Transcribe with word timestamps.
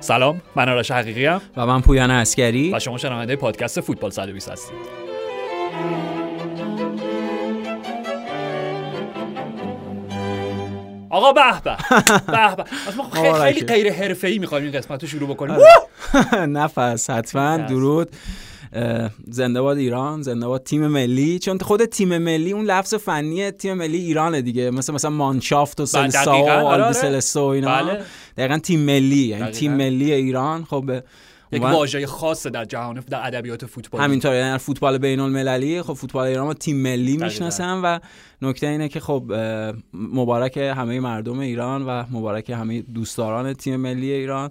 سلام 0.00 0.40
من 0.56 0.68
آرش 0.68 0.90
حقیقی 0.90 1.26
هم 1.26 1.40
و 1.56 1.66
من 1.66 1.80
پویان 1.80 2.10
اسکری 2.10 2.74
و 2.74 2.78
شما 2.78 2.98
شنونده 2.98 3.36
پادکست 3.36 3.80
فوتبال 3.80 4.10
120 4.10 4.48
هستید. 4.48 4.76
آقا 11.10 11.32
به 11.32 11.40
به 11.64 11.76
به 12.26 12.56
به. 12.56 12.64
خیلی, 13.12 13.34
خیلی 13.34 13.60
غیر 13.66 13.92
حرفه‌ای 13.92 14.38
می‌خوایم 14.38 14.64
این 14.64 14.72
قسمت 14.72 15.02
رو 15.02 15.08
شروع 15.08 15.28
بکنیم. 15.28 15.56
نفس 16.58 17.10
حتما. 17.10 17.56
درود. 17.56 18.10
زنده 19.30 19.60
باد 19.60 19.76
ایران 19.76 20.22
زنده 20.22 20.46
باد 20.46 20.62
تیم 20.62 20.86
ملی. 20.86 21.38
چون 21.38 21.58
خود 21.58 21.84
تیم 21.84 22.18
ملی 22.18 22.52
اون 22.52 22.64
لفظ 22.64 22.94
فنی 22.94 23.50
تیم 23.50 23.74
ملی 23.74 23.98
ایرانه 23.98 24.42
دیگه. 24.42 24.70
مثل 24.70 24.92
مثلا 24.92 25.10
مانشافت 25.10 25.80
و 25.80 25.86
سلسا 25.86 26.42
و 26.42 26.50
آلبسلسو 26.50 27.42
اینا. 27.42 27.82
بله. 27.82 28.02
دقیقا 28.36 28.58
تیم 28.58 28.80
ملی. 28.80 29.16
یعنی 29.16 29.50
تیم 29.50 29.72
ملی 29.72 30.12
ایران 30.12 30.64
خب 30.64 30.90
یک 31.52 31.62
واژه 31.62 32.06
خاص 32.06 32.46
در 32.46 32.64
جهان 32.64 33.04
در 33.10 33.26
ادبیات 33.26 33.66
فوتبال 33.66 34.00
همینطور 34.00 34.34
یعنی 34.34 34.58
فوتبال 34.58 34.98
بین 34.98 35.20
المللی 35.20 35.82
خب 35.82 35.92
فوتبال 35.92 36.26
ایران 36.26 36.46
ما 36.46 36.54
تیم 36.54 36.76
ملی 36.76 37.16
می‌شناسن 37.16 37.80
و 37.80 37.98
نکته 38.42 38.66
اینه 38.66 38.88
که 38.88 39.00
خب 39.00 39.32
مبارک 39.94 40.56
همه 40.56 41.00
مردم 41.00 41.38
ایران 41.38 41.86
و 41.86 42.04
مبارک 42.10 42.50
همه 42.50 42.82
دوستداران 42.82 43.52
تیم 43.52 43.76
ملی 43.76 44.12
ایران. 44.12 44.50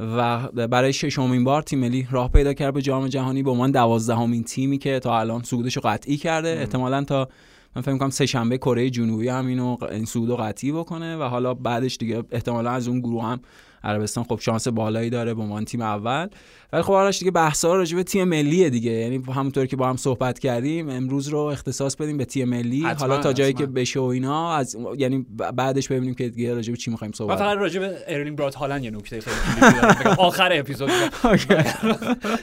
و 0.00 0.48
برای 0.68 0.92
ششمین 0.92 1.44
بار 1.44 1.62
تیم 1.62 1.78
ملی 1.78 2.08
راه 2.10 2.32
پیدا 2.32 2.52
کرد 2.54 2.74
به 2.74 2.82
جام 2.82 3.08
جهانی 3.08 3.42
به 3.42 3.50
عنوان 3.50 3.70
دوازدهمین 3.70 4.44
تیمی 4.44 4.78
که 4.78 4.98
تا 4.98 5.20
الان 5.20 5.42
صعودش 5.42 5.76
رو 5.76 5.82
قطعی 5.84 6.16
کرده. 6.16 6.48
احتمالا 6.48 7.04
تا 7.04 7.28
من 7.76 7.82
فکر 7.82 7.92
می‌کنم 7.92 8.10
سه 8.10 8.26
شنبه 8.26 8.58
کره 8.58 8.90
جنوبی 8.90 9.28
هم 9.28 9.46
اینو 9.46 9.76
این 9.90 10.04
صعود 10.04 10.40
قطعی 10.40 10.72
بکنه 10.72 11.16
و 11.16 11.22
حالا 11.22 11.54
بعدش 11.54 11.96
دیگه 11.96 12.24
احتمالا 12.30 12.70
از 12.70 12.88
اون 12.88 13.00
گروه 13.00 13.24
هم 13.24 13.40
عربستان 13.84 14.24
خب 14.24 14.38
شانس 14.40 14.68
بالایی 14.68 15.10
داره 15.10 15.34
به 15.34 15.42
عنوان 15.42 15.64
تیم 15.64 15.80
اول. 15.80 16.28
ولی 16.72 16.82
خب 16.82 16.92
آرش 16.92 17.18
دیگه 17.18 17.30
بحثا 17.30 17.76
راجع 17.76 17.96
به 17.96 18.02
تیم 18.02 18.24
ملیه 18.24 18.70
دیگه. 18.70 18.90
یعنی 18.90 19.22
همونطور 19.34 19.66
که 19.66 19.76
با 19.76 19.88
هم 19.88 19.96
صحبت 19.96 20.38
کردیم 20.38 20.88
امروز 20.88 21.28
رو 21.28 21.38
اختصاص 21.38 21.96
بدیم 21.96 22.16
به 22.16 22.24
تیم 22.24 22.48
ملی. 22.48 22.82
حالا 22.82 23.18
تا 23.18 23.32
جایی 23.32 23.52
که 23.52 23.66
بشه 23.66 24.00
و 24.00 24.02
اینا 24.02 24.54
از 24.54 24.76
یعنی 24.96 25.26
بعدش 25.36 25.88
ببینیم 25.88 26.14
که 26.14 26.28
دیگه 26.28 26.54
راجع 26.54 26.70
به 26.70 26.76
چی 26.76 26.90
می‌خوایم 26.90 27.12
صحبت 27.12 27.38
فقط 27.38 27.56
راجع 27.58 27.80
به 27.80 27.98
ارلینگ 28.06 28.38
برات 28.38 28.54
هالند 28.54 28.84
یه 28.84 28.90
نکته 28.90 29.20
خیلی 29.20 30.10
آخر 30.18 30.48
اپیزود. 30.52 30.90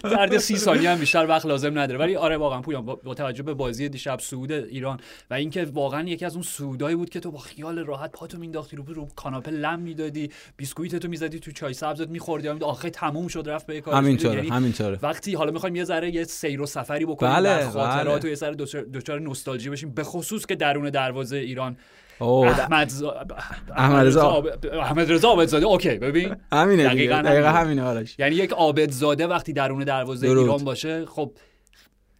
در 0.03 0.37
30 0.37 0.57
ثانیه 0.57 0.89
هم 0.89 0.99
بیشتر 0.99 1.25
وقت 1.29 1.45
لازم 1.45 1.79
نداره. 1.79 1.99
ولی 1.99 2.15
آره 2.15 2.37
واقعا 2.37 2.61
پویان 2.61 2.85
با 2.85 3.13
توجه 3.13 3.43
به 3.43 3.53
بازی 3.53 3.89
دیشب 3.89 4.19
صعود 4.19 4.51
ایران 4.51 4.99
و 5.29 5.33
اینکه 5.33 5.65
واقعا 5.73 6.09
یکی 6.09 6.25
از 6.25 6.33
اون 6.33 6.43
صعودایی 6.43 6.95
بود 6.95 7.09
که 7.09 7.19
تو 7.19 7.31
با 7.31 7.37
خیال 7.37 7.79
راحت 7.79 8.11
پاتو 8.11 8.37
مینداختی 8.37 8.75
رو 8.75 8.83
رو 8.83 9.07
کاناپه 9.15 9.51
لم 9.51 9.79
می‌دادی 9.79 10.31
بیسکویتتو 10.57 11.07
می‌زدی 11.07 11.39
تو 11.39 11.51
چای 11.51 11.73
سبزت 11.73 12.09
میخوردی 12.09 12.47
آخه 12.47 12.89
تموم 12.89 13.27
شد 13.27 13.43
رفت 13.47 13.65
به 13.65 13.81
کار. 13.81 14.14
همینطوره 14.15 14.35
یعنی 14.35 14.49
همینطوره 14.49 14.99
وقتی 15.01 15.35
حالا 15.35 15.51
می‌خوایم 15.51 15.75
یه 15.75 15.83
ذره 15.83 16.15
یه 16.15 16.23
سیر 16.23 16.61
و 16.61 16.65
سفری 16.65 17.05
بکنیم 17.05 17.33
بله، 17.33 17.49
در 17.49 17.69
خاطرات 17.69 18.21
بله. 18.21 18.25
و 18.25 18.27
یه 18.27 18.35
ذره 18.35 18.55
دچار 18.93 19.19
نوستالژی 19.19 19.69
بشیم 19.69 19.91
به 19.91 20.03
خصوص 20.03 20.45
که 20.45 20.55
درون 20.55 20.89
دروازه 20.89 21.37
ایران. 21.37 21.77
احمد 22.21 22.91
احمد 23.75 24.07
رضا. 24.07 24.43
احمد 24.73 25.11
رضا 25.11 25.29
اوکی 25.63 25.95
ببین. 25.95 26.35
همینه 26.51 26.83
دقیقاً 26.83 27.21
دقیقاً 27.21 27.47
همینه. 27.47 28.05
یعنی 28.19 28.35
یک 28.35 28.51
عابدزاده 28.51 29.27
وقتی 29.27 29.53
درون 29.53 29.83
دروازه 29.83 30.27
ایران 30.27 30.63
باشه 30.63 31.05
خب 31.05 31.31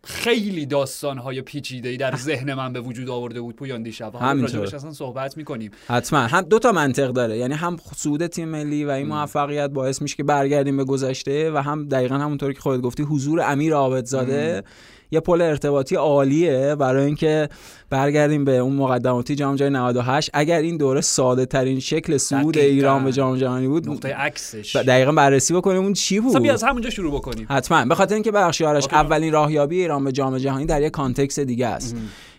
خیلی 0.05 0.65
داستان 0.65 1.17
های 1.17 1.41
پیچیده 1.41 1.97
در 1.97 2.15
ذهن 2.15 2.53
من 2.53 2.73
به 2.73 2.81
وجود 2.81 3.09
آورده 3.09 3.41
بود 3.41 3.55
پویان 3.55 3.83
دیشب. 3.83 4.15
همینطور. 4.15 4.75
اصلا 4.75 4.91
صحبت 4.91 5.37
می‌کنیم. 5.37 5.71
حتما. 5.87 6.19
هم 6.19 6.41
دو 6.41 6.59
تا 6.59 6.71
منطق 6.71 7.11
داره. 7.11 7.37
یعنی 7.37 7.53
هم 7.53 7.77
سود 7.95 8.27
تیم 8.27 8.49
ملی 8.49 8.85
و 8.85 8.89
این 8.89 9.07
موفقیت 9.07 9.69
باعث 9.69 10.01
میشه 10.01 10.15
که 10.15 10.23
برگردیم 10.23 10.77
به 10.77 10.83
گذشته 10.83 11.51
و 11.51 11.57
هم 11.57 11.87
دقیقا 11.87 12.15
همونطوری 12.15 12.53
که 12.53 12.59
خودت 12.59 12.81
گفتی 12.81 13.03
حضور 13.03 13.41
امیر 13.51 13.73
عابدزاده 13.73 14.63
یه 15.11 15.19
پل 15.19 15.41
ارتباطی 15.41 15.95
عالیه 15.95 16.75
برای 16.75 17.05
اینکه 17.05 17.49
برگردیم 17.89 18.45
به 18.45 18.57
اون 18.57 18.75
مقدماتی 18.75 19.35
جام 19.35 19.55
جهانی 19.55 19.75
98 19.75 20.29
اگر 20.33 20.59
این 20.59 20.77
دوره 20.77 21.01
ساده 21.01 21.45
ترین 21.45 21.79
شکل 21.79 22.17
صعود 22.17 22.57
ایران 22.57 23.03
به 23.03 23.11
جام 23.11 23.37
جهانی 23.37 23.67
بود 23.67 23.89
نقطه 23.89 24.13
عکسش. 24.13 24.75
دقیقا 24.75 25.11
بررسی 25.11 25.53
بکنیم 25.53 25.83
اون 25.83 25.93
چی 25.93 26.19
بود. 26.19 26.41
بیا 26.41 26.53
از 26.53 26.63
همونجا 26.63 26.89
شروع 26.89 27.13
بکنیم. 27.13 27.47
حتما. 27.49 27.85
به 27.85 27.95
خاطر 27.95 28.13
اینکه 28.13 28.31
بخش 28.31 28.61
آرش 28.61 28.87
اولین 28.91 29.33
راهیابی 29.33 29.79
ایران 29.79 30.03
به 30.03 30.11
جام 30.11 30.37
جهانی 30.37 30.65
در 30.65 30.81
یک 30.81 30.91
کانتکست 30.91 31.39
دیگه 31.39 31.67
است. 31.67 31.95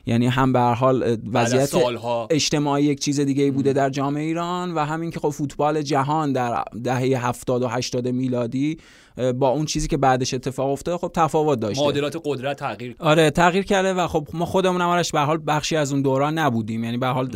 یعنی 0.07 0.27
هم 0.27 0.53
به 0.53 0.59
هر 0.59 0.75
حال 0.75 1.17
وضعیت 1.33 1.75
اجتماعی 2.31 2.85
یک 2.85 3.01
چیز 3.01 3.21
دیگه 3.21 3.45
ای 3.45 3.51
بوده 3.51 3.73
در 3.73 3.91
جامعه 3.91 4.25
ایران 4.25 4.75
و 4.75 4.79
همین 4.79 5.11
که 5.11 5.21
خب 5.21 5.29
فوتبال 5.29 5.83
جهان 5.83 6.33
در 6.33 6.65
دهه 6.85 7.27
70 7.27 7.63
و 7.63 7.69
80 7.69 8.09
میلادی 8.09 8.79
با 9.17 9.49
اون 9.49 9.65
چیزی 9.65 9.89
که 9.89 9.97
بعدش 9.97 10.35
اتفاق 10.35 10.71
افتاده 10.71 10.99
خب 10.99 11.11
تفاوت 11.15 11.61
داشته. 11.61 11.83
معادلات 11.83 12.23
قدرت 12.25 12.59
تغییر 12.59 12.97
آره 12.99 13.31
تغییر 13.31 13.65
کرده 13.65 13.95
و 13.95 14.07
خب 14.07 14.29
ما 14.33 14.45
خودمون 14.45 14.81
هم 14.81 15.03
به 15.13 15.21
حال 15.21 15.43
بخشی 15.47 15.77
از 15.77 15.93
اون 15.93 16.03
دوران 16.03 16.39
نبودیم. 16.39 16.85
یعنی 16.85 16.97
به 16.97 17.07
حال 17.07 17.27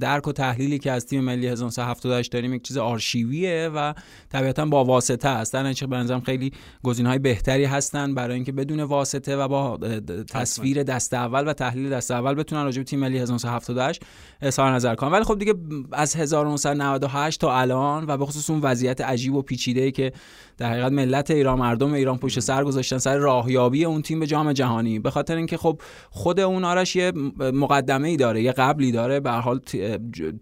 درک 0.00 0.28
و 0.28 0.32
تحلیلی 0.32 0.78
که 0.78 0.92
از 0.92 1.06
تیم 1.06 1.24
ملی 1.24 1.46
1978 1.46 2.32
داریم 2.32 2.54
یک 2.54 2.62
چیز 2.62 2.78
آرشیویه 2.78 3.70
و 3.74 3.94
طبیعتا 4.32 4.66
با 4.66 4.84
واسطه 4.84 5.28
است. 5.28 5.52
در 5.52 5.62
نتیجه 5.62 5.86
به 5.86 6.20
خیلی 6.26 6.52
گزینه‌های 6.82 7.18
بهتری 7.18 7.64
هستن 7.64 8.14
برای 8.14 8.34
اینکه 8.34 8.52
بدون 8.52 8.80
واسطه 8.80 9.36
و 9.36 9.48
با 9.48 9.78
تصویر 10.30 10.82
دست 10.82 11.14
اول 11.14 11.48
و 11.48 11.52
تحلیل 11.52 11.90
دست 11.90 12.10
اول 12.10 12.34
بتونن 12.34 12.64
راجع 12.64 12.78
به 12.78 12.84
تیم 12.84 12.98
ملی 12.98 13.18
1978 13.18 14.02
اظهار 14.40 14.72
نظر 14.72 14.94
کنن. 14.94 15.12
ولی 15.12 15.24
خب 15.24 15.38
دیگه 15.38 15.54
از 15.92 16.16
1998 16.16 17.40
تا 17.40 17.58
الان 17.58 18.04
و 18.08 18.16
به 18.16 18.26
خصوص 18.26 18.50
اون 18.50 18.60
وضعیت 18.60 19.00
عجیب 19.00 19.34
و 19.34 19.42
پیچیده 19.42 19.90
که 19.90 20.12
در 20.58 20.70
حقیقت 20.70 20.92
ملت 20.92 21.30
ایران 21.30 21.58
مردم 21.58 21.92
ایران 21.92 22.18
پشت 22.18 22.40
سر 22.40 22.64
گذاشتن 22.64 22.98
سر 22.98 23.16
راهیابی 23.16 23.84
اون 23.84 24.02
تیم 24.02 24.20
به 24.20 24.26
جام 24.26 24.52
جهانی. 24.52 24.98
به 24.98 25.10
خاطر 25.10 25.36
اینکه 25.36 25.56
خب 25.56 25.80
خود 26.10 26.40
اون 26.40 26.64
آرش 26.64 26.96
یه 26.96 27.12
مقدمه 27.38 28.08
ای 28.08 28.16
داره 28.16 28.42
یه 28.42 28.52
قبلی 28.52 28.92
داره. 28.92 29.20
به 29.20 29.30
حال 29.30 29.60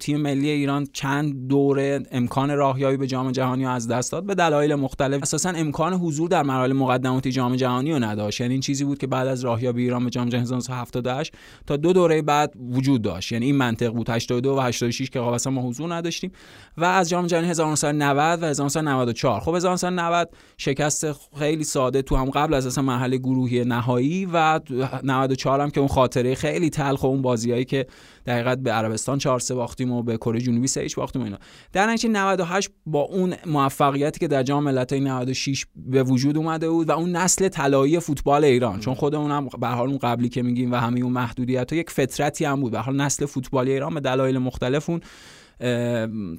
تیم 0.01 0.21
ملی 0.21 0.51
ایران 0.51 0.87
چند 0.93 1.49
دوره 1.49 2.03
امکان 2.13 2.57
راهیابی 2.57 2.97
به 2.97 3.07
جام 3.07 3.31
جهانی 3.31 3.65
رو 3.65 3.71
از 3.71 3.89
دست 3.89 4.13
داد. 4.13 4.27
به 4.27 4.35
دلایل 4.35 4.75
مختلف. 4.75 5.23
اساسا 5.23 5.51
امکان 5.51 5.93
حضور 5.93 6.29
در 6.29 6.43
مراحل 6.43 6.73
مقدماتی 6.73 7.33
جام 7.33 7.57
جهانی 7.57 7.93
رو 7.93 7.99
نداشت. 7.99 8.41
یعنی 8.41 8.55
این 8.55 8.61
چیزی 8.61 8.85
بود 8.85 8.99
که 8.99 9.07
بعد 9.07 9.27
از 9.27 9.45
راهیابی 9.45 9.83
ایران 9.83 10.05
به 10.05 10.11
جام 10.11 10.29
جهانی 10.29 10.43
1978 10.43 11.35
تا 11.67 11.77
دو 11.77 11.93
دوره 11.93 12.23
بعد 12.23 12.53
وجود 12.71 13.03
داشت. 13.03 13.33
یعنی 13.33 13.47
این 13.47 13.57
منطق 13.57 13.91
بود. 13.93 14.11
82 14.11 14.57
و 14.57 14.61
86 14.61 15.11
که 15.11 15.21
خب 15.21 15.49
ما 15.49 15.63
حضور 15.63 15.95
نداشتیم. 15.95 16.33
و 16.79 16.85
از 16.85 17.09
جام 17.09 17.27
جهانی 17.27 17.49
1990 17.49 18.43
و 18.43 18.47
1994 18.47 19.41
خب 19.41 19.55
1990 19.55 20.04
شکست 20.59 21.13
خیلی 21.39 21.65
ساده 21.65 22.03
تو 22.03 22.17
هم 22.17 22.31
قبل 22.31 22.55
از 22.55 22.67
اصلا 22.67 22.85
مرحله 22.85 23.17
گروهی 23.17 23.65
نهایی 23.65 24.29
و 24.33 24.61
94 25.03 25.61
هم 25.61 25.71
که 25.71 25.81
اون 25.81 25.89
خاطره 25.89 26.35
خیلی 26.35 26.71
تلخ 26.71 27.03
و 27.03 27.07
اون 27.07 27.23
بازیایی 27.23 27.65
که 27.65 27.87
دقیقت 28.27 28.59
به 28.59 28.73
عربستان 28.73 29.19
4 29.19 29.41
3 29.41 29.55
باختیم 29.55 29.93
و 29.93 30.03
به 30.03 30.17
کره 30.17 30.41
جنوبی 30.41 30.67
3 30.67 30.87
باختیم 30.97 31.23
و 31.23 31.25
اینا. 31.25 31.39
در 31.73 31.87
نتیجه 31.87 32.09
98 32.09 32.71
با 32.87 33.01
اون 33.01 33.35
موفقیتی 33.47 34.21
که 34.21 34.29
در 34.29 34.43
جام 34.43 34.65
ملت‌های 34.65 35.01
96 35.01 35.67
به 35.77 36.03
وجود 36.03 36.37
اومده 36.37 36.71
بود 36.71 36.89
و 36.89 36.93
اون 36.93 37.17
نسل 37.17 37.49
طلایی 37.49 38.01
فوتبال 38.01 38.45
ایران. 38.45 38.81
چون 38.81 38.95
خودمون 38.95 39.31
هم 39.31 39.49
به 39.61 39.67
حال 39.67 39.89
اون 39.89 39.99
قبلی 39.99 40.29
که 40.29 40.43
میگیم 40.43 40.73
و 40.73 40.77
همه 40.77 41.01
اون 41.01 41.13
محدودیت 41.13 41.73
ها 41.73 41.79
یک 41.79 41.91
فطرتی 41.91 42.45
هم 42.45 42.61
بود. 42.61 42.73
به 42.73 42.79
حال 42.79 42.97
نسل 42.97 43.27
فوتبال 43.27 43.69
ایران 43.69 43.95
به 43.95 44.01
دلایل 44.01 44.39
مختلف 44.39 44.91
اون 44.91 45.01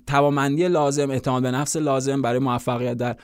توامندی 0.07 0.67
لازم 0.67 1.09
اعتماد 1.09 1.43
به 1.43 1.51
نفس 1.51 1.75
لازم 1.75 2.21
برای 2.21 2.39
موفقیت 2.39 2.93
در 2.93 3.15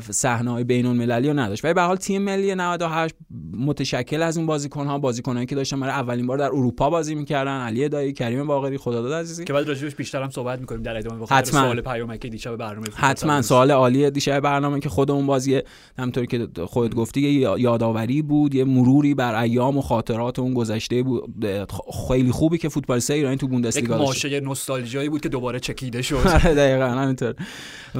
صحنه‌های 0.00 0.64
بین‌المللی 0.64 1.28
رو 1.28 1.38
نداشت. 1.38 1.64
ولی 1.64 1.74
به 1.74 1.82
حال 1.82 1.96
تیم 1.96 2.22
ملی 2.22 2.54
98 2.54 3.14
متشکل 3.58 4.22
از 4.22 4.38
اون 4.38 4.46
بازیکن‌ها 4.46 4.98
بازیکنایی 4.98 5.46
که 5.46 5.54
داشتن 5.54 5.80
برای 5.80 5.92
اولین 5.92 6.26
بار 6.26 6.38
در 6.38 6.46
اروپا 6.46 6.90
بازی 6.90 7.14
می‌کردن. 7.14 7.60
علی 7.60 7.88
دایی 7.88 8.12
کریم 8.12 8.46
باقری 8.46 8.78
خداداد 8.78 9.12
عزیزی. 9.12 9.44
که 9.44 9.52
بعد 9.52 9.68
راجعش 9.68 9.94
بیشتر 9.94 10.22
هم 10.22 10.30
صحبت 10.30 10.60
می‌کنیم 10.60 10.82
در 10.82 10.96
ادامه 10.96 11.20
بخاطر 11.20 11.50
سوال 11.50 11.80
پیامکی 11.80 12.28
دیشب 12.28 12.56
برنامه 12.56 12.86
حتما. 12.94 13.42
سوال 13.42 13.70
عالی 13.70 14.10
دیشب 14.10 14.40
برنامه 14.40 14.80
که 14.80 14.88
خودمون 14.88 15.26
بازی 15.26 15.60
همونطوری 15.98 16.26
که 16.26 16.48
خودت 16.66 16.94
گفتی 16.94 17.20
یه 17.20 17.60
یادآوری 17.60 18.22
بود 18.22 18.54
یه 18.54 18.64
مروری 18.64 19.14
بر 19.14 19.42
ایام 19.42 19.78
و 19.78 19.80
خاطرات 19.80 20.38
اون 20.38 20.54
گذشته 20.54 21.02
بود. 21.02 21.46
خیلی 22.08 22.30
خوبی 22.30 22.58
که 22.58 22.68
فوتبالیست 22.68 23.10
ایرانی 23.10 23.36
تو 23.36 23.48
بوندسلیگا 23.48 23.98
داشت. 23.98 24.24
ماشه 24.24 24.40
نوستالژی 24.40 25.08
بود 25.08 25.20
که 25.20 25.28
دوباره 25.32 25.60
چکیده 25.60 26.02
شد. 26.02 26.22
آره 26.34 26.54
دقیقاً 26.54 26.84
همینطور. 26.84 27.34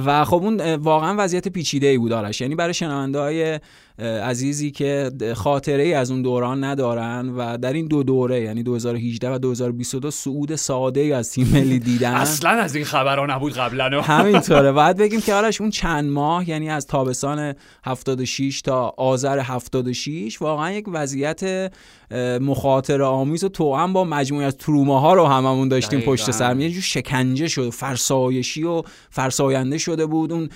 و 0.05 0.25
خب 0.25 0.43
اون 0.43 0.75
واقعا 0.75 1.15
وضعیت 1.17 1.47
پیچیده 1.47 1.87
ای 1.87 1.97
بود 1.97 2.11
آرش. 2.11 2.41
یعنی 2.41 2.55
برای 2.55 2.73
شنونده 2.73 3.19
های 3.19 3.59
عزیزی 3.99 4.71
که 4.71 5.11
خاطره 5.35 5.83
ای 5.83 5.93
از 5.93 6.11
اون 6.11 6.21
دوران 6.21 6.63
ندارن 6.63 7.29
و 7.29 7.57
در 7.57 7.73
این 7.73 7.87
دو 7.87 8.03
دوره 8.03 8.41
یعنی 8.41 8.63
2018 8.63 9.31
و 9.33 9.37
2022 9.37 10.11
صعود 10.11 10.55
ساده 10.55 10.99
ای 10.99 11.11
از 11.11 11.31
تیم 11.31 11.47
ملی 11.53 11.79
دیدن. 11.79 12.13
اصلا 12.13 12.49
از 12.49 12.75
این 12.75 12.85
خبرها 12.85 13.25
نبود 13.25 13.53
قبلا. 13.53 14.01
همینطوره. 14.01 14.71
باید 14.71 14.97
بگیم 14.97 15.21
که 15.21 15.33
آرش 15.33 15.61
اون 15.61 15.69
چند 15.69 16.09
ماه 16.09 16.49
یعنی 16.49 16.69
از 16.69 16.87
تابستان 16.87 17.53
76 17.83 18.61
تا 18.61 18.93
آذر 18.97 19.39
76 19.39 20.41
واقعا 20.41 20.71
یک 20.71 20.85
وضعیت 20.87 21.71
مخاطره 22.41 23.03
آمیز 23.03 23.43
و 23.43 23.49
توأم 23.49 23.93
با 23.93 24.03
مجموعه 24.03 24.45
از 24.45 24.57
تروماها 24.57 25.13
رو 25.13 25.25
هممون 25.25 25.67
داشتیم 25.67 26.01
پشت 26.01 26.31
سر. 26.31 26.55
یه 26.55 26.69
جور 26.69 26.81
شکنجه 26.81 27.47
شد 27.47 27.69
فرسایشی 27.69 28.63
و 28.63 28.81
فرساینده 29.09 29.77
شده 29.77 30.05
بود. 30.05 30.31
اون 30.31 30.49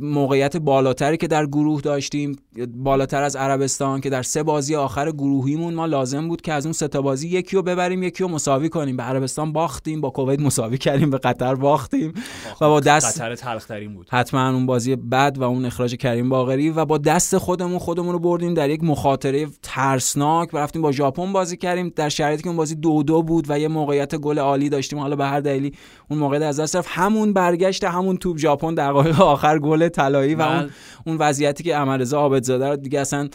موقعیت 0.00 0.56
بالاتری 0.56 1.16
که 1.16 1.26
در 1.26 1.46
گروه 1.46 1.80
داشتیم 1.80 2.36
بالاتر 2.74 3.22
از 3.22 3.36
عربستان 3.36 4.00
که 4.00 4.10
در 4.10 4.22
سه 4.22 4.42
بازی 4.42 4.74
آخر 4.74 5.10
گروهیمون 5.10 5.74
ما 5.74 5.86
لازم 5.86 6.28
بود 6.28 6.40
که 6.40 6.52
از 6.52 6.66
اون 6.66 6.72
سه 6.72 6.88
تا 6.88 7.02
بازی 7.02 7.28
یکی 7.28 7.56
رو 7.56 7.62
ببریم 7.62 8.02
یکی 8.02 8.22
رو 8.22 8.28
مساوی 8.28 8.68
کنیم. 8.68 8.96
به 8.96 9.02
عربستان 9.02 9.52
باختیم 9.52 10.00
با 10.00 10.10
کویت 10.10 10.40
مساوی 10.40 10.78
کردیم 10.78 11.10
به 11.10 11.18
قطر 11.18 11.54
باختیم 11.54 12.12
و 12.60 12.68
با 12.68 12.80
دست 12.80 13.22
قطر 13.22 13.88
بود. 13.94 14.06
حتما 14.10 14.50
اون 14.50 14.66
بازی 14.66 14.96
بد 14.96 15.36
و 15.38 15.42
اون 15.42 15.64
اخراج 15.64 15.94
کریم 15.94 16.28
باقری 16.28 16.70
و 16.70 16.84
با 16.84 16.98
دست 16.98 17.38
خودمون 17.38 17.78
خودمون 17.78 18.12
رو 18.12 18.18
بردیم 18.18 18.54
در 18.54 18.70
یک 18.70 18.84
مخاطره 18.84 19.46
ترسناک. 19.62 20.54
و 20.54 20.58
رفتیم 20.58 20.82
با 20.82 20.92
ژاپن 20.92 21.32
بازی 21.32 21.56
کردیم 21.56 21.92
در 21.96 22.08
شرایطی 22.08 22.42
که 22.42 22.48
اون 22.48 22.56
بازی 22.56 22.74
دو 22.74 23.02
دو 23.02 23.22
بود 23.22 23.46
و 23.48 23.58
یه 23.58 23.68
موقعیت 23.68 24.16
گل 24.16 24.38
عالی 24.38 24.68
داشتیم. 24.68 24.98
حالا 24.98 25.16
به 25.16 25.26
هر 25.26 25.40
دلیلی 25.40 25.72
اون 26.10 26.18
موقعیت 26.18 26.42
از 26.42 26.60
دست 26.60 26.76
رفت. 26.76 26.88
همون 26.92 27.32
برگشت 27.32 27.84
همون 27.84 28.16
توپ 28.16 28.38
ژاپن 28.38 28.74
دقایق 28.74 29.20
آخر 29.20 29.58
گل 29.58 29.88
طلایی 29.88 30.34
و 30.34 30.42
اون, 30.42 30.70
اون 31.06 31.16
وضعیتی 31.16 31.64
که 31.64 31.76
عمرزا 31.76 32.18
عابدزاده 32.18 32.57
رو 32.66 32.76
دیگه 32.76 33.00
اصلا 33.00 33.28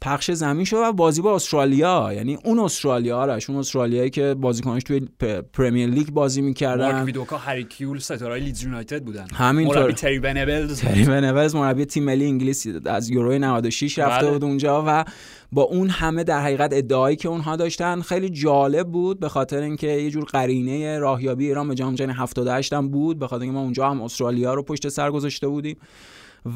پخش 0.00 0.30
زمین 0.30 0.64
شد 0.64 0.76
و 0.76 0.92
بازی 0.92 1.22
با 1.22 1.34
استرالیا. 1.34 2.10
یعنی 2.14 2.38
اون 2.44 2.58
استرالیا 2.58 3.18
آرش 3.18 3.50
اون 3.50 3.58
استرالیایی 3.58 4.10
که 4.10 4.34
بازیکناش 4.34 4.82
توی 4.82 5.00
پرمیر 5.52 5.88
لیگ 5.88 6.10
بازی 6.10 6.42
می‌کردن. 6.42 6.92
مارک 6.92 7.06
ویدوکا 7.06 7.36
هری 7.36 7.64
کیول 7.64 7.98
ستاره 7.98 8.40
لیدز 8.40 8.62
یونایتد 8.62 9.02
بودن. 9.02 9.26
همینطور. 9.34 9.78
مربی 9.78 9.92
تری 9.92 10.18
بنولز 10.18 10.80
تری 10.80 11.04
بنولز 11.04 11.54
مربی 11.54 11.84
تیم 11.84 12.04
ملی 12.04 12.26
انگلیس 12.26 12.66
از 12.86 13.10
یورو 13.10 13.38
96 13.38 13.98
رفته 13.98 14.26
بله. 14.26 14.32
بود 14.32 14.44
اونجا 14.44 14.84
و 14.86 15.04
با 15.52 15.62
اون 15.62 15.88
همه 15.88 16.24
در 16.24 16.40
حقیقت 16.40 16.70
ادعایی 16.72 17.16
که 17.16 17.28
اونها 17.28 17.56
داشتن 17.56 18.00
خیلی 18.00 18.30
جالب 18.30 18.88
بود 18.88 19.20
به 19.20 19.28
خاطر 19.28 19.60
اینکه 19.62 19.86
یه 19.86 20.10
جور 20.10 20.24
قرینه 20.24 20.98
راهیابی 20.98 21.46
ایران 21.46 21.68
به 21.68 21.74
جام 21.74 21.94
جهانی 21.94 22.12
78 22.12 22.72
هم 22.72 22.88
بود. 22.88 23.18
به 23.18 23.26
خاطر 23.26 23.42
اینکه 23.42 23.54
ما 23.54 23.62
اونجا 23.62 23.90
هم 23.90 24.02
استرالیا 24.02 24.54
رو 24.54 24.62
پشت 24.62 24.88
سر 24.88 25.10
گذاشته 25.10 25.48
بودیم. 25.48 25.76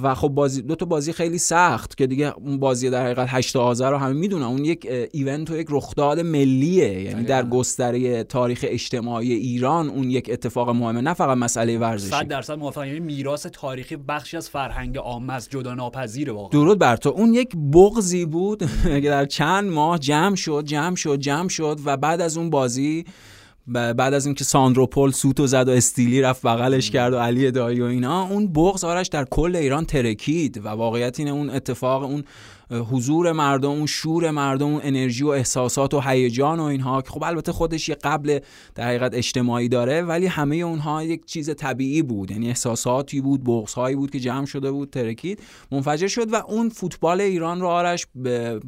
و 0.02 0.14
خب 0.14 0.28
بازی 0.28 0.62
دو 0.62 0.74
تا 0.74 0.86
بازی 0.86 1.12
خیلی 1.12 1.38
سخت 1.38 1.96
که 1.96 2.06
دیگه 2.06 2.34
اون 2.38 2.58
بازی 2.58 2.90
در 2.90 3.04
حقیقت 3.04 3.26
8 3.30 3.56
آذر 3.56 3.90
رو 3.90 3.96
همه 3.96 4.12
می‌دونن. 4.12 4.44
اون 4.44 4.64
یک 4.64 4.88
ایونت 5.12 5.50
و 5.50 5.56
یک 5.56 5.66
رخداد 5.70 6.20
ملیه. 6.20 7.02
یعنی 7.02 7.24
در 7.24 7.46
گستره 7.46 8.24
تاریخ 8.24 8.64
اجتماعی 8.68 9.32
ایران 9.32 9.88
اون 9.88 10.10
یک 10.10 10.30
اتفاق 10.32 10.70
مهمه 10.70 11.00
نه 11.00 11.14
فقط 11.14 11.36
مسئله 11.36 11.78
ورزشی. 11.78 12.10
100 12.10 12.28
درصد 12.28 12.58
موافقم. 12.58 12.86
یعنی 12.86 13.00
میراث 13.00 13.46
تاریخی 13.46 13.96
بخشی 13.96 14.36
از 14.36 14.50
فرهنگ 14.50 14.98
عامه 14.98 15.32
است 15.32 15.50
جدا 15.50 15.74
ناپذیره 15.74 16.32
واقعا. 16.32 16.60
درود 16.60 16.78
بر 16.78 16.96
تو. 16.96 17.08
اون 17.08 17.34
یک 17.34 17.56
بغضی 17.72 18.24
بود 18.26 18.62
که 19.02 19.08
در 19.10 19.24
چند 19.24 19.70
ماه 19.70 19.98
جمع 19.98 20.36
شد 20.36 20.64
جمع 20.64 20.96
شد 20.96 21.16
جمع 21.16 21.48
شد 21.48 21.80
و 21.84 21.96
بعد 21.96 22.20
از 22.20 22.36
اون 22.36 22.50
بازی 22.50 23.04
بعد 23.66 24.14
از 24.14 24.26
اینکه 24.26 24.44
ساندروپول 24.44 25.10
سوت 25.10 25.40
و 25.40 25.46
زد 25.46 25.68
و 25.68 25.70
استیلی 25.70 26.20
رفت 26.20 26.42
بغلش 26.42 26.90
کرد 26.90 27.12
و 27.12 27.18
علی 27.18 27.50
دایی 27.50 27.80
و 27.80 27.84
اینا 27.84 28.22
اون 28.22 28.52
بغض 28.52 28.84
آرش 28.84 29.08
در 29.08 29.24
کل 29.24 29.56
ایران 29.56 29.84
ترکید 29.84 30.64
و 30.64 30.68
واقعیت 30.68 31.18
اینه 31.18 31.30
اون 31.30 31.50
اتفاق 31.50 32.02
اون 32.02 32.24
حضور 32.70 33.32
مردم 33.32 33.70
اون 33.70 33.86
شور 33.86 34.30
مردم 34.30 34.66
اون 34.66 34.80
انرژی 34.84 35.24
و 35.24 35.28
احساسات 35.28 35.94
و 35.94 36.00
هیجان 36.00 36.60
و 36.60 36.62
اینها 36.62 37.02
که 37.02 37.10
خب 37.10 37.22
البته 37.24 37.52
خودش 37.52 37.88
یه 37.88 37.94
قبل 37.94 38.38
در 38.74 38.88
حقیقت 38.88 39.14
اجتماعی 39.14 39.68
داره 39.68 40.02
ولی 40.02 40.26
همه 40.26 40.56
اونها 40.56 41.02
یک 41.02 41.24
چیز 41.26 41.50
طبیعی 41.54 42.02
بود. 42.02 42.30
یعنی 42.30 42.48
احساساتی 42.48 43.20
بود 43.20 43.44
بغض 43.44 43.74
هایی 43.74 43.96
بود 43.96 44.10
که 44.10 44.20
جمع 44.20 44.46
شده 44.46 44.70
بود 44.70 44.90
ترکید 44.90 45.40
منفجر 45.72 46.08
شد 46.08 46.32
و 46.32 46.36
اون 46.48 46.68
فوتبال 46.68 47.20
ایران 47.20 47.60
رو 47.60 47.68
آرش 47.68 48.06
به 48.14 48.60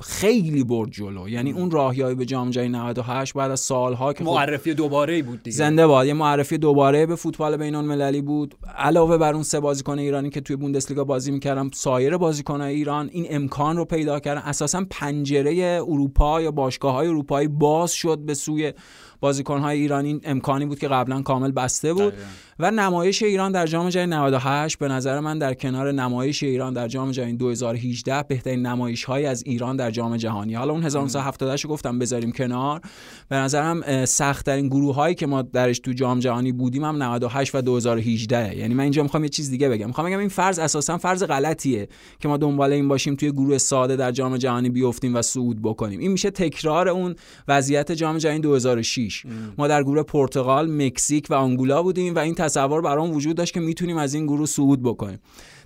خیلی 0.00 0.64
برد 0.64 0.90
جلو. 0.90 1.28
یعنی 1.28 1.52
اون 1.52 1.70
راهیابی 1.70 2.14
به 2.14 2.24
جام 2.26 2.50
جهانی 2.50 2.68
98 2.68 3.34
بعد 3.34 3.50
از 3.50 3.60
سالها 3.60 4.12
که 4.12 4.24
خب 4.24 4.30
معرفی 4.30 4.74
دوباره 4.74 5.22
بود 5.22 5.42
دیگه. 5.42 5.56
زنده 5.56 5.86
باد. 5.86 6.06
یه 6.06 6.12
معرفی 6.12 6.58
دوباره 6.58 7.06
به 7.06 7.16
فوتبال 7.16 7.56
بین 7.56 7.74
المللی 7.74 8.20
بود. 8.20 8.54
علاوه 8.76 9.18
بر 9.18 9.34
اون 9.34 9.42
سه 9.42 9.60
بازیکن 9.60 9.98
ایرانی 9.98 10.30
که 10.30 10.40
توی 10.40 10.56
بوندسلیگا 10.56 11.04
بازی 11.04 11.30
می‌کردن 11.30 11.70
سایر 11.74 12.16
بازیکن‌های 12.16 12.74
ایران 12.74 13.01
این 13.12 13.26
امکان 13.30 13.76
رو 13.76 13.84
پیدا 13.84 14.20
کردن. 14.20 14.40
اساسا 14.40 14.84
پنجره 14.90 15.82
اروپا 15.86 16.40
یا 16.40 16.50
باشگاه 16.50 16.94
های 16.94 17.08
اروپایی 17.08 17.48
باز 17.48 17.92
شد 17.92 18.18
به 18.18 18.34
سوی 18.34 18.72
بازیکن‌های 19.20 19.80
ایرانی 19.80 20.20
امکانی 20.24 20.66
بود 20.66 20.78
که 20.78 20.88
قبلا 20.88 21.22
کامل 21.22 21.52
بسته 21.52 21.94
بود. 21.94 22.14
و 22.62 22.70
نمایش 22.70 23.22
ایران 23.22 23.52
در 23.52 23.66
جام 23.66 23.88
جهانی 23.88 24.10
98 24.10 24.78
به 24.78 24.88
نظر 24.88 25.20
من 25.20 25.38
در 25.38 25.54
کنار 25.54 25.92
نمایش 25.92 26.42
ایران 26.42 26.72
در 26.72 26.88
جام 26.88 27.10
جهانی 27.10 27.32
2018 27.32 28.22
بهترین 28.22 28.66
نمایش 28.66 29.04
های 29.04 29.26
از 29.26 29.42
ایران 29.46 29.76
در 29.76 29.90
جام 29.90 30.16
جهانی. 30.16 30.54
حالا 30.54 30.72
اون 30.72 30.82
1978 30.82 31.66
گفتم 31.66 31.98
بذاریم 31.98 32.32
کنار. 32.32 32.80
به 33.28 33.36
نظرم 33.36 34.04
سخت 34.04 34.46
ترین 34.46 34.68
گروه 34.68 34.94
هایی 34.94 35.14
که 35.14 35.26
ما 35.26 35.42
درش 35.42 35.78
تو 35.78 35.92
جام 35.92 36.18
جهانی 36.18 36.52
بودیم 36.52 36.84
هم 36.84 37.02
98 37.02 37.54
و 37.54 37.60
2018 37.60 38.58
یعنی 38.58 38.74
من 38.74 38.82
اینجا 38.82 39.02
می‌خوام 39.02 39.22
یه 39.22 39.28
چیز 39.28 39.50
دیگه 39.50 39.68
بگم. 39.68 39.86
می‌خوام 39.86 40.06
بگم 40.06 40.18
این 40.18 40.28
فرض 40.28 40.58
اساسا 40.58 40.98
فرض 40.98 41.24
غلطیه 41.24 41.88
که 42.20 42.28
ما 42.28 42.36
دنبال 42.36 42.72
این 42.72 42.88
باشیم 42.88 43.14
توی 43.14 43.32
گروه 43.32 43.58
ساده 43.58 43.96
در 43.96 44.12
جام 44.12 44.36
جهانی 44.36 44.70
بیفتیم 44.70 45.14
و 45.14 45.22
صعود 45.22 45.62
بکنیم. 45.62 46.00
این 46.00 46.12
میشه 46.12 46.30
تکرار 46.30 46.88
اون 46.88 47.14
وضعیت 47.48 47.92
جام 47.92 48.18
جهانی 48.18 48.38
2006 48.38 49.26
ما 49.58 49.68
در 49.68 49.82
گروه 49.82 50.02
پرتغال 50.02 50.70
مکزیک 50.70 51.26
و 51.30 51.34
آنگولا 51.34 51.82
بودیم 51.82 52.14
و 52.14 52.18
این 52.18 52.34
تصور 52.52 52.80
برام 52.80 53.10
وجود 53.10 53.36
داشت 53.36 53.54
که 53.54 53.60
می‌تونیم 53.60 53.96
از 53.96 54.14
این 54.14 54.26
گروه 54.26 54.46
صعود 54.46 54.82
بکنیم. 54.82 55.18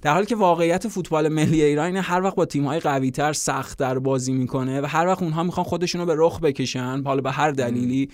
در 0.03 0.13
حالی 0.13 0.27
که 0.27 0.37
واقعیت 0.37 0.89
فوتبال 0.89 1.29
ملی 1.29 1.63
ایران 1.63 1.87
اینه 1.87 2.01
هر 2.01 2.23
وقت 2.23 2.35
با 2.35 2.45
تیم‌های 2.45 2.81
قوی‌تر 2.81 3.33
سخت‌تر 3.33 3.99
بازی 3.99 4.33
می‌کنه 4.33 4.81
و 4.81 4.87
هر 4.87 5.07
وقت 5.07 5.23
اونها 5.23 5.43
می‌خوان 5.43 5.65
خودشونو 5.65 6.07
به 6.07 6.15
رخ 6.17 6.41
بکشن 6.41 7.03
حالا 7.05 7.21
به 7.21 7.31
هر 7.31 7.51
دلیلی 7.51 8.09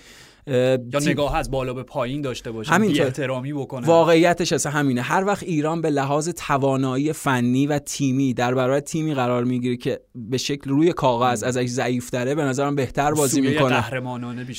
یا 0.47 0.99
نگاه 1.01 1.35
از 1.35 1.51
بالا 1.51 1.73
به 1.73 1.83
پایین 1.83 2.21
داشته 2.21 2.51
باشه 2.51 2.71
همین 2.71 3.01
احترامی 3.01 3.53
بکنه 3.53 3.87
واقعیتش 3.87 4.53
اصلا 4.53 4.71
همینه. 4.71 5.01
هر 5.01 5.25
وقت 5.25 5.43
ایران 5.43 5.81
به 5.81 5.89
لحاظ 5.89 6.29
توانایی 6.29 7.13
فنی 7.13 7.67
و 7.67 7.79
تیمی 7.79 8.33
در 8.33 8.55
برابر 8.55 8.79
تیمی 8.79 9.13
قرار 9.13 9.43
می‌گیره 9.43 9.77
که 9.77 9.99
به 10.15 10.37
شکل 10.37 10.69
روی 10.69 10.93
کاغذ 10.93 11.43
ازش 11.43 11.65
ضعیف 11.65 12.09
تره 12.09 12.35
به 12.35 12.43
نظرم 12.43 12.75
بهتر 12.75 13.13
بازی 13.13 13.41
می‌کنه. 13.41 13.83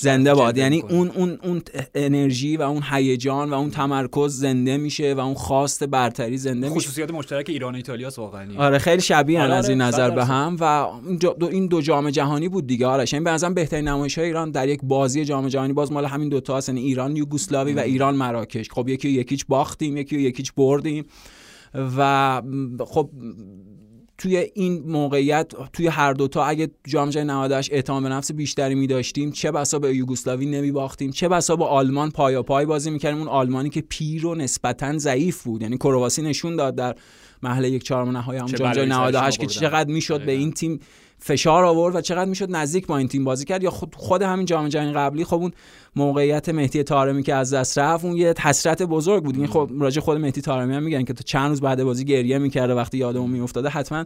زنده 0.00 0.34
باد. 0.34 0.58
یعنی 0.58 0.80
اون 0.80 1.10
اون 1.14 1.38
اون 1.42 1.62
انرژی 1.94 2.56
و 2.56 2.62
اون 2.62 2.82
هیجان 2.90 3.50
و 3.50 3.54
اون 3.54 3.70
تمرکز 3.70 4.32
زنده 4.40 4.76
میشه 4.76 5.14
و 5.14 5.20
اون 5.20 5.34
خواست 5.34 5.84
برتری 5.84 6.38
زنده 6.38 6.68
میشه. 6.68 6.80
خصوصیات 6.80 7.10
مشترک 7.10 7.48
ایران 7.48 7.74
و 7.74 7.76
ایتالیا 7.76 8.10
واقعا 8.16 8.46
آره 8.58 8.78
خیلی 8.78 9.02
شبیه 9.02 9.42
آره 9.42 9.54
از 9.54 9.68
این 9.68 9.80
نظر 9.80 10.10
به 10.10 10.24
هم. 10.24 10.56
و 10.60 10.86
این 11.50 11.66
دو 11.66 11.80
جام 11.80 12.10
جهانی 12.10 12.48
بود 12.48 12.66
دیگه 12.66 12.86
آره 12.86 13.04
این 13.12 13.24
به 13.24 13.30
نظرم 13.30 13.54
بهترین 13.54 13.88
نمایش 13.88 14.18
ایران 14.18 14.50
در 14.50 14.68
یک 14.68 14.80
بازی 14.82 15.24
جام 15.24 15.48
جهانی 15.48 15.73
باز 15.74 15.92
مال 15.92 16.04
همین 16.04 16.28
دوتا 16.28 16.56
هست 16.56 16.68
یعنی 16.68 16.80
ایران 16.80 17.16
یوگسلاوی 17.16 17.72
و 17.72 17.78
ایران 17.78 18.16
مراکش. 18.16 18.70
خب 18.70 18.88
یکی 18.88 19.08
یکیچ 19.08 19.46
باختیم 19.46 19.96
یکی 19.96 20.20
یکیچ 20.20 20.52
بردیم. 20.52 21.04
و 21.96 22.42
خب 22.86 23.10
توی 24.18 24.36
این 24.36 24.82
موقعیت 24.86 25.52
توی 25.72 25.86
هر 25.86 26.12
دوتا 26.12 26.44
اگه 26.44 26.70
جام 26.86 27.10
جهانی 27.10 27.28
98 27.28 27.72
اعتماد 27.72 28.02
به 28.02 28.08
نفس 28.08 28.32
بیشتری 28.32 28.74
می 28.74 28.86
داشتیم 28.86 29.30
چه 29.30 29.52
بسا 29.52 29.78
به 29.78 29.96
یوگسلاوی 29.96 30.46
نمی 30.46 30.72
باختیم 30.72 31.10
چه 31.10 31.28
بسا 31.28 31.56
با 31.56 31.66
آلمان 31.66 32.10
پایا 32.10 32.42
پای 32.42 32.66
بازی 32.66 32.90
می‌کردیم. 32.90 33.18
اون 33.18 33.28
آلمانی 33.28 33.70
که 33.70 33.80
پیر 33.80 34.26
و 34.26 34.34
نسبتا 34.34 34.98
ضعیف 34.98 35.42
بود. 35.42 35.62
یعنی 35.62 35.76
کرواسی 35.76 36.22
نشون 36.22 36.56
داد 36.56 36.74
در 36.74 36.94
مرحله 37.42 37.70
یک 37.70 37.82
چهارم 37.82 38.10
نهایی 38.10 38.40
هم 38.40 38.46
جام 38.46 38.72
جهانی 38.72 38.90
98 38.90 39.40
که 39.40 39.46
چقدر 39.46 39.92
می‌شد 39.92 40.24
به 40.24 40.32
این 40.32 40.52
تیم 40.52 40.80
فشار 41.26 41.64
آورد 41.64 41.96
و 41.96 42.00
چقدر 42.00 42.30
می‌شد 42.30 42.56
نزدیک 42.56 42.86
با 42.86 42.98
این 42.98 43.08
تیم 43.08 43.24
بازی 43.24 43.44
کرد 43.44 43.62
یا 43.62 43.70
خود, 43.70 43.94
خود 43.94 44.22
همین 44.22 44.46
جام 44.46 44.68
جهانی 44.68 44.92
قبلی؟ 44.92 45.24
خب 45.24 45.34
اون 45.34 45.52
موقعیت 45.96 46.48
مهدی 46.48 46.82
تارمی 46.82 47.22
که 47.22 47.34
از 47.34 47.54
دست 47.54 47.78
رفت 47.78 48.04
اون 48.04 48.16
یه 48.16 48.34
حسرت 48.40 48.82
بزرگ 48.82 49.24
بود. 49.24 49.36
این 49.36 49.46
خب 49.46 49.70
راجع 49.78 50.00
خود 50.00 50.18
مهدی 50.18 50.40
تارمی 50.40 50.74
هم 50.74 50.82
میگن 50.82 51.04
که 51.04 51.12
تا 51.12 51.22
چند 51.22 51.48
روز 51.48 51.60
بعد 51.60 51.84
بازی 51.84 52.04
گریه 52.04 52.38
می‌کرده 52.38 52.74
وقتی 52.74 52.98
یادمون 52.98 53.30
میافتاده 53.30 53.68
حتما 53.68 54.04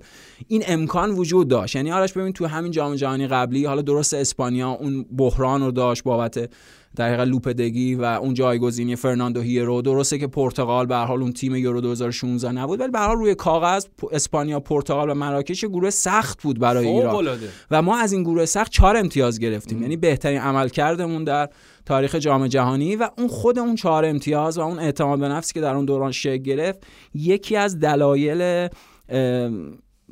این 0.48 0.62
امکان 0.66 1.10
وجود 1.10 1.48
داشت. 1.48 1.76
یعنی 1.76 1.92
آرش 1.92 2.12
ببین 2.12 2.32
تو 2.32 2.46
همین 2.46 2.72
جام 2.72 2.94
جهانی 2.94 3.26
قبلی 3.26 3.64
حالا 3.64 3.82
درست 3.82 4.14
اسپانیا 4.14 4.70
اون 4.70 5.06
بحران 5.16 5.62
رو 5.62 5.70
داشت 5.70 6.02
بابت 6.02 6.50
در 6.99 7.09
حقیقت 7.09 7.28
لوپتگی 7.28 7.94
و 7.95 8.05
اون 8.05 8.35
جایگزینی 8.35 8.97
فرناندو 8.97 9.40
هیرو. 9.40 9.83
درسته 9.83 10.19
که 10.19 10.26
پرتغال 10.26 10.87
به 10.87 10.97
حال 10.97 11.23
اون 11.23 11.33
تیم 11.33 11.57
یورو 11.57 11.81
2016 11.81 12.52
نبود 12.52 12.81
ولی 12.81 12.90
به 12.90 12.99
حال 12.99 13.17
روی 13.17 13.35
کاغذ 13.35 13.87
اسپانیا 14.12 14.61
پرتغال 14.61 15.11
و 15.11 15.14
مراکش 15.14 15.64
گروه 15.64 15.90
سخت 15.90 16.43
بود 16.43 16.59
برای 16.59 16.87
ایران. 16.87 17.38
و 17.71 17.83
ما 17.83 17.97
از 17.99 18.12
این 18.12 18.23
گروه 18.23 18.45
سخت 18.45 18.73
چهار 18.73 18.97
امتیاز 18.97 19.38
گرفتیم. 19.38 19.83
یعنی 19.83 19.97
بهترین 19.97 20.40
عملکردمون 20.40 21.25
در 21.25 21.49
تاریخ 21.87 22.14
جام 22.14 22.47
جهانی 22.47 22.97
و 22.97 23.09
اون 23.19 23.28
خود 23.28 23.59
اون 23.59 23.75
چهار 23.75 24.05
امتیاز 24.05 24.59
و 24.59 24.61
اون 24.61 24.78
اعتماد 24.78 25.19
به 25.19 25.28
نفسی 25.28 25.55
که 25.55 25.61
در 25.61 25.75
اون 25.75 25.85
دوران 25.85 26.12
شکل 26.12 26.37
گرفت 26.37 26.87
یکی 27.14 27.57
از 27.57 27.78
دلایل 27.78 28.69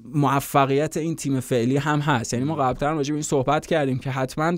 موفقیت 0.05 0.97
این 0.97 1.17
تیم 1.17 1.41
فعلی 1.41 1.77
هم 1.77 2.01
هست. 2.01 2.33
یعنی 2.33 2.45
ما 2.45 2.55
قبلا 2.55 2.93
راجع 2.93 3.11
به 3.11 3.15
این 3.15 3.23
صحبت 3.23 3.67
کردیم 3.67 3.99
که 3.99 4.11
حتما 4.11 4.55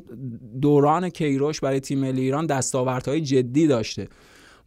دوران 0.60 1.08
کیروش 1.08 1.60
برای 1.60 1.80
تیم 1.80 1.98
ملی 1.98 2.20
ایران 2.20 2.46
دستاوردهای 2.46 3.20
جدی 3.20 3.66
داشته. 3.66 4.08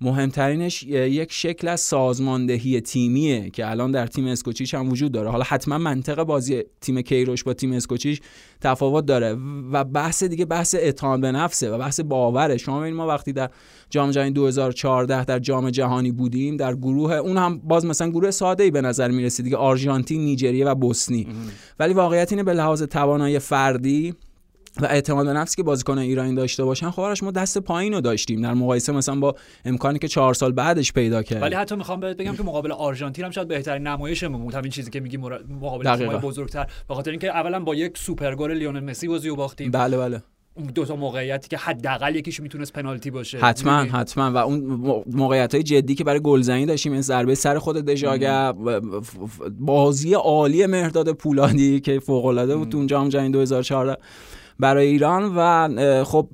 مهمترینش 0.01 0.83
یک 0.83 1.31
شکل 1.31 1.67
از 1.67 1.81
سازماندهی 1.81 2.81
تیمیه 2.81 3.49
که 3.49 3.69
الان 3.69 3.91
در 3.91 4.07
تیم 4.07 4.27
اسکوچیش 4.27 4.73
هم 4.73 4.89
وجود 4.89 5.11
داره. 5.11 5.29
حالا 5.29 5.43
حتما 5.43 5.77
منطق 5.77 6.23
بازی 6.23 6.63
تیم 6.81 7.01
کیروش 7.01 7.43
با 7.43 7.53
تیم 7.53 7.71
اسکوچیش 7.71 8.21
تفاوت 8.61 9.05
داره 9.05 9.37
و 9.71 9.83
بحث 9.83 10.23
دیگه 10.23 10.45
بحث 10.45 10.75
اعتماد 10.75 11.21
به 11.21 11.31
نفسه 11.31 11.71
و 11.71 11.77
بحث 11.77 11.99
باوره. 11.99 12.57
شما 12.57 12.79
ببینید 12.79 12.97
ما 12.97 13.07
وقتی 13.07 13.33
در 13.33 13.49
جام 13.89 14.11
جهانی 14.11 14.31
2014 14.31 15.25
در 15.25 15.39
جام 15.39 15.69
جهانی 15.69 16.11
بودیم 16.11 16.57
در 16.57 16.75
گروه 16.75 17.13
اون 17.13 17.37
هم 17.37 17.57
باز 17.59 17.85
مثلا 17.85 18.09
گروه 18.09 18.31
ساده 18.31 18.63
ای 18.63 18.71
به 18.71 18.81
نظر 18.81 19.11
می‌رسید 19.11 19.45
دیگه 19.45 19.57
آرژانتین 19.57 20.21
نیجریه 20.21 20.65
و 20.65 20.75
بوسنی. 20.75 21.27
ولی 21.79 21.93
واقعیت 21.93 22.31
اینه 22.31 22.43
به 22.43 22.53
لحاظ 22.53 22.83
توانایی 22.83 23.39
فردی 23.39 24.13
و 24.81 24.85
اعتماد 24.85 25.25
به 25.25 25.33
نفسی 25.33 25.55
که 25.55 25.63
بازیکن 25.63 25.97
ایرانی 25.97 26.35
داشته 26.35 26.63
باشن 26.65 26.89
خب 26.89 27.13
ما 27.21 27.31
دست 27.31 27.57
پایین 27.57 27.93
رو 27.93 28.01
داشتیم 28.01 28.41
در 28.41 28.53
مقایسه 28.53 28.91
مثلا 28.91 29.15
با 29.15 29.35
امکانی 29.65 29.99
که 29.99 30.07
چهار 30.07 30.33
سال 30.33 30.51
بعدش 30.51 30.93
پیدا 30.93 31.23
کرد. 31.23 31.41
ولی 31.41 31.55
حتی 31.55 31.75
می‌خوام 31.75 31.99
بهت 31.99 32.17
بگم 32.17 32.35
که 32.35 32.43
مقابل 32.43 32.71
آرژانتین 32.71 33.25
هم 33.25 33.31
شاید 33.31 33.47
بهترین 33.47 33.87
نمایشمون 33.87 34.41
بود. 34.41 34.55
همین 34.55 34.71
چیزی 34.71 34.91
که 34.91 34.99
میگی 34.99 35.17
مقابل 35.17 35.95
تیم‌های 35.95 36.17
بزرگتر. 36.17 36.67
به 36.87 36.95
خاطر 36.95 37.11
اینکه 37.11 37.29
اولا 37.29 37.59
با 37.59 37.75
یک 37.75 37.97
سوپر 37.97 38.35
گل 38.35 38.51
لیونل 38.51 38.79
مسی 38.79 39.07
بازی 39.07 39.29
رو 39.29 39.35
باختیم. 39.35 39.71
بله 39.71 39.97
بله. 39.97 40.21
دو 40.75 40.85
تا 40.85 40.95
موقعیتی 40.95 41.49
که 41.49 41.57
حداقل 41.57 42.15
یکیش 42.15 42.39
می‌تونست 42.39 42.73
پنالتی 42.73 43.11
باشه. 43.11 43.37
حتما 43.37 43.71
حتما. 43.71 44.31
و 44.31 44.37
اون 44.37 44.59
موقعیت 45.11 45.53
های 45.53 45.63
جدی 45.63 45.95
که 45.95 46.03
برای 46.03 46.19
گلزنی 46.19 46.65
داشتیم 46.65 46.91
این 46.91 47.01
ضربه 47.01 47.35
سر 47.35 47.59
خود 47.59 47.75
دژاگه 47.75 48.53
بازی 49.59 50.13
عالی 50.13 50.65
مهرداد 50.65 51.11
پولادی 51.11 51.79
که 51.79 51.99
فوق 51.99 52.25
العاده 52.25 52.55
بود 52.55 52.69
تو 52.69 52.85
جام 52.85 53.09
جهانی 53.09 53.29
2014 53.29 53.97
برای 54.61 54.87
ایران 54.87 55.33
و 55.35 56.03
خب 56.03 56.29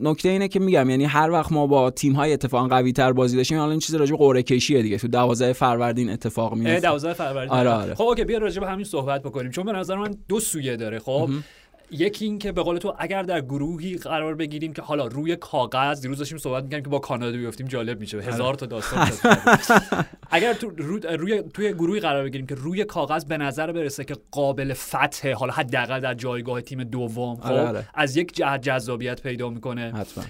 نکته 0.00 0.28
اینه 0.28 0.48
که 0.48 0.60
میگم 0.60 0.90
یعنی 0.90 1.04
هر 1.04 1.30
وقت 1.30 1.52
ما 1.52 1.66
با 1.66 1.90
تیم 1.90 2.12
های 2.12 2.32
اتفاقا 2.32 2.68
قوی 2.68 2.92
تر 2.92 3.12
بازی 3.12 3.36
داشتیم 3.36 3.58
حالا 3.58 3.70
این 3.70 3.80
چیز 3.80 3.94
راجع 3.94 4.16
قرعه 4.16 4.42
کشیه 4.42 4.82
دیگه 4.82 4.98
تو 4.98 5.08
12 5.08 5.52
فروردین 5.52 6.10
اتفاق 6.10 6.54
میفته 6.54 6.80
12 6.80 7.12
فروردین. 7.12 7.50
آره 7.50 7.70
آره. 7.70 7.94
خب 7.94 8.02
اوکی 8.02 8.24
بیا 8.24 8.38
راجع 8.38 8.60
به 8.60 8.66
همین 8.66 8.84
صحبت 8.84 9.22
بکنیم. 9.22 9.50
چون 9.50 9.64
به 9.64 9.72
نظر 9.72 9.96
من 9.96 10.14
دو 10.28 10.40
سویه 10.40 10.76
داره 10.76 10.98
خب؟ 10.98 11.30
یکی 11.90 12.24
این 12.24 12.38
که 12.38 12.52
به 12.52 12.62
قول 12.62 12.78
تو 12.78 12.94
اگر 12.98 13.22
در 13.22 13.40
گروهی 13.40 13.96
قرار 13.96 14.34
بگیریم 14.34 14.72
که 14.72 14.82
حالا 14.82 15.06
روی 15.06 15.36
کاغذ 15.36 16.00
دیروز 16.00 16.18
داشتیم 16.18 16.38
صحبت 16.38 16.64
می‌کنیم 16.64 16.82
که 16.82 16.90
با 16.90 16.98
کانادا 16.98 17.36
بیفتیم 17.36 17.66
جالب 17.66 18.00
میشه. 18.00 18.16
آره. 18.16 18.26
هزار 18.26 18.54
تا 18.54 18.66
داستان 18.66 19.10
اگر 20.30 20.54
تو 20.54 20.70
روی 21.18 21.42
توی 21.54 21.72
گروهی 21.72 22.00
قرار 22.00 22.24
بگیریم 22.24 22.46
که 22.46 22.54
روی 22.54 22.84
کاغذ 22.84 23.24
به 23.24 23.36
نظر 23.36 23.72
برسه 23.72 24.04
که 24.04 24.16
قابل 24.30 24.72
فتح 24.72 25.32
حالا 25.32 25.52
حداقل 25.52 26.00
در 26.00 26.14
جایگاه 26.14 26.60
تیم 26.60 26.84
دوم 26.84 27.36
خب 27.36 27.46
آره، 27.46 27.60
آره. 27.60 27.88
از 27.94 28.16
یک 28.16 28.34
جهت 28.34 28.62
جذابیت 28.62 29.22
پیدا 29.22 29.50
می‌کنه. 29.50 29.92
حتما. 29.96 30.24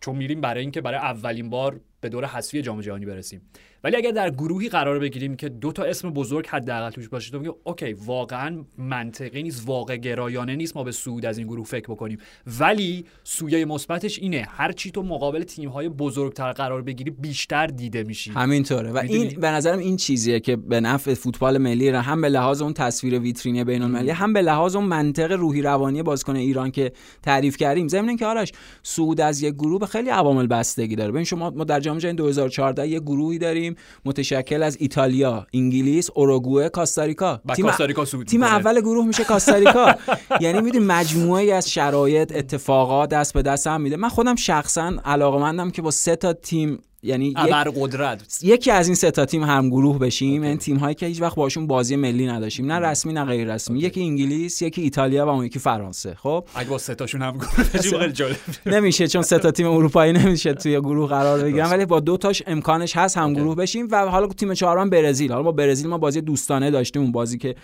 چون 0.00 0.16
میریم 0.16 0.40
برای 0.40 0.60
اینکه 0.60 0.80
برای 0.80 0.98
اولین 0.98 1.50
بار 1.50 1.80
به 2.00 2.08
دور 2.08 2.24
حذفی 2.24 2.62
جام 2.62 2.80
جهانی 2.80 3.06
برسیم. 3.06 3.42
ولی 3.84 3.96
اگر 3.96 4.10
در 4.10 4.30
گروهی 4.30 4.68
قرار 4.68 4.98
بگیریم 4.98 5.36
که 5.36 5.48
دو 5.48 5.72
تا 5.72 5.82
اسم 5.82 6.10
بزرگ 6.10 6.46
حداقل 6.46 6.90
توش 6.90 7.08
باشه 7.08 7.30
تو 7.30 7.38
میگه 7.38 7.54
اوکی 7.64 7.92
واقعا 7.92 8.64
منطقی 8.78 9.42
نیست 9.42 9.62
واقع 9.66 9.96
گرایانه 9.96 10.56
نیست 10.56 10.76
ما 10.76 10.84
به 10.84 10.92
سود 10.92 11.26
از 11.26 11.38
این 11.38 11.46
گروه 11.46 11.66
فکر 11.66 11.86
بکنیم. 11.86 12.18
ولی 12.60 13.04
سویه 13.24 13.64
مثبتش 13.64 14.18
اینه 14.18 14.46
هر 14.50 14.72
چی 14.72 14.90
تو 14.90 15.02
مقابل 15.02 15.42
تیم 15.42 15.68
های 15.68 15.88
بزرگتر 15.88 16.52
قرار 16.52 16.82
بگیری 16.82 17.10
بیشتر 17.10 17.66
دیده 17.66 18.02
میشی. 18.02 18.30
همینطوره. 18.30 18.92
و 18.92 18.98
این 18.98 19.40
به 19.40 19.48
نظرم 19.48 19.78
این 19.78 19.96
چیزیه 19.96 20.40
که 20.40 20.56
به 20.56 20.80
نفع 20.80 21.14
فوتبال 21.14 21.58
ملی 21.58 21.90
را 21.90 22.00
هم 22.00 22.20
به 22.20 22.28
لحاظ 22.28 22.62
اون 22.62 22.72
تصویر 22.72 23.18
ویترینی 23.18 23.64
بین 23.64 23.82
المللی 23.82 24.10
هم 24.10 24.32
به 24.32 24.42
لحاظ 24.42 24.76
اون 24.76 24.84
منطق 24.84 25.32
روحی 25.32 25.62
روانی 25.62 26.02
بازیکن 26.02 26.36
ایران 26.36 26.70
که 26.70 26.92
تعریف 27.22 27.56
کردیم. 27.56 27.88
ضمن 27.88 28.16
که 28.16 28.26
آرش 28.26 28.52
سود 28.82 29.20
از 29.20 29.42
یک 29.42 29.54
گروه 29.54 29.86
خیلی 29.86 30.10
عوامل 30.10 30.46
بستگی 30.46 30.96
داره. 30.96 31.10
ببین 31.12 31.24
شما 31.24 31.50
ما 31.50 31.64
در 31.64 31.80
جام 31.80 31.98
جهانی 31.98 32.16
2014 32.16 32.88
یه 32.88 33.00
گروهی 33.00 33.38
داریم. 33.38 33.69
متشکل 34.04 34.62
از 34.62 34.76
ایتالیا، 34.80 35.46
انگلیس، 35.54 36.10
اوروگوئه، 36.14 36.68
کاستاریکا. 36.68 37.40
تیم 37.54 37.66
کاستاریکا 37.66 38.04
تیم 38.04 38.42
اول 38.42 38.80
گروه 38.80 39.06
میشه 39.06 39.24
کاستاریکا. 39.24 39.94
یعنی 40.40 40.60
می‌دونی 40.60 40.84
مجموعه 40.84 41.54
از 41.54 41.70
شرایط، 41.70 42.32
اتفاقات 42.36 43.10
دست 43.10 43.34
به 43.34 43.42
دست 43.42 43.66
هم 43.66 43.80
میده. 43.80 43.96
من 43.96 44.08
خودم 44.08 44.36
شخصا 44.36 44.92
علاقمندم 45.04 45.70
که 45.70 45.82
با 45.82 45.90
سه 45.90 46.16
تا 46.16 46.32
تیم 46.32 46.78
یعنی 47.02 47.34
قدرت. 47.76 48.38
یکی 48.42 48.70
از 48.70 48.86
این 48.86 48.94
سه 48.94 49.10
تا 49.10 49.24
تیم 49.24 49.42
هم 49.42 49.68
گروه 49.68 49.98
بشیم 49.98 50.42
این 50.42 50.58
تیم 50.58 50.76
هایی 50.76 50.94
که 50.94 51.06
هیچ 51.06 51.22
وقت 51.22 51.36
باشون 51.36 51.66
بازی 51.66 51.96
ملی 51.96 52.26
نداشتیم 52.26 52.72
نه 52.72 52.78
رسمی 52.78 53.12
نه 53.12 53.24
غیر 53.24 53.54
رسمی. 53.54 53.78
یکی 53.80 54.02
انگلیس 54.02 54.62
یکی 54.62 54.82
ایتالیا 54.82 55.26
و 55.26 55.28
اون 55.28 55.44
یکی 55.44 55.58
فرانسه 55.58 56.14
خب؟ 56.14 56.44
اگه 56.54 56.70
با 56.70 56.78
سه 56.78 56.94
تاشون 56.94 57.22
هم 57.22 57.38
گروه 57.38 58.34
نمیشه 58.66 59.08
چون 59.08 59.22
سه 59.22 59.38
تا 59.38 59.50
تیم 59.50 59.66
اروپایی 59.66 60.12
نمیشه 60.12 60.54
توی 60.54 60.80
گروه 60.80 61.08
قرار 61.08 61.42
بگیرن 61.42 61.70
ولی 61.70 61.86
با 61.86 62.00
دو 62.00 62.16
تاش 62.16 62.42
امکانش 62.46 62.96
هست 62.96 63.18
هم 63.18 63.32
گروه 63.32 63.56
بشیم. 63.56 63.88
و 63.90 64.06
حالا 64.06 64.26
تیم 64.26 64.54
چهارم 64.54 64.90
برزیل. 64.90 65.32
حالا 65.32 65.42
با 65.42 65.52
برزیل 65.52 65.86
ما 65.86 65.98
بازی 65.98 66.20
دوستانه 66.20 66.70
داشتیم. 66.70 67.02
اون 67.02 67.12
بازی 67.12 67.38
که 67.38 67.54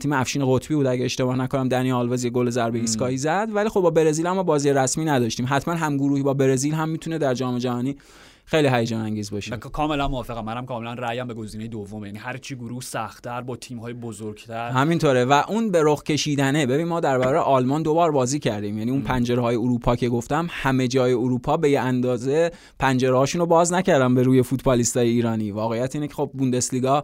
تیم 0.00 0.12
افشین 0.12 0.42
قطبی 0.46 0.74
بود 0.74 0.86
اگه 0.86 1.04
اشتباه 1.04 1.36
نکنم 1.36 1.68
دنی 1.68 1.92
آلوز 1.92 2.26
گل 2.26 2.50
ضربه 2.50 2.78
ایستگاهی 2.78 3.16
زد. 3.16 3.48
ولی 3.52 3.68
خب 3.68 3.80
با 3.80 3.90
برزیل 3.90 4.26
هم 4.26 4.42
بازی 4.42 4.70
رسمی 4.70 5.04
نداشتیم. 5.04 5.46
حتما 5.48 5.74
هم 5.74 5.96
گروهی 5.96 6.22
با 6.22 6.34
برزیل 6.34 6.74
هم 6.74 6.88
می‌تونه 6.88 7.18
در 7.18 7.34
جام 7.34 7.58
جهانی 7.58 7.96
خیلی 8.44 8.68
هیجان 8.68 9.00
انگیز 9.00 9.30
باشه 9.30 9.56
کاملا 9.56 10.08
موافقم. 10.08 10.44
منم 10.44 10.66
کاملا 10.66 10.94
رأیم 10.94 11.26
به 11.26 11.34
گزینه 11.34 11.68
دوم 11.68 12.04
یعنی 12.04 12.18
هر 12.18 12.36
چی 12.36 12.54
گروه 12.54 12.82
سختتر 12.82 13.40
با 13.40 13.56
تیم 13.56 13.78
های 13.78 13.92
بزرگتر. 13.92 14.70
همینطوره. 14.70 15.24
و 15.24 15.42
اون 15.48 15.70
به 15.70 15.80
رخ 15.84 16.02
کشیدنه. 16.02 16.66
ببین 16.66 16.88
ما 16.88 17.00
در 17.00 17.18
برابر 17.18 17.36
آلمان 17.36 17.82
دوبار 17.82 18.10
بازی 18.10 18.38
کردیم. 18.38 18.78
یعنی 18.78 18.90
اون 18.90 19.02
پنجره 19.02 19.42
های 19.42 19.56
اروپا 19.56 19.96
که 19.96 20.08
گفتم 20.08 20.46
همه 20.50 20.88
جای 20.88 21.12
اروپا 21.12 21.56
به 21.56 21.70
یه 21.70 21.80
اندازه 21.80 22.50
پنجره 22.78 23.24
رو 23.34 23.46
باز 23.46 23.72
نکردم 23.72 24.14
به 24.14 24.22
روی 24.22 24.42
فوتبالیستای 24.42 25.08
ایرانی. 25.08 25.50
واقعیت 25.50 25.94
اینه 25.94 26.08
که 26.08 26.14
خب 26.14 26.30
بوندسلیگا 26.34 27.02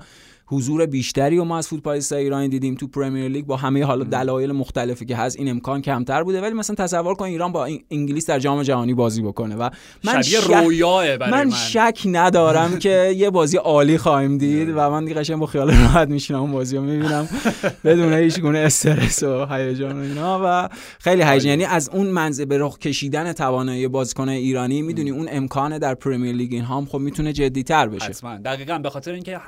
حضور 0.50 0.86
بیشتری 0.86 1.38
و 1.38 1.44
ما 1.44 1.58
از 1.58 1.68
فوتبالیست 1.68 2.12
ایرانی 2.12 2.48
دیدیم 2.48 2.74
تو 2.74 2.86
پرمیر 2.86 3.28
لیگ 3.28 3.46
با 3.46 3.56
همه 3.56 3.84
حالا 3.84 4.04
دلایل 4.04 4.52
مختلفی 4.52 5.04
که 5.04 5.16
هست 5.16 5.38
این 5.38 5.48
امکان 5.48 5.82
کمتر 5.82 6.22
بوده. 6.22 6.40
ولی 6.40 6.54
مثلا 6.54 6.76
تصور 6.76 7.14
کن 7.14 7.24
ایران 7.24 7.52
با 7.52 7.68
انگلیس 7.90 8.26
در 8.26 8.38
جام 8.38 8.62
جهانی 8.62 8.94
بازی 8.94 9.22
بکنه 9.22 9.56
و 9.56 9.70
من 10.04 10.22
شک... 10.22 10.50
من, 10.50 11.30
من. 11.30 11.50
شک 11.50 12.02
ندارم 12.06 12.78
که 12.78 13.12
یه 13.16 13.30
بازی 13.30 13.56
عالی 13.56 13.98
خواهیم 13.98 14.38
دید 14.38 14.68
و 14.68 14.90
من 14.90 15.04
دیگه 15.04 15.20
قشنگ 15.20 15.38
با 15.38 15.46
خیال 15.46 15.70
راحت 15.70 16.08
میشینم 16.08 16.40
اون 16.40 16.52
بازی 16.52 16.76
رو 16.76 16.82
می‌بینم. 16.82 17.28
بدون 17.84 18.12
هیچ 18.12 18.40
گونه 18.40 18.58
استرس 18.58 19.22
و 19.22 19.46
هیجان 19.46 19.98
و 19.98 20.02
اینا 20.02 20.40
و 20.44 20.68
خیلی 20.98 21.22
هیجان. 21.22 21.48
یعنی 21.48 21.64
از 21.64 21.88
اون 21.88 22.06
منزه 22.06 22.44
به 22.44 22.58
رخ 22.58 22.78
کشیدن 22.78 23.32
توانایی 23.32 23.88
بازیکن 23.88 24.28
ایرانی 24.28 24.82
می‌دونی 24.82 25.10
اون 25.10 25.28
امکان 25.30 25.78
در 25.78 25.94
پرمیر 25.94 26.36
لیگ 26.36 26.52
این 26.52 26.64
هم 26.64 26.86
خب 26.86 26.98
می‌تونه 26.98 27.32
جدی‌تر 27.32 27.88
بشه. 27.88 28.04
حتما. 28.04 28.36
دقیقاً. 28.36 28.78
به 28.78 28.90
خاطر 28.90 29.12
اینکه 29.12 29.40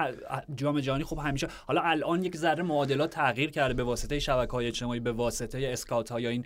جام 0.57 0.81
جهانی 0.91 1.05
خب 1.05 1.19
همیشه 1.19 1.49
حالا 1.67 1.81
الان 1.81 2.25
یک 2.25 2.37
ذره 2.37 2.63
معادلات 2.63 3.11
تغییر 3.11 3.51
کرده 3.51 3.75
به 3.75 3.85
واسطه 3.85 4.19
شبکه 4.19 4.53
های 4.53 4.67
اجتماعی 4.67 5.01
به 5.01 5.13
واسطه 5.13 5.71
اسکات 5.73 6.13
های 6.13 6.27
این 6.27 6.45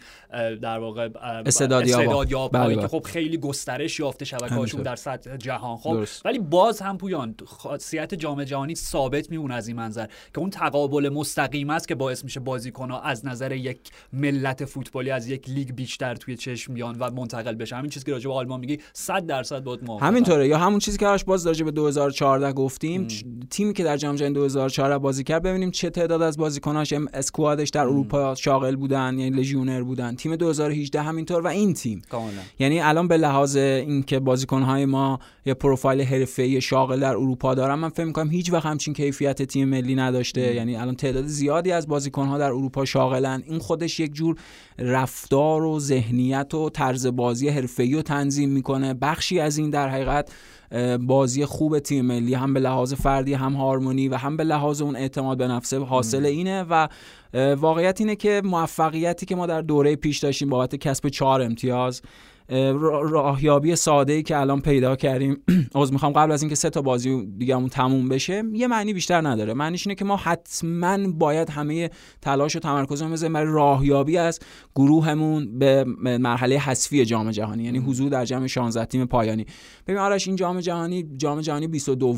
در 0.62 0.78
واقع 0.78 1.08
استعدادیاب 1.46 2.52
بله 2.52 2.74
که 2.74 2.80
بله. 2.80 2.88
خب 2.88 3.02
خیلی 3.04 3.38
گسترش 3.38 4.00
یافته 4.00 4.24
شبکه 4.24 4.54
هاشون 4.54 4.82
در 4.82 4.96
سطح 4.96 5.36
جهان 5.36 5.76
خب. 5.76 6.04
ولی 6.24 6.38
باز 6.38 6.80
هم 6.80 6.98
پویان 6.98 7.34
خاصیت 7.46 8.14
جام 8.14 8.44
جهانی 8.44 8.74
ثابت 8.74 9.30
میمونه 9.30 9.54
از 9.54 9.68
این 9.68 9.76
منظر 9.76 10.06
که 10.06 10.38
اون 10.38 10.50
تقابل 10.50 11.08
مستقیم 11.08 11.70
است 11.70 11.88
که 11.88 11.94
باعث 11.94 12.24
میشه 12.24 12.40
بازیکن 12.40 12.90
از 12.90 13.26
نظر 13.26 13.52
یک 13.52 13.78
ملت 14.12 14.64
فوتبالی 14.64 15.10
از 15.10 15.28
یک 15.28 15.50
لیگ 15.50 15.70
بیشتر 15.70 16.14
توی 16.14 16.36
چشم 16.36 16.74
بیان 16.74 16.96
و 16.98 17.10
منتقل 17.10 17.54
بشه 17.54 17.76
همین 17.76 17.90
چیزی 17.90 18.06
که 18.06 18.12
راجع 18.12 18.28
به 18.28 18.34
آلمان 18.34 18.60
میگی 18.60 18.78
100 18.92 19.26
درصد 19.26 19.62
بود 19.62 19.88
همینطوره. 20.00 20.48
یا 20.48 20.58
همون 20.58 20.78
چیزی 20.78 20.98
که 20.98 21.16
باز 21.26 21.46
راجع 21.46 21.64
به 21.64 21.70
2014 21.70 22.52
گفتیم 22.52 23.08
تیمی 23.50 23.72
که 23.72 23.84
در 23.84 23.96
جام 23.96 24.16
جهانی 24.16 24.33
2004 24.34 24.98
بازی 24.98 25.24
کرد. 25.24 25.42
ببینیم 25.42 25.70
چه 25.70 25.90
تعداد 25.90 26.22
از 26.22 26.36
بازیکناش 26.36 26.92
اسکوادش 26.92 27.68
در 27.68 27.80
اروپا 27.80 28.34
شاغل 28.34 28.76
بودن 28.76 29.18
یعنی 29.18 29.36
لژیونر 29.36 29.82
بودن. 29.82 30.14
تیم 30.14 30.36
2018 30.36 31.02
همینطور 31.02 31.42
و 31.42 31.46
این 31.46 31.74
تیم. 31.74 32.02
کاملا. 32.10 32.30
یعنی 32.58 32.80
الان 32.80 33.08
به 33.08 33.16
لحاظ 33.16 33.56
اینکه 33.56 34.18
بازیکنهای 34.20 34.84
ما 34.84 35.18
یه 35.46 35.54
پروفایل 35.54 36.00
حرفه‌ای 36.00 36.60
شاغل 36.60 37.00
در 37.00 37.10
اروپا 37.10 37.54
دارن 37.54 37.74
من 37.74 37.88
فکر 37.88 38.04
می‌کنم 38.04 38.30
هیچ 38.30 38.52
وقت 38.52 38.66
همچین 38.66 38.94
کیفیت 38.94 39.42
تیم 39.42 39.68
ملی 39.68 39.94
نداشته. 39.94 40.54
یعنی 40.54 40.76
الان 40.76 40.94
تعداد 40.94 41.26
زیادی 41.26 41.72
از 41.72 41.88
بازیکنها 41.88 42.38
در 42.38 42.46
اروپا 42.46 42.84
شاغلن. 42.84 43.42
این 43.46 43.58
خودش 43.58 44.00
یک 44.00 44.12
جور 44.12 44.36
رفتار 44.78 45.64
و 45.64 45.80
ذهنیت 45.80 46.54
و 46.54 46.70
طرز 46.70 47.06
بازی 47.06 47.48
حرفه‌ای 47.48 47.94
رو 47.94 48.02
تنظیم 48.02 48.50
می‌کنه. 48.50 48.94
بخشی 48.94 49.40
از 49.40 49.58
این 49.58 49.70
در 49.70 49.88
حقیقت 49.88 50.32
بازی 51.00 51.44
خوب 51.44 51.78
تیم 51.78 52.04
ملی 52.04 52.34
هم 52.34 52.54
به 52.54 52.60
لحاظ 52.60 52.94
فردی 52.94 53.34
هم 53.34 53.52
هارمونی 53.52 54.08
و 54.08 54.14
هم 54.14 54.36
به 54.36 54.44
لحاظ 54.44 54.82
اون 54.82 54.96
اعتماد 54.96 55.38
به 55.38 55.48
نفسه 55.48 55.78
حاصل 55.78 56.26
اینه 56.26 56.62
و 56.62 56.88
واقعیت 57.54 58.00
اینه 58.00 58.16
که 58.16 58.42
موفقیتی 58.44 59.26
که 59.26 59.36
ما 59.36 59.46
در 59.46 59.60
دوره 59.60 59.96
پیش 59.96 60.18
داشتیم 60.18 60.48
بابت 60.48 60.74
کسب 60.76 61.08
چهار 61.08 61.42
امتیاز 61.42 62.02
راهیابی 62.48 63.76
ساده 63.76 64.12
ای 64.12 64.22
که 64.22 64.38
الان 64.38 64.60
پیدا 64.60 64.96
کردیم. 64.96 65.42
از 65.74 65.92
می‌خوام. 65.92 66.12
قبل 66.12 66.32
از 66.32 66.42
اینکه 66.42 66.54
سه 66.54 66.70
تا 66.70 66.82
بازی 66.82 67.26
دیگهمون 67.26 67.68
تموم 67.68 68.08
بشه 68.08 68.42
یه 68.52 68.66
معنی 68.66 68.92
بیشتر 68.92 69.28
نداره. 69.28 69.54
معنیش 69.54 69.86
اینه 69.86 69.94
که 69.94 70.04
ما 70.04 70.16
حتما 70.16 70.98
باید 71.12 71.50
همه 71.50 71.90
تلاش 72.22 72.56
و 72.56 72.58
تمرکزمون 72.58 73.12
بزنیم 73.12 73.32
برای 73.32 73.52
راهیابی 73.52 74.18
از 74.18 74.40
گروهمون 74.74 75.58
به 75.58 75.84
مرحله 76.18 76.58
حذفی 76.58 77.04
جام 77.04 77.30
جهانی 77.30 77.64
یعنی 77.64 77.78
حضور 77.78 78.08
در 78.08 78.24
جمع 78.24 78.46
16 78.46 78.84
تیم 78.84 79.06
پایانی. 79.06 79.46
ببین 79.86 79.98
آرش 79.98 80.26
این 80.26 80.36
جام 80.36 80.60
جهانی 80.60 81.02
جام 81.16 81.40
جهانی 81.40 81.66
22 81.66 82.12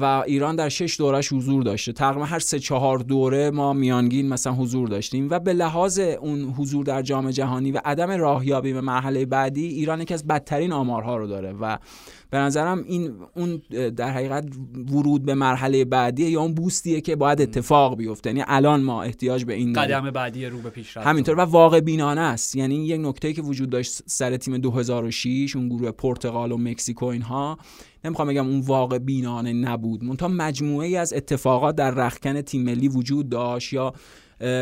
و 0.00 0.04
ایران 0.26 0.56
در 0.56 0.68
شش 0.68 0.96
دورش 0.98 1.32
حضور 1.32 1.62
داشته. 1.62 1.92
تقریبا 1.92 2.24
هر 2.24 2.38
سه 2.38 2.58
چهار 2.58 2.98
دوره 2.98 3.50
ما 3.50 3.72
میانگین 3.72 4.28
مثلا 4.28 4.52
حضور 4.52 4.88
داشتیم 4.88 5.28
و 5.30 5.38
به 5.38 5.52
لحاظ 5.52 5.98
اون 5.98 6.44
حضور 6.44 6.84
در 6.84 7.02
جام 7.02 7.30
جهانی 7.30 7.72
و 7.72 7.80
عدم 7.84 8.10
راهیابی 8.10 8.72
به 8.72 8.80
مرحله 8.80 9.26
بعدی 9.26 9.66
ایران 9.66 10.00
یکی 10.00 10.14
از 10.14 10.26
بدترین 10.26 10.72
آمارها 10.72 11.16
رو 11.16 11.26
داره 11.26 11.52
و 11.52 11.78
به 12.30 12.38
نظرم 12.38 12.84
این 12.86 13.12
اون 13.36 13.62
در 13.90 14.10
حقیقت 14.10 14.44
ورود 14.92 15.24
به 15.24 15.34
مرحله 15.34 15.84
بعدی 15.84 16.30
یا 16.30 16.40
اون 16.40 16.54
بوستیه 16.54 17.00
که 17.00 17.16
باید 17.16 17.42
اتفاق 17.42 17.96
بیفته. 17.96 18.30
یعنی 18.30 18.44
الان 18.46 18.82
ما 18.82 19.02
احتیاج 19.02 19.44
به 19.44 19.54
این 19.54 19.72
قدم 19.72 20.10
بعدی 20.10 20.46
رو 20.46 20.58
به 20.58 20.70
پیشرفت 20.70 21.06
همینطور 21.06 21.38
و 21.38 21.40
واقع 21.40 21.80
بینانه 21.80 22.20
است. 22.20 22.56
یعنی 22.56 22.86
یک 22.86 23.00
نکته 23.00 23.32
که 23.32 23.42
وجود 23.42 23.70
داشت 23.70 24.02
سر 24.06 24.36
تیم 24.36 24.58
2006 24.58 25.56
اون 25.56 25.68
گروه 25.68 25.90
پرتغال 25.90 26.52
و 26.52 26.56
مکزیکو 26.56 27.06
اینها 27.06 27.58
نمی‌خوام 28.06 28.28
بگم 28.28 28.46
اون 28.46 28.60
واقع 28.60 28.98
بینانه 28.98 29.52
نبود. 29.52 30.04
منتها 30.04 30.28
مجموعه 30.28 30.88
ای 30.88 30.96
از 30.96 31.12
اتفاقات 31.12 31.76
در 31.76 31.90
رخکن 31.90 32.40
تیم 32.40 32.62
ملی 32.62 32.88
وجود 32.88 33.28
داشت 33.28 33.72
یا 33.72 33.92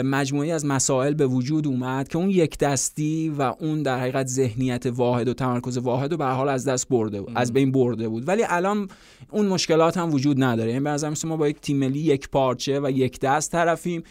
مجموعی 0.04 0.52
از 0.52 0.66
مسائل 0.66 1.14
به 1.14 1.26
وجود 1.26 1.66
اومد 1.66 2.08
که 2.08 2.18
اون 2.18 2.30
یک 2.30 2.58
دستی 2.58 3.28
و 3.38 3.42
اون 3.42 3.82
در 3.82 3.98
حقیقت 3.98 4.26
ذهنیت 4.26 4.86
واحد 4.86 5.28
و 5.28 5.34
تمرکز 5.34 5.78
واحد 5.78 6.12
و 6.12 6.16
به 6.16 6.24
حال 6.24 6.48
از 6.48 6.68
دست 6.68 6.88
برده 6.88 7.20
بود 7.20 7.32
از 7.34 7.52
بین 7.52 7.72
برده 7.72 8.08
بود. 8.08 8.28
ولی 8.28 8.42
الان 8.48 8.88
اون 9.30 9.46
مشکلات 9.46 9.96
هم 9.96 10.14
وجود 10.14 10.42
نداره. 10.42 10.70
یعنی 10.70 10.84
به 10.84 10.90
نظر 10.90 11.14
ما 11.24 11.36
با 11.36 11.48
یک 11.48 11.60
تیم 11.60 11.76
ملی 11.76 11.98
یک 11.98 12.28
پارچه 12.28 12.80
و 12.80 12.90
یک 12.90 13.20
دست 13.20 13.52
طرفیم. 13.52 14.02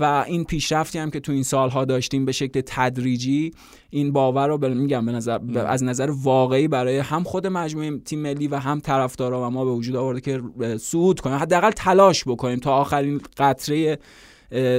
و 0.00 0.24
این 0.26 0.44
پیشرفتی 0.44 0.98
هم 0.98 1.10
که 1.10 1.20
تو 1.20 1.32
این 1.32 1.42
سالها 1.42 1.84
داشتیم 1.84 2.24
به 2.24 2.32
شکل 2.32 2.62
تدریجی 2.66 3.52
این 3.90 4.12
باور 4.12 4.48
رو 4.48 4.68
میگم 4.74 5.06
به 5.06 5.12
نظر 5.12 5.38
از 5.66 5.84
نظر 5.84 6.10
واقعی 6.22 6.68
برای 6.68 6.98
هم 6.98 7.22
خود 7.22 7.46
مجموعه 7.46 7.98
تیم 7.98 8.18
ملی 8.18 8.48
و 8.48 8.56
هم 8.56 8.80
طرفدارا 8.80 9.46
و 9.46 9.50
ما 9.50 9.64
به 9.64 9.70
وجود 9.70 9.96
آورده 9.96 10.20
که 10.20 10.42
صعود 10.78 11.20
کنیم 11.20 11.36
حداقل 11.36 11.70
تلاش 11.70 12.24
بکنیم 12.24 12.58
تا 12.58 12.72
آخرین 12.72 13.20
قطره 13.36 13.98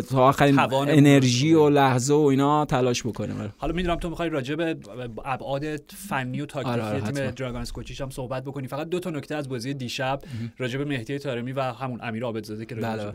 تا 0.10 0.28
آخرین 0.28 0.60
انرژی 0.60 1.54
و 1.54 1.70
لحظه 1.70 2.14
و 2.14 2.18
اینا 2.18 2.66
تلاش 2.66 3.04
بکنیم. 3.04 3.54
حالا 3.58 3.74
می‌دونم 3.74 3.96
تو 3.96 4.10
می‌خوای 4.10 4.30
راجع 4.30 4.56
به 4.56 4.78
ابعاد 5.26 5.92
فنی 5.92 6.42
و 6.42 6.46
تاکتیکی 6.46 6.80
آره 6.80 7.02
تیم 7.02 7.32
دراگان 7.32 7.72
اسکوچیچ 7.72 8.02
هم 8.02 8.10
صحبت 8.10 8.44
بکنی 8.44 8.68
فقط 8.68 8.90
دو 8.90 9.00
تا 9.00 9.10
نکته 9.10 9.36
از 9.36 9.50
بازی 9.50 9.74
دیشب 9.74 10.20
راجع 10.58 10.78
به 10.78 10.86
مهدی 10.86 11.20
طارمی 11.20 11.52
و 11.52 11.62
همون 11.62 12.00
امیر 12.04 12.24
عابدزاده 12.24 12.66
که 12.66 12.76
بله. 12.76 13.14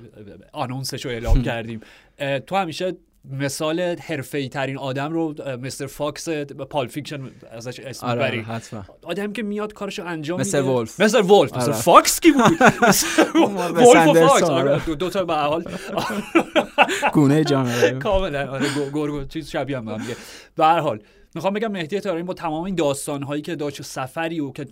آنونسش 0.52 1.04
رو 1.04 1.10
اعلام 1.10 1.42
کردیم. 1.50 1.80
تو 2.46 2.56
همیشه 2.56 2.92
مثال 3.24 3.80
حرفه‌ای 3.80 4.48
ترین 4.48 4.78
آدم 4.78 5.12
رو 5.12 5.34
Mr. 5.62 5.86
Fox 5.86 6.28
Pulp 6.70 6.86
Fiction 6.86 7.30
ازش 7.50 7.80
اسم 7.80 8.06
آره 8.06 8.20
بری 8.20 8.46
آدم 9.02 9.32
که 9.32 9.42
میاد 9.42 9.72
کارشو 9.72 10.04
انجام 10.06 10.38
میده. 10.38 10.48
مثل 10.48 10.60
ولف. 10.60 11.00
مثل 11.00 11.20
ولف. 11.20 11.56
مثل 11.56 11.72
فاکس 11.72 12.20
کی 12.20 12.32
بود؟ 12.32 12.42
ولف 12.62 14.08
و 14.08 14.14
فاکس. 14.14 14.42
آره. 14.42 14.94
دو 14.94 15.10
تا 15.10 15.24
به 15.24 15.34
حال. 15.34 15.64
گونه 17.14 17.44
جامعه. 17.44 17.90
کاملا 18.08 18.50
آره 18.52 18.66
گورگو 18.92 19.24
چیز 19.24 19.50
شبیه 19.50 19.78
هم 19.78 19.88
هم 19.88 20.00
به 20.56 20.64
هر 20.64 20.78
حال 20.80 21.02
می‌خوام 21.34 21.54
بگم 21.54 21.72
مهدی 21.72 22.00
تارمی 22.00 22.22
با 22.22 22.34
تمام 22.34 22.64
این 22.64 22.74
داستان 22.74 23.22
هایی 23.22 23.42
که 23.42 23.56
داشت 23.56 23.82
سفری 23.82 24.40
و 24.40 24.50
که 24.50 24.66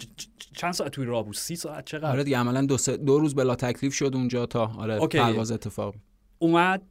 چند 0.57 0.73
ساعت 0.73 0.93
توی 0.93 1.07
راه 1.07 1.25
بود 1.25 1.35
سی 1.35 1.57
ساعت 1.57 1.85
چقدر؟ 1.85 2.11
آره 2.11 2.25
دیگه 2.25 2.39
عملا 2.39 2.67
دو, 2.67 2.77
دو 2.97 3.19
روز 3.19 3.35
بلا 3.35 3.55
تکلیف 3.55 3.95
شد 3.95 4.11
اونجا 4.15 4.47
تا 4.47 4.73
آره 4.79 5.07
پرواز 5.07 5.53
اتفاق. 5.53 5.95
اومد 6.39 6.83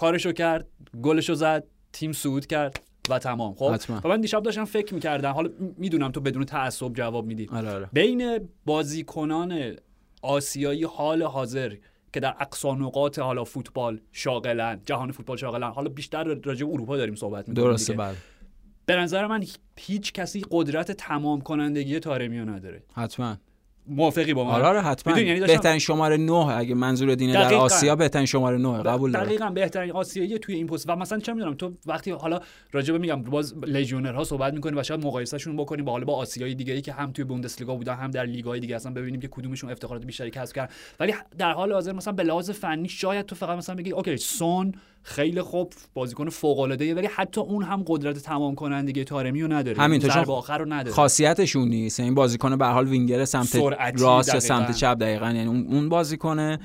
کارشو 0.00 0.32
کرد 0.32 0.66
گلشو 1.02 1.34
زد 1.34 1.64
تیم 1.92 2.12
سود 2.12 2.46
کرد 2.46 2.80
و 3.10 3.18
تمام 3.18 3.54
خب؟ 3.54 3.76
و 4.04 4.08
من 4.08 4.20
دیشب 4.20 4.42
داشتم 4.42 4.64
فکر 4.64 4.94
می‌کردم 4.94 5.30
حالا 5.30 5.50
می‌دونم 5.76 6.10
تو 6.10 6.20
بدون 6.20 6.44
تعصب 6.44 6.92
جواب 6.92 7.26
میدی. 7.26 7.48
آره 7.52 7.70
آره. 7.70 7.88
بین 7.92 8.48
بازیکنان 8.64 9.76
آسیایی 10.22 10.84
حال 10.84 11.22
حاضر 11.22 11.76
که 12.12 12.20
در 12.20 12.34
اقصا 12.40 12.74
نقاط 12.74 13.18
حالا 13.18 13.44
فوتبال 13.44 14.00
شاغلن 14.12 14.80
جهان 14.86 15.12
فوتبال 15.12 15.36
شاغلن 15.36 15.70
حالا 15.70 15.88
بیشتر 15.88 16.24
راجع 16.24 16.66
به 16.66 16.72
اروپا 16.72 16.96
داریم 16.96 17.14
صحبت 17.14 17.48
می‌کنیم 17.48 17.68
درسته 17.68 17.92
بله. 17.92 18.16
به 18.86 18.96
نظر 18.96 19.26
من 19.26 19.44
هیچ 19.76 20.12
کسی 20.12 20.44
قدرت 20.50 20.92
تمام 20.92 21.40
کنندگی 21.40 22.00
تارمیو 22.00 22.44
نداره. 22.44 22.82
حتما. 22.94 23.36
موافقی 23.90 24.34
با 24.34 24.44
من. 24.44 24.50
آره, 24.50 24.64
آره، 24.64 24.80
حتما. 24.80 25.20
یعنی 25.20 25.40
بهترین 25.40 25.78
شماره 25.78 26.16
9 26.16 26.32
اگه 26.32 26.74
منظور 26.74 27.14
دینه 27.14 27.32
در 27.32 27.54
آسیا 27.54 27.96
بهترین 27.96 28.26
شماره 28.26 28.58
9 28.58 28.82
قبول 28.82 29.12
دارم. 29.12 29.24
دقیقاً 29.24 29.50
بهترین 29.50 29.92
آسیایی 29.92 30.38
توی 30.38 30.54
این 30.54 30.66
پست. 30.66 30.88
و 30.88 30.96
مثلا 30.96 31.18
چه 31.18 31.32
می‌دونم 31.32 31.54
تو 31.54 31.72
وقتی 31.86 32.10
حالا 32.10 32.40
راجع 32.72 32.98
میگم 32.98 33.22
باز 33.22 33.54
لژیونرها 33.66 34.24
صحبت 34.24 34.54
می‌کنی 34.54 34.78
و 34.78 34.82
شاید 34.82 35.06
مقایسهشون 35.06 35.56
بکنیم 35.56 35.84
با 35.84 35.92
حالا 35.92 36.04
با 36.04 36.16
آسیایی 36.16 36.54
دیگه 36.54 36.74
ای 36.74 36.80
که 36.80 36.92
هم 36.92 37.12
توی 37.12 37.24
بوندسلیگا 37.24 37.74
بودن 37.74 37.94
هم 37.94 38.10
در 38.10 38.24
لیگ‌های 38.24 38.60
دیگه 38.60 38.76
اصلا 38.76 38.92
ببینیم 38.92 39.20
که 39.20 39.28
کدومشون 39.28 39.70
افتخارات 39.70 40.06
بیشتری 40.06 40.30
کسب 40.30 40.56
کردن. 40.56 40.72
ولی 41.00 41.14
در 41.38 41.52
حال 41.52 41.72
حاضر 41.72 41.92
مثلا 41.92 42.12
به 42.12 42.22
لحاظ 42.22 42.50
فنی 42.50 42.88
شاید 42.88 43.26
تو 43.26 43.34
فقط 43.34 43.58
مثلا 43.58 43.74
بگی 43.74 43.92
اوکی 43.92 44.16
سون 44.16 44.72
خیلی 45.02 45.42
خوب 45.42 45.72
بازیکن 45.94 46.28
فوق 46.28 46.58
العاده 46.58 46.94
ولی 46.94 47.08
حتی 47.14 47.40
اون 47.40 47.62
هم 47.62 47.84
قدرت 47.86 48.18
تمام 48.18 48.54
کنندگی 48.54 49.04
تارمی 49.04 49.42
رو 49.42 49.52
نداره. 49.52 49.78
همینطور 49.78 50.10
چون 50.10 50.24
آخر 50.24 50.58
رو 50.58 50.72
نداره. 50.72 50.94
خاصیتشون 50.94 51.68
نیست. 51.68 52.00
این 52.00 52.14
بازیکن 52.14 52.56
به 52.56 52.66
حال 52.66 52.88
وینگر 52.88 53.24
سمت 53.24 53.56
راست 53.98 54.34
یا 54.34 54.40
سمت 54.40 54.76
چپ 54.76 54.96
دقیقا. 55.00 55.26
یعنی 55.26 55.46
اون 55.46 55.88
بازیکن 55.88 56.56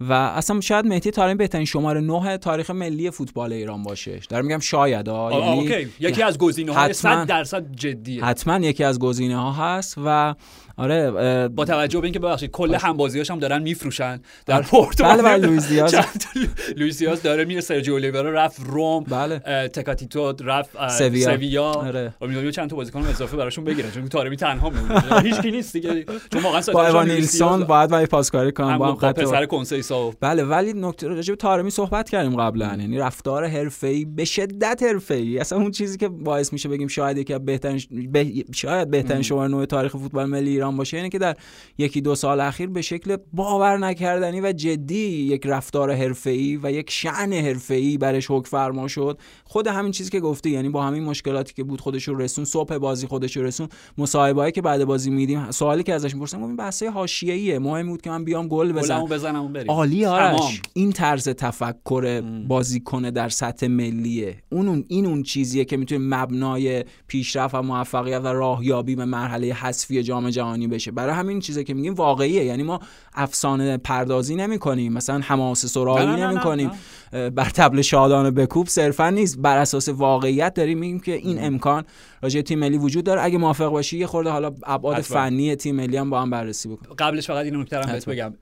و 0.00 0.12
اصلا 0.12 0.60
شاید 0.60 0.86
مهدی 0.86 1.10
تارمی 1.10 1.34
بهترین 1.34 1.64
شماره 1.64 2.00
9 2.00 2.38
تاریخ 2.38 2.70
ملی 2.70 3.10
فوتبال 3.10 3.52
ایران 3.52 3.82
باشه. 3.82 4.20
دارم 4.28 4.44
میگم 4.44 4.58
شاید 4.58 5.06
یعنی 5.08 5.86
یکی 6.00 6.22
از 6.22 6.38
گزینه 6.38 6.72
های 6.72 6.92
100 6.92 7.26
درصد 7.26 7.72
جدیه. 7.72 8.24
حتما 8.24 8.58
یکی 8.58 8.84
از 8.84 8.98
گزینه 8.98 9.36
ها 9.36 9.52
هست. 9.52 9.94
و 10.04 10.34
آره 10.78 11.48
با 11.48 11.64
توجه 11.64 12.00
به 12.00 12.04
اینکه 12.04 12.18
ببخشید 12.18 12.50
کل 12.50 12.74
هم 12.74 12.96
بازیاش 12.96 13.30
هم 13.30 13.38
دارن 13.38 13.62
میفروشن. 13.62 14.20
در 14.46 14.54
آره. 14.54 14.66
پورتو 14.66 15.04
بله 15.04 15.22
بله 15.22 15.46
لوئیس 15.46 15.68
دیاز. 15.68 15.94
لوئیس 16.76 16.98
دیاز 16.98 17.22
داره 17.22 17.44
میره 17.44 17.60
سرجیو 17.60 17.94
اولیورا 17.94 18.30
رفت 18.30 18.60
روم. 18.66 19.04
بله. 19.04 19.38
تکاتیتو 19.68 20.32
رفت 20.44 20.88
سویا, 20.88 21.36
سویا. 21.36 21.64
آره. 21.64 22.14
چند 22.52 22.70
تا 22.70 22.76
بازیکن 22.76 23.02
اضافه 23.06 23.36
براشون 23.36 23.64
بگیرن 23.64 23.90
چون 23.90 24.08
تارمی 24.08 24.36
تنها 24.36 24.70
میمونه 24.70 25.20
هیچ 25.28 25.40
کی 25.40 25.50
نیست 25.50 25.72
دیگه. 25.72 26.04
چون 26.32 26.42
واقعا 26.42 26.62
با 26.72 26.86
ایوان 26.86 27.10
نیلسون 27.10 27.64
باید 27.64 27.92
ولی 27.92 28.06
پاسکاری 28.06 28.52
کنم 28.52 28.78
با 28.78 28.94
خود 28.94 29.20
پسر 29.20 29.46
کنسیسائو 29.46 30.10
بله 30.20 30.44
ولی 30.44 30.72
نکته 30.72 31.08
راجع 31.08 31.32
به 31.32 31.36
تارمی 31.36 31.70
صحبت 31.70 32.10
کردیم 32.10 32.36
قبلا. 32.36 32.66
یعنی 32.66 32.98
رفتار 32.98 33.44
حرفه‌ای 33.46 34.04
به 34.04 34.24
شدت 34.24 34.82
حرفه‌ای. 34.82 35.38
اصلا 35.38 35.58
اون 35.58 35.70
چیزی 35.70 35.98
که 35.98 36.08
باعث 36.08 36.52
میشه 36.52 36.68
بگیم 36.68 36.88
شاید 36.88 37.18
یکی 37.18 37.38
بهترین 37.38 37.80
شاید 38.54 38.90
بهترین 38.90 39.22
شماره 39.22 39.48
9 39.50 39.66
تاریخ 39.66 39.92
فوتبال 39.96 40.26
ملی 40.26 40.50
ایران 40.50 40.67
باشه 40.76 40.96
اینه 40.96 41.08
که 41.08 41.18
در 41.18 41.36
یکی 41.78 42.00
دو 42.00 42.14
سال 42.14 42.40
اخیر 42.40 42.68
به 42.68 42.82
شکل 42.82 43.16
باور 43.32 43.78
نکردنی 43.78 44.40
و 44.40 44.52
جدی 44.52 45.08
یک 45.08 45.46
رفتار 45.46 45.92
حرفه‌ای 45.92 46.60
و 46.62 46.72
یک 46.72 46.90
شعن 46.90 47.32
حرفه‌ای 47.32 47.98
برش 47.98 48.30
حکم 48.30 48.48
فرما 48.48 48.88
شد. 48.88 49.18
خود 49.44 49.66
همین 49.66 49.92
چیزی 49.92 50.10
که 50.10 50.20
گفتی 50.20 50.50
یعنی 50.50 50.68
با 50.68 50.82
همین 50.82 51.04
مشکلاتی 51.04 51.54
که 51.54 51.64
بود 51.64 51.80
خودش 51.80 52.08
رو 52.08 52.18
رسون 52.18 52.44
صبح 52.44 52.78
بازی 52.78 53.06
خودش 53.06 53.36
رو 53.36 53.42
رسون 53.42 53.68
مصاحبه‌ای 53.98 54.52
که 54.52 54.62
بعد 54.62 54.84
بازی 54.84 55.10
میدیم 55.10 55.50
سوالی 55.50 55.82
که 55.82 55.94
ازش 55.94 56.14
می‌پرسن 56.14 56.42
این 56.42 56.56
بحثه 56.56 56.90
حاشیه‌ایه. 56.90 57.58
مهم 57.58 57.86
بود 57.86 58.02
که 58.02 58.10
من 58.10 58.24
بیام 58.24 58.48
گل 58.48 58.72
بزنم. 58.72 59.04
بزنم 59.04 59.52
بریم. 59.52 59.70
عالی 59.70 60.04
آرش. 60.04 60.60
این 60.74 60.92
طرز 60.92 61.28
تفکر 61.28 62.20
بازیکن 62.48 63.02
در 63.02 63.28
سطح 63.28 63.66
ملیه. 63.66 64.36
اون 64.52 64.84
این 64.88 65.06
اون 65.06 65.22
چیزیه 65.22 65.64
که 65.64 65.76
می‌تونه 65.76 66.04
مبنای 66.16 66.84
پیشرفت 67.06 67.54
و 67.54 67.62
موفقیت 67.62 68.20
و 68.24 68.26
راهیابی 68.26 68.96
به 68.96 69.04
مرحله 69.04 69.52
حذفی 69.52 70.02
جام 70.02 70.30
جهانی 70.30 70.57
بشه. 70.66 70.90
برای 70.90 71.14
همین 71.14 71.40
چیزی 71.40 71.64
که 71.64 71.74
میگیم 71.74 71.94
واقعیه. 71.94 72.44
یعنی 72.44 72.62
ما 72.62 72.80
افسانه 73.14 73.76
پردازی 73.76 74.36
نمی 74.36 74.58
کنیم 74.58 74.92
مثلا 74.92 75.18
حماسه 75.18 75.68
سرایی 75.68 76.22
نمی 76.22 76.40
کنیم 76.40 76.70
بر 77.12 77.50
طبل 77.54 77.82
شادانه 77.82 78.30
بکوب 78.30 78.68
صرفا 78.68 79.10
نیست. 79.10 79.38
بر 79.38 79.58
اساس 79.58 79.88
واقعیت 79.88 80.54
داریم 80.54 80.78
میگیم 80.78 81.00
که 81.00 81.12
این 81.12 81.44
امکان 81.44 81.84
راجع 82.22 82.40
تیم 82.40 82.58
ملی 82.58 82.78
وجود 82.78 83.04
داره. 83.04 83.24
اگه 83.24 83.38
موافق 83.38 83.68
باشی 83.68 83.98
یه 83.98 84.06
خورده 84.06 84.30
حالا 84.30 84.54
ابعاد 84.62 85.00
فنی 85.00 85.56
تیم 85.56 85.76
ملی 85.76 85.96
هم 85.96 86.10
با 86.10 86.22
هم 86.22 86.30
بررسی 86.30 86.68
بکنیم 86.68 86.94
قبلش 86.98 87.26
فقط 87.26 87.44
این 87.44 87.56
نکته 87.56 87.78
بهت 87.78 88.08
بگم. 88.08 88.34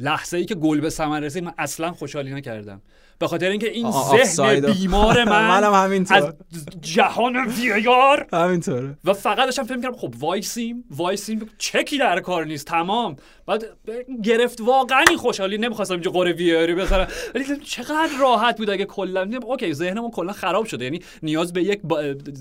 لحظه 0.00 0.36
ای 0.36 0.44
که 0.44 0.54
گل 0.54 0.80
به 0.80 0.90
ثمر 0.90 1.20
رسید 1.20 1.44
من 1.44 1.52
اصلا 1.58 1.92
خوشحالی 1.92 2.34
نکردم. 2.34 2.82
به 3.22 3.28
خاطر 3.28 3.50
اینکه 3.50 3.70
این 3.70 3.90
ذهن 3.90 4.60
بیمار 4.60 5.24
من 5.32 5.48
منم 5.48 5.74
همینطور. 5.74 6.16
از 6.16 6.24
جهان 6.80 7.36
VAR 7.46 8.26
همینطوره. 8.32 8.96
و 9.04 9.12
فقط 9.12 9.44
داشتم 9.44 9.62
فکر 9.62 9.80
کردم 9.80 9.96
خب 9.96 10.14
وایسیم 10.18 10.84
وایسیم. 10.90 11.48
چکی 11.58 11.98
در 11.98 12.20
کار 12.20 12.46
نیست 12.46 12.66
تمام. 12.66 13.16
بعد 13.46 13.64
گرفت 14.22 14.60
واقعا 14.60 15.04
خوشحالی. 15.18 15.58
نمی‌خواستم 15.58 15.94
اینجا 15.94 16.10
قره 16.10 16.32
ویاری 16.32 16.74
بزنم 16.74 17.06
ولی 17.34 17.44
چقدر 17.64 18.08
راحت 18.20 18.58
بود 18.58 18.70
اگه 18.70 18.84
کلا 18.84 19.30
okay 19.42 19.74
ذهنمون 19.74 20.10
کلا 20.10 20.32
خراب 20.32 20.66
شده. 20.66 20.84
یعنی 20.84 21.00
نیاز 21.22 21.52
به 21.52 21.62
یک 21.62 21.80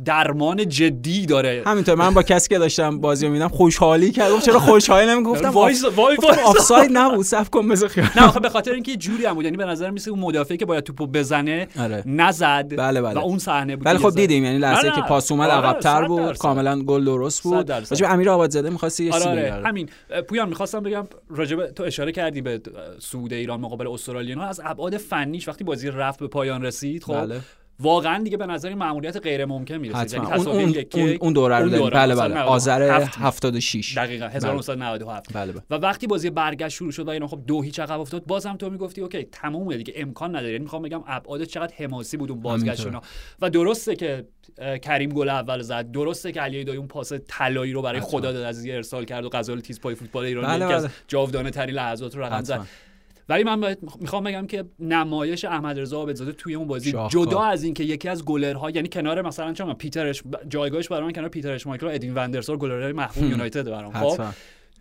درمان 0.06 0.70
جدی 0.70 1.26
داره. 1.26 1.64
همینطور. 1.66 1.96
من 1.96 2.14
با 2.14 2.24
کسی 2.24 2.50
که 2.50 2.58
داشتم 2.58 3.00
بازی 3.00 3.28
میدم 3.28 3.48
خوشحالی 3.48 4.12
کردم 4.12 4.40
چرا 4.40 4.60
خوشحالی 4.60 5.12
نمی‌گفتم؟ 5.12 5.50
وایس 5.50 5.84
وای 5.84 6.18
آفساید 6.46 6.92
نبود 6.94 7.26
صبر 7.26 7.50
کن 7.50 7.68
بذار 7.68 7.92
نه 8.16 8.40
به 8.40 8.50
خاطر 8.50 8.72
اینکه 8.72 8.96
جوری 8.96 9.26
هم 9.26 9.34
بود. 9.34 9.46
یعنی 9.46 9.58
به 9.58 9.66
نظر 9.66 9.90
میسه 9.90 10.12
اون 10.12 10.20
مدافعی 10.20 10.58
که 10.58 10.66
باید 10.72 10.84
توپو 10.84 11.08
بزنه 11.08 11.68
آره. 11.80 12.04
نزد 12.06 12.76
بله 12.76 13.02
بله. 13.02 13.20
و 13.20 13.24
اون 13.24 13.38
صحنه 13.38 13.76
بود 13.76 13.86
ولی 13.86 13.98
خب 13.98 14.16
دیدیم 14.16 14.44
یعنی 14.44 14.58
لحظه 14.58 14.92
که 14.92 15.02
پاس 15.02 15.32
اومد 15.32 15.50
آره، 15.50 15.68
عقب‌تر 15.68 16.08
بود. 16.08 16.38
کاملا 16.38 16.82
گل 16.82 17.06
درست 17.06 17.44
بود 17.44 17.72
راجع 17.72 18.08
به 18.08 18.14
امیر 18.14 18.30
آبادزاده 18.30 18.70
می‌خواستی 18.70 19.06
یه 19.06 19.14
آره 19.14 19.54
آره 19.54 19.68
همین 19.68 19.90
پویان 20.30 20.50
می‌خواستم 20.50 20.80
بگم 20.80 21.08
راجب 21.30 21.68
تو 21.72 21.84
اشاره 21.84 22.12
کردی 22.12 22.42
به 22.42 22.62
سود 23.00 23.34
ایران 23.34 23.60
مقابل 23.60 23.88
استرالیا 23.88 24.42
از 24.42 24.62
ابعاد 24.64 24.98
فنیش 24.98 25.48
وقتی 25.48 25.64
بازی 25.64 25.90
رفت 25.90 26.20
به 26.20 26.28
پایان 26.28 26.66
رسید 26.66 27.04
خب 27.04 27.14
بله. 27.14 27.40
واقعا 27.82 28.24
دیگه 28.24 28.38
به 28.38 28.46
نظر 28.46 28.68
این 28.70 28.78
مأموریت 28.78 29.18
غیر 29.18 29.46
ممکن 29.46 29.86
حتما. 29.86 30.26
یعنی 30.26 30.46
اون 30.46 30.58
اون 30.58 30.76
اون, 30.94 31.18
اون 31.22 31.34
دوره 31.34 31.60
رو 31.60 31.70
داریم. 31.70 31.90
بله 31.90 32.16
بله. 32.16 32.34
97. 32.34 32.48
آذر 32.48 32.82
هفت. 32.82 33.18
76 33.18 33.98
دقیقاً. 33.98 34.28
1997 34.28 35.34
بله 35.34 35.52
بله. 35.52 35.62
و 35.70 35.76
وقتی 35.76 36.08
بازی 36.08 36.30
برگشت 36.30 36.76
شروع 36.76 36.92
شد 36.92 37.08
و 37.08 37.10
اینا 37.10 37.28
خب 37.28 37.40
دو 37.48 37.62
هیچ 37.62 37.80
عقب 37.80 38.00
افتاد 38.00 38.26
بازم 38.26 38.58
تو 38.58 38.70
می‌گفتی 38.70 39.02
اوکی 39.02 39.24
تمومه 39.24 39.78
دیگه 39.78 39.94
امکان 39.98 40.30
نداره. 40.30 40.52
یعنی 40.52 40.64
می‌خوام 40.64 40.82
بگم 40.82 41.04
ابعاد 41.08 41.44
چقدر 41.44 41.74
حماسی 41.78 42.18
بود 42.18 42.32
اون 42.32 42.42
بازگشت 42.42 42.88
و 43.42 43.50
درسته 43.50 43.96
که 43.96 44.26
کریم 44.82 45.10
گل 45.10 45.30
اول 45.30 45.62
زد. 45.62 45.92
درسته 45.92 46.32
که 46.32 46.42
علی 46.42 46.64
دایی 46.64 46.78
اون 46.78 46.88
پاس 46.88 47.14
طلایی 47.28 47.74
رو 47.74 47.82
برای. 47.82 48.02
خدا 48.02 48.32
داد 48.32 48.44
از 48.44 48.66
ارسال 48.66 49.06
کرد 49.06 49.26
و 49.26 49.30
غزال 49.30 49.60
تیز 49.60 49.82
پای 49.82 49.96
فوتبال 49.96 50.26
ایران 50.26 50.46
بله، 50.46 50.66
یکی 50.66 50.74
از 50.74 50.84
بله. 50.84 50.92
جاودانه 51.08 51.50
ترین 51.50 51.76
لحظات 51.76 52.16
رو 52.16 52.24
رقم 52.24 52.44
زد. 52.44 52.62
ولی 53.30 53.44
من 53.44 53.76
می‌خوام 54.00 54.24
بگم 54.24 54.48
که 54.48 54.64
نمایش 54.80 55.46
احمد 55.46 55.80
رضا 55.80 55.98
عابدزاده 55.98 56.32
توی 56.32 56.56
اون 56.56 56.68
بازی. 56.68 56.94
جدا 57.10 57.42
از 57.42 57.64
اینکه 57.64 57.84
یکی 57.84 58.10
از 58.10 58.26
گلرها 58.26 58.70
یعنی 58.70 58.88
کنار 58.88 59.22
مثلا 59.22 59.54
چون 59.54 59.74
پیترش 59.74 60.24
جایگاهش 60.48 60.88
برای 60.88 61.04
من 61.04 61.12
کنار 61.12 61.30
پیتر 61.30 61.52
اشمایکل 61.52 61.88
و 61.88 61.90
ادین 61.90 62.14
وندرسار 62.14 62.58
گلرهای 62.58 62.92
محبوب 62.94 63.24
یونایتد 63.24 63.70
برام. 63.70 63.94
خب؟ 63.94 64.24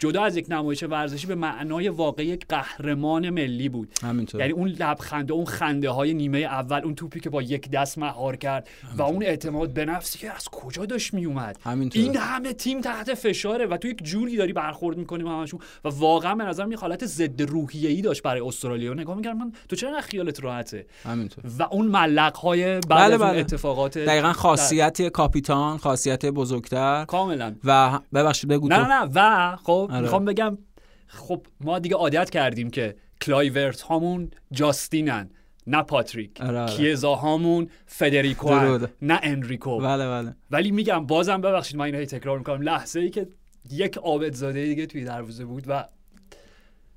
جدا 0.00 0.22
از 0.22 0.36
یک 0.36 0.46
نمایش 0.48 0.82
ورزشی 0.82 1.26
به 1.26 1.34
معنای 1.34 1.88
واقعی 1.88 2.26
یک 2.26 2.46
قهرمان 2.48 3.30
ملی 3.30 3.68
بود. 3.68 3.88
همینطور. 4.02 4.40
یعنی 4.40 4.52
اون 4.52 4.68
لبخنده 4.68 5.32
اون 5.32 5.44
خنده 5.44 5.90
های 5.90 6.14
نیمه 6.14 6.38
اول 6.38 6.80
اون 6.84 6.94
توپی 6.94 7.20
که 7.20 7.30
با 7.30 7.42
یک 7.42 7.70
دست 7.70 7.98
مهار 7.98 8.36
کرد 8.36 8.68
و 8.96 9.02
اون 9.02 9.22
اعتماد 9.22 9.72
به 9.72 9.84
نفسی 9.84 10.18
که 10.18 10.32
از 10.32 10.48
کجا 10.48 10.86
داشت 10.86 11.14
میومد؟ 11.14 11.58
همینطور. 11.64 12.02
این 12.02 12.16
همه 12.16 12.52
تیم 12.52 12.80
تحت 12.80 13.14
فشاره 13.14 13.66
و 13.66 13.76
تو 13.76 13.88
یک 13.88 14.04
جوری 14.04 14.36
داری 14.36 14.52
برخورد 14.52 14.96
می‌کنی 14.96 15.28
همشون 15.28 15.60
و 15.84 15.88
واقعا 15.88 16.34
به 16.34 16.44
نظر 16.44 16.64
می 16.64 16.74
حالت 16.74 17.06
ضد 17.06 17.42
روحیه 17.42 17.90
ای 17.90 18.02
داشت 18.02 18.22
برای 18.22 18.40
استرالیا. 18.40 18.94
نگاه 18.94 19.16
می‌کردم 19.16 19.38
من 19.38 19.52
تو 19.68 19.76
چرا 19.76 20.00
خیالت 20.00 20.44
راحته؟ 20.44 20.86
همینطور. 21.04 21.44
و 21.58 21.62
اون 21.62 21.86
ملق 21.86 22.36
های 22.36 22.64
بعد 22.64 22.86
بله، 22.88 23.18
بله. 23.18 23.38
اتفاقات 23.38 23.98
دقیقا 23.98 24.32
خاصیت 24.32 25.08
کاپیتان 25.08 25.78
خاصیت 25.78 26.26
بزرگتر. 26.26 27.04
کاملا. 27.04 27.54
و 27.64 27.98
ببخشید 28.14 28.50
بگو. 28.50 28.68
نه 28.68 28.86
نه. 28.86 29.10
و 29.14 29.56
خب 29.56 29.89
آره. 29.90 30.00
می‌خوام 30.00 30.24
بگم 30.24 30.58
خب 31.06 31.46
ما 31.60 31.78
دیگه 31.78 31.96
عادت 31.96 32.30
کردیم 32.30 32.70
که 32.70 32.96
کلایورت 33.20 33.80
هامون 33.80 34.30
جاستینن 34.52 35.30
نه 35.66 35.82
پاتریک 35.82 36.40
آره، 36.40 36.58
آره. 36.58 36.72
کیزا 36.72 37.14
هامون 37.14 37.70
فدریکو. 37.86 38.78
نه 39.02 39.20
انریکو 39.22 39.78
بله 39.78 40.08
بله 40.08 40.34
ولی 40.50 40.70
میگم 40.70 41.06
بازم 41.06 41.40
ببخشید 41.40 41.76
من 41.76 41.84
اینو 41.84 42.04
تکرار 42.04 42.38
می‌کنم 42.38 42.62
لحظه 42.62 43.00
ای 43.00 43.10
که 43.10 43.28
یک 43.70 43.96
عابدزاده 43.96 44.64
دیگه 44.64 44.86
توی 44.86 45.04
دروازه 45.04 45.44
بود 45.44 45.64
و 45.66 45.84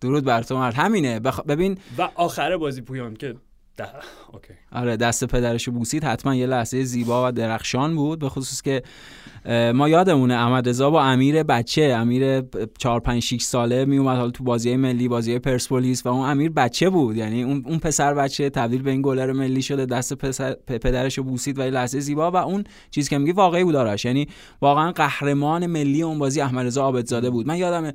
درود 0.01 0.23
بر 0.23 0.43
تو 0.43 0.58
مرد 0.58 0.73
همینه 0.73 1.19
بخ... 1.19 1.39
ببین 1.39 1.77
و 1.97 2.10
آخر 2.15 2.58
بازی 2.58 2.82
پویان 2.82 3.15
که 3.15 3.36
ده. 3.77 3.88
okay. 4.34 4.53
آره 4.71 4.97
دست 4.97 5.23
پدرشو 5.23 5.71
بوسید 5.71 6.03
حتما 6.03 6.36
یه 6.36 6.45
لحظه 6.45 6.83
زیبا 6.83 7.27
و 7.27 7.31
درخشان 7.31 7.95
بود 7.95 8.19
به 8.19 8.29
خصوص 8.29 8.62
که 8.62 8.83
ما 9.73 9.89
یادمونه 9.89 10.33
احمد 10.33 10.69
رضا 10.69 10.89
با 10.89 11.03
امیر 11.03 11.43
بچه 11.43 11.81
امیر 11.81 12.43
4 12.77 12.99
5 12.99 13.21
6 13.21 13.41
ساله 13.41 13.86
می 13.86 13.97
اومد 13.97 14.17
حالا 14.17 14.31
تو 14.31 14.43
بازی 14.43 14.75
ملی 14.75 15.07
بازی 15.07 15.39
پرسپولیس 15.39 16.05
و 16.05 16.09
اون 16.09 16.29
امیر 16.29 16.51
بچه 16.51 16.89
بود. 16.89 17.15
یعنی 17.17 17.43
اون 17.43 17.63
اون 17.65 17.79
پسر 17.79 18.13
بچه 18.13 18.49
تبدیل 18.49 18.81
به 18.81 18.91
این 18.91 19.01
گلر 19.01 19.31
ملی 19.31 19.62
شده 19.62 19.86
دست 19.86 20.13
پسر 20.13 20.53
پدرشو 20.67 21.23
بوسید 21.23 21.59
و 21.59 21.62
یه 21.62 21.69
لحظه 21.69 21.99
زیبا 21.99 22.31
و 22.31 22.36
اون 22.36 22.63
چیزی 22.91 23.09
که 23.09 23.17
میگی 23.17 23.31
واقعی 23.31 23.63
بود 23.63 23.75
آرش. 23.75 24.05
یعنی 24.05 24.27
واقعا 24.62 24.91
قهرمان 24.91 25.65
ملی 25.65 26.01
اون 26.01 26.19
بازی 26.19 26.41
احمد 26.41 26.65
رضا 26.65 26.81
عابدزاده 26.81 27.29
بود. 27.29 27.47
من 27.47 27.57
یادمه 27.57 27.93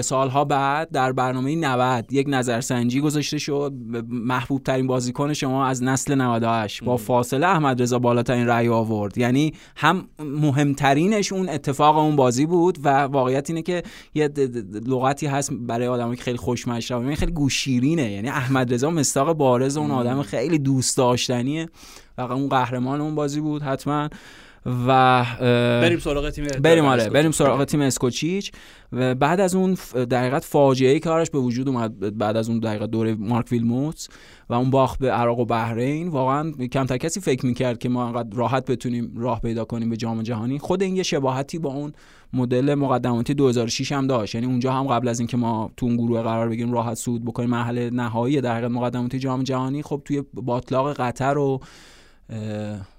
سالها 0.00 0.44
بعد 0.44 0.90
در 0.90 1.12
برنامه 1.12 1.56
90 1.56 2.12
یک 2.12 2.26
نظرسنجی 2.30 3.00
گذاشته 3.00 3.38
شد. 3.38 3.72
محبوب 4.08 4.62
ترین 4.62 4.86
بازیکن 4.86 5.32
شما 5.32 5.66
از 5.66 5.82
نسل 5.82 6.14
98 6.14 6.84
با 6.84 6.96
فاصله 6.96 7.46
احمد 7.46 7.82
رضا 7.82 7.98
بالاترین 7.98 8.46
رأی 8.46 8.68
آورد. 8.68 9.18
یعنی 9.18 9.52
هم 9.76 10.08
مهمترینش 10.18 11.32
اون 11.32 11.48
اتفاق 11.48 11.96
اون 11.96 12.16
بازی 12.16 12.46
بود 12.46 12.78
و 12.84 12.88
واقعیت 13.02 13.50
اینه 13.50 13.62
که 13.62 13.82
یه 14.14 14.28
لغتی 14.86 15.26
هست 15.26 15.52
برای 15.52 15.86
آدمایی 15.86 16.16
که 16.16 16.22
خیلی 16.22 16.38
خوش 16.38 16.68
مشربه 16.68 17.14
خیلی 17.14 17.32
گوشیرینه. 17.32 18.12
یعنی 18.12 18.28
احمد 18.28 18.74
رضا 18.74 18.90
مستاق 18.90 19.32
بارز 19.32 19.76
اون 19.76 19.90
آدم 19.90 20.22
خیلی 20.22 20.58
دوست 20.58 20.96
داشتنیه. 20.96 21.68
و 22.18 22.20
اون 22.20 22.48
قهرمان 22.48 23.00
اون 23.00 23.14
بازی 23.14 23.40
بود 23.40 23.62
حتما. 23.62 24.08
و 24.86 25.24
بریم 25.82 25.98
سراغ 25.98 26.30
تیم 26.30 26.46
بریم 26.62 26.84
آره. 26.84 27.10
بریم 27.10 27.30
سراغ 27.30 27.64
تیم 27.64 27.80
اسکوچیچ 27.80 28.52
و 28.92 29.14
بعد 29.14 29.40
از 29.40 29.54
اون 29.54 29.74
ف- 29.74 29.96
دقیقت 29.96 30.44
فاجعه 30.44 31.00
آرش 31.06 31.30
به 31.30 31.38
وجود 31.38 31.68
اومد 31.68 32.18
بعد 32.18 32.36
از 32.36 32.48
اون 32.48 32.58
دقیقه 32.58 32.86
دوره 32.86 33.14
مارک 33.14 33.52
ویلموتس 33.52 34.08
و 34.48 34.54
اون 34.54 34.70
باخت 34.70 34.98
به 34.98 35.10
عراق 35.12 35.38
و 35.38 35.44
بحرین 35.44 36.08
واقعا 36.08 36.50
کمتر 36.50 36.96
کسی 36.96 37.20
فکر 37.20 37.46
می‌کرد 37.46 37.78
که 37.78 37.88
ما 37.88 38.06
انقدر 38.06 38.36
راحت 38.36 38.70
بتونیم 38.70 39.12
راه 39.16 39.40
پیدا 39.40 39.64
کنیم 39.64 39.90
به 39.90 39.96
جام 39.96 40.22
جهانی. 40.22 40.58
خود 40.58 40.82
این 40.82 40.96
یه 40.96 41.02
شباهتی 41.02 41.58
با 41.58 41.70
اون 41.70 41.92
مدل 42.32 42.74
مقدماتی 42.74 43.34
2006 43.34 43.92
هم 43.92 44.06
داشت. 44.06 44.34
یعنی 44.34 44.46
اونجا 44.46 44.72
هم 44.72 44.86
قبل 44.86 45.08
از 45.08 45.20
اینکه 45.20 45.36
ما 45.36 45.70
تو 45.76 45.86
اون 45.86 45.96
گروه 45.96 46.22
قرار 46.22 46.48
بگیریم 46.48 46.72
راحت 46.72 46.94
صعود 46.94 47.24
بکنیم 47.24 47.50
مرحله 47.50 47.90
نهایی 47.90 48.40
در 48.40 48.52
حقیقت 48.52 48.70
مقدماتی 48.70 49.18
جام 49.18 49.42
جهانی 49.42 49.82
خب 49.82 50.02
توی 50.04 50.22
باطلاق 50.34 50.96
قطر 50.96 51.38
و 51.38 51.60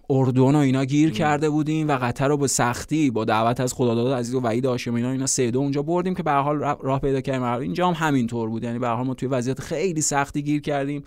اردن 0.09 0.55
و 0.55 0.57
اینا 0.57 0.85
گیر 0.85 1.11
کرده 1.11 1.49
بودیم 1.49 1.87
و 1.87 1.91
قطر 1.91 2.27
رو 2.27 2.37
به 2.37 2.47
سختی 2.47 3.11
با 3.11 3.25
دعوت 3.25 3.59
از 3.59 3.73
خداداد 3.73 4.13
عزیز 4.13 4.35
و 4.35 4.39
وحید 4.39 4.65
هاشمی 4.65 4.95
اینا 4.95 5.11
اینا 5.11 5.25
سه 5.25 5.51
دو 5.51 5.59
اونجا 5.59 5.81
بردیم 5.81 6.15
که 6.15 6.23
به 6.23 6.31
حال 6.31 6.57
راه 6.59 6.99
پیدا 6.99 7.21
کردیم. 7.21 7.43
اینجا 7.43 7.87
هم 7.87 8.07
همینطور 8.07 8.49
بود. 8.49 8.63
یعنی 8.63 8.79
به 8.79 8.87
حال 8.87 9.05
ما 9.05 9.13
توی 9.13 9.29
وضعیت 9.29 9.59
خیلی 9.59 10.01
سختی 10.01 10.41
گیر 10.41 10.61
کردیم. 10.61 11.03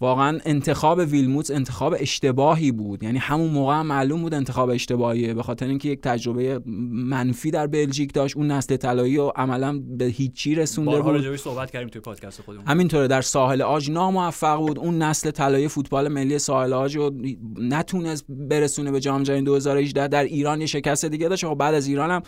واقعا 0.00 0.38
انتخاب 0.44 0.98
ویلموتس 0.98 1.50
انتخاب 1.50 1.94
اشتباهی 1.98 2.72
بود. 2.72 3.02
یعنی 3.02 3.18
همون 3.18 3.50
موقع 3.50 3.74
هم 3.74 3.86
معلوم 3.86 4.22
بود 4.22 4.34
انتخاب 4.34 4.70
اشتباهیه. 4.70 5.34
به 5.34 5.42
خاطر 5.42 5.66
اینکه 5.66 5.88
یک 5.88 6.00
تجربه 6.00 6.60
منفی 6.92 7.50
در 7.50 7.66
بلژیک 7.66 8.12
داشت. 8.12 8.36
اون 8.36 8.50
نسل 8.50 8.76
طلایی 8.76 9.18
و 9.18 9.28
عملا 9.28 9.78
به 9.78 10.04
هیچی 10.04 10.54
رسونده 10.54 11.00
بود. 11.02 11.36
صحبت 11.36 11.70
کردیم 11.70 11.88
توی 11.88 12.00
پادکست 12.00 12.42
خودمون. 12.42 12.66
همینطوره. 12.66 13.08
در 13.08 13.20
ساحل 13.20 13.62
آج 13.62 13.90
ناموفق 13.90 14.56
بود. 14.56 14.78
اون 14.78 15.02
نسل 15.02 15.30
طلایی 15.30 15.68
فوتبال 15.68 16.08
ملی 16.08 16.38
ساحل 16.38 16.72
آج 16.72 16.96
رو 16.96 17.10
نتونست 17.58 18.24
برسونه 18.28 18.90
به 18.90 19.00
جام 19.00 19.22
جهانی 19.22 19.42
2018 19.42 20.08
در 20.08 20.24
ایران 20.24 20.60
یه 20.60 20.66
شکست 20.66 21.04
دیگه 21.04 21.28
داشت. 21.28 21.44
و 21.44 21.54
بعد 21.54 21.74
از 21.74 21.86
ایران 21.86 22.10
هم 22.10 22.22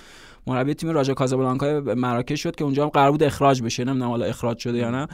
مربی 0.47 0.75
تیم 0.75 0.91
راجا 0.91 1.15
کازابلانکا 1.15 1.81
مراکش 1.81 2.43
شد 2.43 2.57
که 2.57 2.65
اونجا 2.65 2.83
هم 2.83 2.89
قرار 2.89 3.11
بود 3.11 3.23
اخراج 3.23 3.63
بشه. 3.63 3.85
نمی‌دونم 3.85 4.11
حالا 4.11 4.25
اخراج 4.25 4.59
شده 4.59 4.79
یا 4.79 4.91
نه. 4.91 5.07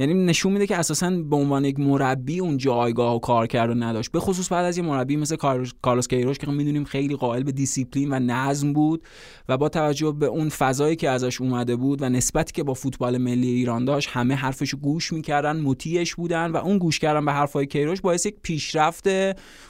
یعنی 0.00 0.14
نشون 0.14 0.52
میده 0.52 0.66
که 0.66 0.76
اساسا 0.76 1.10
به 1.10 1.36
عنوان 1.36 1.64
یک 1.64 1.80
مربی 1.80 2.40
اون 2.40 2.56
جایگاه 2.56 3.16
و 3.16 3.18
کار 3.18 3.46
کرد 3.46 3.70
و 3.70 3.74
نداشت. 3.74 4.12
به 4.12 4.20
خصوص 4.20 4.52
بعد 4.52 4.64
از 4.64 4.78
یه 4.78 4.84
مربی 4.84 5.16
مثل 5.16 5.36
کارلوس- 5.82 6.08
کیروش 6.08 6.38
که 6.38 6.50
می‌دونیم 6.50 6.84
خیلی 6.84 7.16
قائل 7.16 7.42
به 7.42 7.52
دیسیپلین 7.52 8.12
و 8.12 8.18
نظم 8.18 8.72
بود 8.72 9.02
و 9.48 9.56
با 9.56 9.68
توجه 9.68 10.12
به 10.12 10.26
اون 10.26 10.48
فضایی 10.48 10.96
که 10.96 11.10
ازش 11.10 11.40
اومده 11.40 11.76
بود 11.76 12.02
و 12.02 12.08
نسبتی 12.08 12.52
که 12.52 12.62
با 12.62 12.74
فوتبال 12.74 13.18
ملی 13.18 13.48
ایران 13.48 13.84
داشت 13.84 14.08
همه 14.12 14.34
حرفشو 14.34 14.76
گوش 14.76 15.12
می‌کردن 15.12 15.60
مطیعش 15.60 16.14
بودن 16.14 16.50
و 16.50 16.56
اون 16.56 16.78
گوش 16.78 16.98
کردن 16.98 17.24
به 17.24 17.32
حرفای 17.32 17.66
کیروش 17.66 18.00
باعث 18.00 18.26
یک 18.26 18.34
پیشرفت 18.42 19.08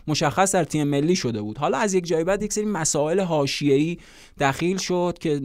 مشخص 0.07 0.55
در 0.55 0.65
تیم 0.65 0.89
ملی 0.89 1.17
شده 1.17 1.43
بود. 1.43 1.59
حالا 1.59 1.79
از 1.79 1.95
یک 1.95 2.07
جای 2.07 2.25
بعد 2.25 2.43
یک 2.43 2.53
سری 2.53 2.65
مسائل 2.65 3.21
حاشیه‌ای 3.21 3.97
دخیل 4.41 4.77
شد 4.77 5.17
که 5.21 5.41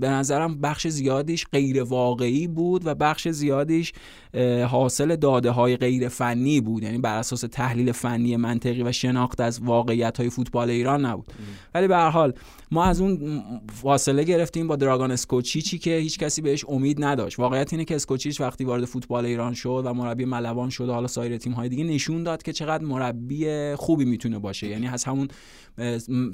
به 0.00 0.08
نظرم 0.08 0.60
بخش 0.60 0.88
زیادیش 0.88 1.46
غیر 1.52 1.82
واقعی 1.82 2.46
بود 2.48 2.86
و 2.86 2.94
بخش 2.94 3.28
زیادیش 3.28 3.89
خودش 3.90 4.70
حاصل 4.70 5.16
داده 5.16 5.50
های 5.50 5.76
غیر 5.76 6.08
فنی 6.08 6.60
بود. 6.60 6.82
یعنی 6.82 6.98
بر 6.98 7.18
اساس 7.18 7.40
تحلیل 7.40 7.92
فنی 7.92 8.36
منطقی 8.36 8.82
و 8.82 8.92
شناخت 8.92 9.40
از 9.40 9.60
واقعیت 9.62 10.16
های 10.16 10.30
فوتبال 10.30 10.70
ایران 10.70 11.04
نبود. 11.04 11.32
ولی 11.74 11.88
به 11.88 11.96
هر 11.96 12.10
حال 12.10 12.32
ما 12.70 12.84
از 12.84 13.00
اون 13.00 13.42
فاصله 13.72 14.24
گرفتیم 14.24 14.68
با 14.68 14.76
دراگان 14.76 15.10
اسکوچیچی 15.10 15.78
که 15.78 15.96
هیچ 15.96 16.18
کسی 16.18 16.42
بهش 16.42 16.64
امید 16.68 17.04
نداشت. 17.04 17.38
واقعیت 17.38 17.72
اینه 17.72 17.84
که 17.84 17.94
اسکوچیچ 17.94 18.40
وقتی 18.40 18.64
وارد 18.64 18.84
فوتبال 18.84 19.26
ایران 19.26 19.54
شد 19.54 19.82
و 19.86 19.94
مربی 19.94 20.24
ملوان 20.24 20.70
شد 20.70 20.88
و 20.88 20.92
حالا 20.92 21.06
سایر 21.06 21.36
تیم 21.36 21.52
های 21.52 21.68
دیگه 21.68 21.84
نشون 21.84 22.22
داد 22.22 22.42
که 22.42 22.52
چقدر 22.52 22.84
مربی 22.84 23.74
خوبی 23.74 24.04
می‌تونه 24.04 24.38
باشه. 24.38 24.66
یعنی 24.66 24.88
از 24.88 25.04
همون 25.04 25.28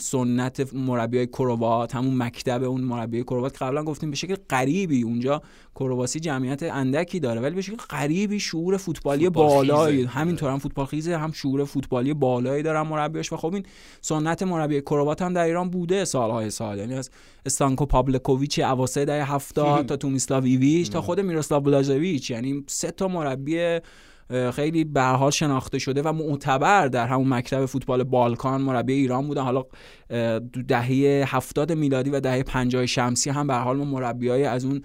سنت 0.01 0.75
مربی 0.75 1.27
کروات 1.27 1.95
همون 1.95 2.17
مکتب 2.17 2.63
اون 2.63 2.81
مربی 2.81 3.23
کروات 3.23 3.63
قبلا 3.63 3.85
گفتیم 3.85 4.11
به 4.11 4.17
شکل 4.17 4.37
غریبی 4.51 5.03
اونجا 5.03 5.43
کرواسی 5.75 6.21
جمعیت 6.21 6.63
اندکی 6.63 7.21
داره 7.21 7.41
ولی 7.41 7.55
به 7.55 7.63
شکل 7.63 7.77
غریبی 7.77 8.41
شعور 8.41 8.77
فوتبالی 8.77 9.29
بالایی. 9.29 10.05
همینطور 10.05 10.51
هم 10.51 10.59
فوتبال 10.59 10.87
خیزه 10.87 11.19
هم 11.19 11.33
شعور 11.33 11.65
فوتبالی 11.65 12.15
بالایی 12.15 12.63
دارن 12.63 12.83
مربیاش. 12.83 13.33
و 13.33 13.37
خب 13.37 13.55
این 13.55 13.67
سنت 14.01 14.43
مربی 14.43 14.81
کروات 14.81 15.23
هم 15.23 15.33
در 15.33 15.45
ایران 15.45 15.71
بوده 15.71 16.05
سالهای 16.05 16.51
سال. 16.51 16.79
یعنی 16.79 16.95
از 16.95 17.11
استانکو 17.47 17.87
پوکلپوویچ 17.87 18.59
اواسط 18.59 19.05
دهه 19.05 19.35
70 19.35 19.87
تا 19.89 19.97
تومیسلاو 19.97 20.45
ایویچ 20.45 20.91
تا 20.91 21.03
خود 21.03 21.21
میروسلاو 21.21 21.61
بلاژویچ. 21.61 22.31
یعنی 22.31 22.65
سه 22.67 22.91
تا 22.91 23.09
مربی 23.09 23.81
خیلی 24.31 24.85
به 24.85 25.03
حال 25.03 25.31
شناخته 25.31 25.79
شده 25.79 26.03
و 26.03 26.13
معتبر 26.13 26.87
در 26.89 27.07
همون 27.07 27.29
مکتب 27.29 27.67
فوتبال 27.67 28.03
بالکان 28.03 28.61
مربی 28.61 28.93
ایران 28.93 29.27
بودن 29.27 29.43
حالا 29.43 29.65
دهه 30.69 31.25
هفتاد 31.27 31.73
میلادی 31.73 32.11
و 32.11 32.21
دهه 32.21 32.43
50 32.43 32.87
شمسی 32.87 33.31
هم 33.31 33.47
به 33.47 33.55
حال 33.55 33.77
ما 33.77 33.85
مربیای 33.85 34.45
از 34.45 34.65
اون 34.65 34.83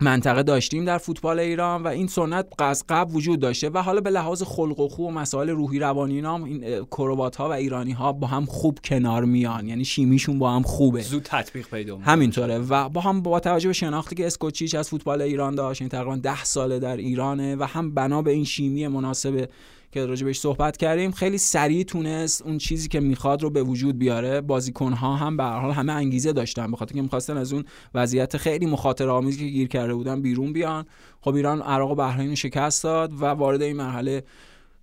منطقه 0.00 0.42
داشتیم 0.42 0.84
در 0.84 0.98
فوتبال 0.98 1.38
ایران 1.38 1.82
و 1.82 1.86
این 1.86 2.06
سنت 2.06 2.46
از 2.58 2.84
قبل 2.88 3.14
وجود 3.14 3.40
داشته 3.40 3.70
و 3.70 3.78
حالا 3.78 4.00
به 4.00 4.10
لحاظ 4.10 4.42
خلق 4.42 4.80
و 4.80 4.88
خو 4.88 5.02
و 5.02 5.10
مسائل 5.10 5.48
روحی 5.50 5.78
روانی 5.78 6.20
هم 6.20 6.44
این 6.44 6.84
کروات 6.84 7.36
ها 7.36 7.48
و 7.48 7.52
ایرانی 7.52 7.92
ها 7.92 8.12
با 8.12 8.26
هم 8.26 8.46
خوب 8.46 8.78
کنار 8.84 9.24
میان. 9.24 9.68
یعنی 9.68 9.84
شیمیشون 9.84 10.38
با 10.38 10.52
هم 10.52 10.62
خوبه. 10.62 11.02
زود 11.02 11.22
تطبیق 11.22 11.68
پیدا 11.68 11.98
همینطوره. 11.98 12.58
و 12.58 12.88
با 12.88 13.00
هم 13.00 13.22
با 13.22 13.40
توجه 13.40 13.68
به 13.68 13.72
شناختی 13.72 14.14
که 14.14 14.26
اسکوچیچ 14.26 14.74
از 14.74 14.88
فوتبال 14.88 15.22
ایران 15.22 15.54
داشت 15.54 15.82
این 15.82 15.88
تقریبا 15.88 16.16
ده 16.16 16.44
ساله 16.44 16.78
در 16.78 16.96
ایرانه 16.96 17.56
و 17.56 17.64
هم 17.64 17.94
بنا 17.94 18.22
به 18.22 18.30
این 18.30 18.44
شیمی 18.44 18.88
مناسب 18.88 19.48
که 19.92 20.06
راجبش 20.06 20.38
صحبت 20.38 20.76
کردیم 20.76 21.10
خیلی 21.10 21.38
سریع 21.38 21.84
تونست 21.84 22.42
اون 22.42 22.58
چیزی 22.58 22.88
که 22.88 23.00
می‌خواد 23.00 23.42
رو 23.42 23.50
به 23.50 23.62
وجود 23.62 23.98
بیاره. 23.98 24.40
بازیکنها 24.40 25.16
هم 25.16 25.36
به 25.36 25.44
حال 25.44 25.70
همه 25.70 25.92
انگیزه 25.92 26.32
داشتن 26.32 26.70
بخاطر 26.70 26.94
که 26.94 27.02
می‌خواستن 27.02 27.36
از 27.36 27.52
اون 27.52 27.64
وضعیت 27.94 28.36
خیلی 28.36 28.66
مخاطره 28.66 29.10
آمیزی 29.10 29.38
که 29.38 29.44
گیر 29.44 29.68
کرده 29.68 29.94
بودن 29.94 30.22
بیرون 30.22 30.52
بیان. 30.52 30.86
خب 31.20 31.34
ایران 31.34 31.62
عراق 31.62 31.90
و 31.90 31.94
بحرین 31.94 32.34
شکست 32.34 32.82
داد 32.82 33.12
و 33.12 33.24
وارد 33.24 33.62
این 33.62 33.76
مرحله 33.76 34.22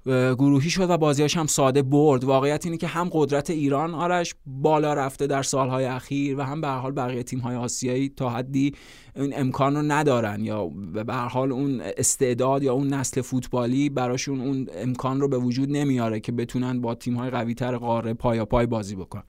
گروهی 0.08 0.70
شد 0.70 0.90
و 0.90 0.98
بازیاش 0.98 1.38
هم 1.38 1.48
ساده 1.48 1.82
برد. 1.82 2.24
واقعیت 2.24 2.66
اینه 2.66 2.78
که 2.78 2.88
هم 2.88 3.10
قدرت 3.12 3.50
ایران 3.50 3.94
آرش 3.94 4.36
بالا 4.46 4.94
رفته 4.94 5.28
در 5.28 5.44
سالهای 5.44 5.86
اخیر 5.86 6.40
و 6.40 6.42
هم 6.42 6.62
به 6.62 6.68
حال 6.68 6.92
بقیه 6.92 7.24
تیم‌های 7.24 7.56
آسیایی 7.56 8.10
تا 8.10 8.30
حدی 8.30 8.74
این 9.16 9.40
امکان 9.40 9.76
رو 9.76 9.82
ندارن 9.82 10.46
یا 10.46 10.68
به 11.06 11.14
حال 11.14 11.52
اون 11.52 11.82
استعداد 11.82 12.64
یا 12.64 12.74
اون 12.74 12.88
نسل 12.88 13.22
فوتبالی 13.22 13.90
براشون 13.90 14.42
اون 14.42 14.68
امکان 14.76 15.22
رو 15.22 15.28
به 15.28 15.38
وجود 15.38 15.72
نمیاره 15.72 16.20
که 16.20 16.32
بتونن 16.32 16.82
با 16.82 16.96
تیم‌های 16.96 17.30
قوی‌تر 17.30 17.78
قاره 17.78 18.14
پایا 18.14 18.46
پای 18.46 18.66
بازی 18.66 18.96
بکنن. 18.96 19.24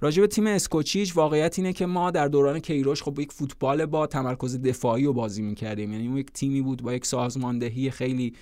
راجع 0.00 0.20
به 0.20 0.26
تیم 0.26 0.46
اسکوچیچ 0.46 1.16
واقعیت 1.16 1.58
اینه 1.58 1.72
که 1.72 1.86
ما 1.86 2.10
در 2.10 2.28
دوران 2.28 2.58
کیروش 2.58 3.02
خب 3.02 3.18
یک 3.18 3.32
فوتبال 3.32 3.86
با 3.86 4.06
تمرکز 4.06 4.60
دفاعی 4.60 5.04
رو 5.04 5.12
بازی 5.12 5.42
می‌کردیم. 5.42 5.92
یعنی 5.92 6.06
اون 6.06 6.16
یک 6.16 6.32
تیمی 6.32 6.60
بود 6.60 6.82
با 6.82 6.94
یک 6.94 7.06
سازماندهی 7.06 7.90
خیلی 7.90 8.32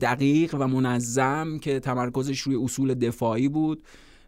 دقیق 0.00 0.54
و 0.58 0.66
منظم 0.68 1.58
که 1.58 1.80
تمرکزش 1.80 2.40
روی 2.40 2.56
اصول 2.56 2.94
دفاعی 2.94 3.48
بود 3.48 3.82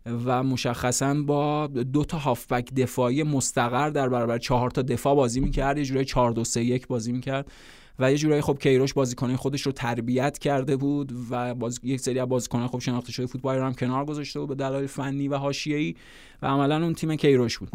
و 0.06 0.42
مشخصا 0.42 1.14
با 1.14 1.66
دو 1.66 2.04
تا 2.04 2.18
هافبک 2.18 2.74
دفاعی 2.74 3.22
مستقر 3.22 3.90
در 3.90 4.08
برابر 4.08 4.38
چهار 4.38 4.70
تا 4.70 4.82
دفاع 4.82 5.14
بازی 5.14 5.40
می‌کرد 5.40 5.78
یه 5.78 5.84
جورای 5.84 6.04
4 6.04 6.32
2 6.32 6.44
3 6.44 6.64
1 6.64 6.86
بازی 6.86 7.12
می‌کرد 7.12 7.52
و 7.98 8.10
یه 8.10 8.18
جورایی 8.18 8.42
خب 8.42 8.58
کیروش 8.60 8.92
بازیکنان 8.94 9.36
خودش 9.36 9.62
رو 9.62 9.72
تربیت 9.72 10.38
کرده 10.38 10.76
بود 10.76 11.12
و 11.30 11.54
باز... 11.54 11.80
یک 11.82 12.00
سری 12.00 12.18
از 12.18 12.28
بازیکنان 12.28 12.68
خب 12.68 12.78
شناخته 12.78 13.12
شده 13.12 13.26
فوتبال 13.26 13.56
رو 13.56 13.64
هم 13.64 13.74
کنار 13.74 14.04
گذاشته 14.04 14.40
بود 14.40 14.48
به 14.48 14.54
دلایل 14.54 14.86
فنی 14.86 15.28
و 15.28 15.36
حاشیه‌ای. 15.36 15.94
و 16.42 16.46
عملا 16.46 16.82
اون 16.82 16.94
تیم 16.94 17.16
کیروش 17.16 17.58
بود 17.58 17.70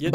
یه 0.00 0.10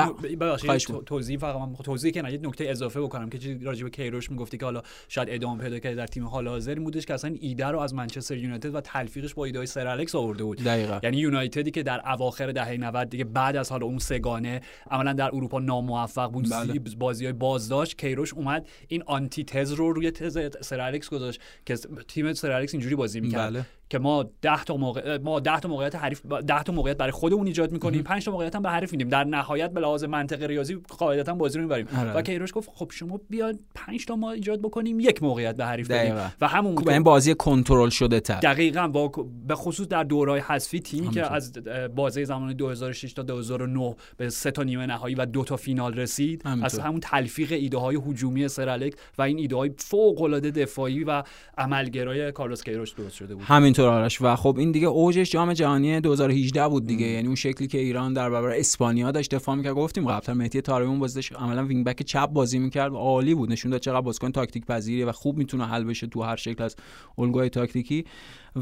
توضیح 1.05 1.37
فقط 1.37 1.55
من 1.55 1.73
توضیح 1.73 2.11
کنم 2.11 2.29
یه 2.29 2.39
نکته 2.43 2.69
اضافه 2.69 3.01
بکنم 3.01 3.29
که 3.29 3.37
چیزی 3.37 3.65
راجع 3.65 3.83
به 3.83 3.89
کیروش 3.89 4.31
می‌گفتی 4.31 4.57
که 4.57 4.65
حالا 4.65 4.81
شاید 5.07 5.27
ادامه 5.31 5.63
پیدا 5.63 5.79
کرده 5.79 5.95
در 5.95 6.07
تیم 6.07 6.25
حال 6.25 6.47
حاضر 6.47 6.79
بودش 6.79 7.05
که 7.05 7.13
اصلا 7.13 7.35
ایده 7.39 7.67
رو 7.67 7.79
از 7.79 7.93
منچستر 7.93 8.37
یونایتد 8.37 8.75
و 8.75 8.81
تلفیقش 8.81 9.33
با 9.33 9.45
ایده 9.45 9.65
سر 9.65 9.87
الکس 9.87 10.15
آورده 10.15 10.43
بود 10.43 10.57
دقیقا. 10.57 10.99
یعنی 11.03 11.17
یونایتدی 11.17 11.71
که 11.71 11.83
در 11.83 12.09
اواخر 12.09 12.51
دهه 12.51 12.77
90 12.77 13.09
دیگه 13.09 13.23
بعد 13.23 13.55
از 13.55 13.71
حالا 13.71 13.85
اون 13.85 13.99
سگانه 13.99 14.61
عملا 14.91 15.13
در 15.13 15.35
اروپا 15.35 15.59
ناموفق 15.59 16.31
بود 16.31 16.49
بله. 16.49 16.79
بازی 16.97 17.25
های 17.25 17.33
بازداشت 17.33 17.97
کیروش 17.97 18.33
اومد 18.33 18.67
این 18.87 19.03
آنتی 19.05 19.43
تز 19.43 19.71
رو 19.71 19.93
روی 19.93 20.11
تز 20.11 20.37
سر 20.61 20.79
الکس 20.79 21.09
گذاشت 21.09 21.41
که 21.65 21.75
تیم 22.07 22.33
سر 22.33 22.51
الکس 22.51 22.73
اینجوری 22.73 22.95
بازی 22.95 23.19
می‌کرد 23.21 23.53
بله. 23.53 23.65
که 23.89 23.99
ما 23.99 24.25
10 24.41 24.63
تا 24.63 24.77
موقع 24.77 25.17
ما 25.17 25.39
10 25.39 25.59
تا 25.59 25.69
موقعیت 25.69 25.95
حریف 25.95 26.25
10 26.25 26.63
تا 26.63 26.73
موقعیت 26.73 26.97
برای 26.97 27.11
خودمون 27.11 27.47
ایجاد 27.47 27.71
می‌کنیم. 27.71 28.03
5 28.03 28.25
تا 28.25 28.31
موقعیت 28.31 28.55
هم 28.55 28.61
به 28.61 28.69
حریف 28.69 28.91
میدیم. 28.91 29.09
در 29.09 29.23
نهایت 29.23 29.71
به 29.71 29.81
لحاظ 29.81 30.03
منطق 30.03 30.43
ریاضی 30.43 30.75
قاعدتا 30.97 31.33
بازی 31.33 31.57
رو 31.57 31.63
می‌بریم. 31.63 31.87
آره. 31.97 32.13
و 32.13 32.21
کیروش 32.21 32.51
گفت 32.53 32.69
خب 32.73 32.91
شما 32.93 33.19
بیاد 33.29 33.59
5 33.75 34.05
تا 34.05 34.15
ما 34.15 34.31
ایجاد 34.31 34.61
بکنیم 34.61 34.99
یک 34.99 35.23
موقعیت 35.23 35.55
به 35.57 35.65
حریف 35.65 35.91
بدیم. 35.91 36.15
و 36.41 36.47
همون 36.47 36.75
خب 36.75 36.89
این 36.89 37.03
بازی 37.03 37.35
کنترل 37.35 37.89
شده 37.89 38.19
تر. 38.19 38.39
دقیقاً. 38.39 38.87
با 38.87 39.11
به 39.47 39.55
خصوص 39.55 39.87
در 39.87 40.03
دورهای 40.03 40.39
حذفی 40.39 40.79
تیمی 40.79 41.09
که 41.09 41.33
از 41.33 41.53
بازی 41.95 42.25
زمان 42.25 42.53
2006 42.53 43.13
تا 43.13 43.21
2009 43.21 43.95
به 44.17 44.29
سه 44.29 44.51
تا 44.51 44.63
نیمه 44.63 44.85
نهایی 44.85 45.15
و 45.15 45.25
دو 45.25 45.43
تا 45.43 45.57
فینال 45.57 45.93
رسید 45.93 46.41
همینطور. 46.45 46.65
از 46.65 46.79
همون 46.79 46.99
تلفیق 46.99 47.51
ایده 47.51 47.77
های 47.77 47.95
هجومی 47.95 48.47
سر 48.47 48.62
الکس 48.62 48.91
و 49.17 49.21
این 49.21 49.37
ایده 49.37 49.55
های 49.55 49.71
فوق 49.77 50.21
العاده 50.21 50.51
دفاعی 50.51 51.03
و 51.03 51.23
عملگرای 51.57 52.31
کارلوس 52.31 52.63
کیروش 52.63 52.91
درست 52.91 53.15
شده 53.15 53.35
بود. 53.35 53.43
همینطور. 53.43 53.78
آرش. 53.83 54.21
و 54.21 54.35
خب 54.35 54.55
این 54.59 54.71
دیگه 54.71 54.87
اوجش 54.87 55.31
جام 55.31 55.53
جهانی 55.53 56.01
2018 56.01 56.67
بود 56.67 56.87
دیگه. 56.87 57.05
ام. 57.05 57.13
یعنی 57.13 57.27
اون 57.27 57.35
شکلی 57.35 57.67
که 57.67 57.77
ایران 57.77 58.13
در 58.13 58.29
برابر 58.29 58.49
اسپانیا 58.49 59.11
داشت 59.11 59.35
دفاع 59.35 59.55
می‌کرد. 59.55 59.73
گفتیم 59.73 60.07
قبلا 60.07 60.35
مهدی 60.35 60.61
طارمی 60.61 60.97
بازی 60.97 61.15
داشت 61.15 61.33
عملا 61.33 61.65
wing 61.65 61.85
back 61.85 62.03
چپ 62.03 62.25
بازی 62.25 62.59
می‌کرد 62.59 62.91
و 62.91 62.95
عالی 62.95 63.35
بود. 63.35 63.51
نشون 63.51 63.71
داد 63.71 63.81
چقدر 63.81 64.01
بازیکن 64.01 64.31
تاکتیک 64.31 64.65
پذیری 64.65 65.03
و 65.03 65.11
خوب 65.11 65.37
می‌تونه 65.37 65.65
حل 65.65 65.83
بشه 65.83 66.07
تو 66.07 66.21
هر 66.21 66.35
شکل 66.35 66.63
از 66.63 66.75
الگوی 67.17 67.49
تاکتیکی. 67.49 68.05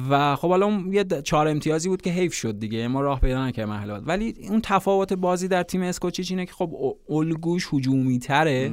و 0.09 0.35
خب 0.35 0.49
حالا 0.49 0.65
اون 0.65 0.93
یه 0.93 1.05
چهار 1.23 1.47
امتیازی 1.47 1.89
بود 1.89 2.01
که 2.01 2.09
حیف 2.09 2.33
شد 2.33 2.59
دیگه 2.59 2.87
ما 2.87 3.01
راه 3.01 3.19
پیدا 3.19 3.47
نکردیم 3.47 3.73
محل 3.73 4.01
ولی 4.05 4.35
اون 4.49 4.61
تفاوت 4.63 5.13
بازی 5.13 5.47
در 5.47 5.63
تیم 5.63 5.81
اسکوچیچ 5.81 6.31
اینه 6.31 6.45
که 6.45 6.53
خب 6.53 6.95
الگوش 7.09 7.73
هجومی 7.73 8.19
تره 8.19 8.71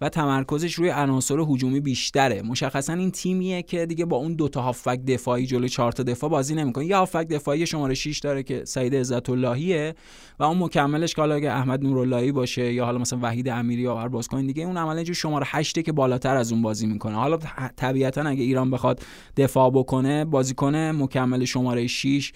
و 0.00 0.08
تمرکزش 0.08 0.74
روی 0.74 0.90
عناصر 0.90 1.38
هجومی 1.38 1.80
بیشتره. 1.80 2.42
مشخصا 2.42 2.92
این 2.92 3.10
تیمیه 3.10 3.62
که 3.62 3.86
دیگه 3.86 4.04
با 4.04 4.16
اون 4.16 4.34
دو 4.34 4.48
تا 4.48 4.62
هافک 4.62 5.00
دفاعی 5.06 5.46
جلوی 5.46 5.68
چهار 5.68 5.92
تا 5.92 6.02
دفاع 6.02 6.30
بازی 6.30 6.54
نمی‌کنه. 6.54 6.86
یه 6.86 6.96
هافک 6.96 7.28
دفاعی 7.28 7.66
شماره 7.66 7.94
6 7.94 8.18
داره 8.18 8.42
که 8.42 8.64
سعید 8.64 8.94
عزت 8.94 9.30
اللهیه 9.30 9.94
و 10.38 10.44
اون 10.44 10.58
مکملش 10.58 11.14
که 11.14 11.22
حالا 11.22 11.34
اگه 11.34 11.50
احمد 11.50 11.84
نوراللهی 11.84 12.32
باشه 12.32 12.72
یا 12.72 12.84
حالا 12.84 12.98
مثلا 12.98 13.18
وحید 13.22 13.48
امیری 13.48 13.82
یا 13.82 13.96
هر 13.96 14.08
بازیکن 14.08 14.46
دیگه 14.46 14.64
اون 14.64 14.76
عملا 14.76 15.02
جو 15.02 15.14
شماره 15.14 15.46
8 15.48 15.82
که 15.82 15.92
بالاتر 15.92 16.36
از 16.36 16.52
اون 16.52 16.62
بازی 16.62 16.86
می‌کنه. 16.86 17.14
حالا 17.14 17.38
طبیعتا 17.76 18.22
اگه 18.22 18.42
ایران 18.42 18.70
بخواد 18.70 19.02
دفاع 19.36 19.70
بکنه 19.70 20.24
بازیکن 20.54 20.90
مکمل 20.90 21.44
شماره 21.44 21.86
6 21.86 22.32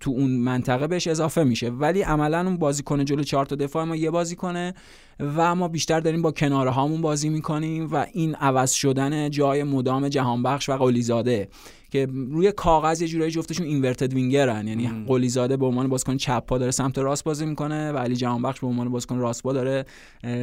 تو 0.00 0.10
اون 0.10 0.30
منطقه 0.30 0.86
بهش 0.86 1.06
اضافه 1.06 1.44
میشه. 1.44 1.70
ولی 1.70 2.02
عملا 2.02 2.40
اون 2.40 2.56
بازیکن 2.56 3.04
جلو 3.04 3.22
چهار 3.22 3.46
تا 3.46 3.56
دفاع 3.56 3.84
ما 3.84 3.96
یه 3.96 4.10
بازیکنه 4.10 4.74
و 5.20 5.54
ما 5.54 5.68
بیشتر 5.68 6.00
داریم 6.00 6.22
با 6.22 6.32
کناره 6.32 6.70
هامون 6.70 7.00
بازی 7.00 7.28
می‌کنیم 7.28 7.88
و 7.92 8.06
این 8.12 8.34
عوض 8.34 8.72
شدن 8.72 9.30
جای 9.30 9.62
مدام 9.62 10.08
جهانبخش 10.08 10.68
و 10.68 10.76
قلیزاده 10.76 11.48
که 11.90 12.08
روی 12.30 12.52
کاغذ 12.52 13.02
یه 13.02 13.08
جورایی 13.08 13.30
جفتشون 13.30 13.66
اینورتد 13.66 14.14
وینگرن 14.14 14.68
یعنی 14.68 14.90
قلیزاده 15.06 15.56
به 15.56 15.66
عنوان 15.66 15.88
بازیکن 15.88 16.16
چپ 16.16 16.46
پا 16.46 16.58
داره 16.58 16.70
سمت 16.70 16.98
راست 16.98 17.24
بازی 17.24 17.46
می‌کنه 17.46 17.92
و 17.92 17.96
علی 17.96 18.16
جهانبخش 18.16 18.60
به 18.60 18.66
عنوان 18.66 18.88
بازیکن 18.88 19.18
راست 19.18 19.42
پا 19.42 19.52
داره 19.52 19.84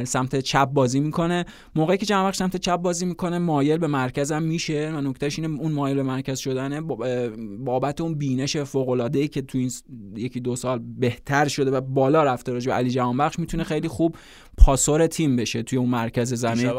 سمت 0.04 0.40
چپ 0.40 0.64
بازی 0.64 1.00
می‌کنه. 1.00 1.44
موقعی 1.74 1.98
که 1.98 2.06
جهانبخش 2.06 2.36
سمت 2.36 2.56
چپ 2.56 2.76
بازی 2.76 3.06
می‌کنه 3.06 3.38
مایل 3.38 3.78
به 3.78 3.86
مرکز 3.86 4.32
هم 4.32 4.42
میشه. 4.42 4.92
و 4.94 5.00
نکتهش 5.00 5.38
اینه 5.38 5.60
اون 5.60 5.72
مایل 5.72 5.96
به 5.96 6.02
مرکز 6.02 6.38
شدنه 6.38 6.80
بابت 7.58 8.00
اون 8.00 8.14
بینش 8.14 8.56
فوق 8.56 8.88
العاده 9.06 9.28
که 9.28 9.42
تو 9.42 9.58
این 9.58 9.70
یکی 10.16 10.40
دو 10.40 10.56
سال 10.56 10.78
بهتر 10.98 11.48
شده 11.48 11.70
و 11.70 11.80
بالا 11.80 12.24
رفته 12.24 12.52
راجع 12.52 12.72
علی 12.72 12.90
جهانبخش 12.90 13.38
می‌تونه 13.38 13.64
خیلی 13.64 13.88
خوب 13.88 14.16
پاسور 14.58 15.06
تیم 15.06 15.36
بشه 15.36 15.62
توی 15.62 15.78
اون 15.78 15.88
مرکز 15.88 16.34
زمین. 16.34 16.70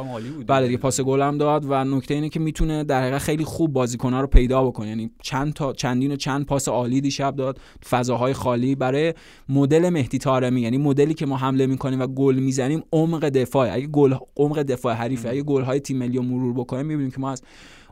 بله 0.47 0.65
دیگه 0.65 0.77
پاس 0.77 1.01
گل 1.01 1.21
هم 1.21 1.37
داد 1.37 1.65
و 1.69 1.83
نکته 1.83 2.13
اینه 2.13 2.29
که 2.29 2.39
می‌تونه 2.39 2.83
در 2.83 3.01
حقیقت 3.01 3.17
خیلی 3.17 3.43
خوب 3.43 3.73
بازیکن‌ها 3.73 4.21
رو 4.21 4.27
پیدا 4.27 4.63
بکنه. 4.63 4.87
یعنی 4.87 5.11
چند 5.21 5.53
تا 5.53 5.73
چندین 5.73 6.11
و 6.11 6.15
چند 6.15 6.45
پاس 6.45 6.67
عالی 6.67 7.01
دیشب 7.01 7.35
داد 7.35 7.59
فضاهای 7.89 8.33
خالی 8.33 8.75
برای 8.75 9.13
مدل 9.49 9.89
مهدی 9.89 10.17
تارمی 10.17 10.61
یعنی 10.61 10.77
مدلی 10.77 11.13
که 11.13 11.25
ما 11.25 11.37
حمله 11.37 11.65
می‌کنیم 11.65 11.99
و 11.99 12.07
گل 12.07 12.35
می‌زنیم 12.35 12.83
عمق 12.93 13.29
دفاع 13.29 13.73
اگه 13.73 13.87
گل 13.87 14.15
عمق 14.37 14.63
دفاع 14.63 14.93
حریفه 14.93 15.29
اگه 15.29 15.43
گل 15.43 15.61
های 15.61 15.79
تیم 15.79 15.97
ملی 15.97 16.19
مرور 16.19 16.53
بکنیم 16.53 16.85
می‌بینیم 16.85 17.11
که 17.11 17.19
ما 17.19 17.31
از 17.31 17.41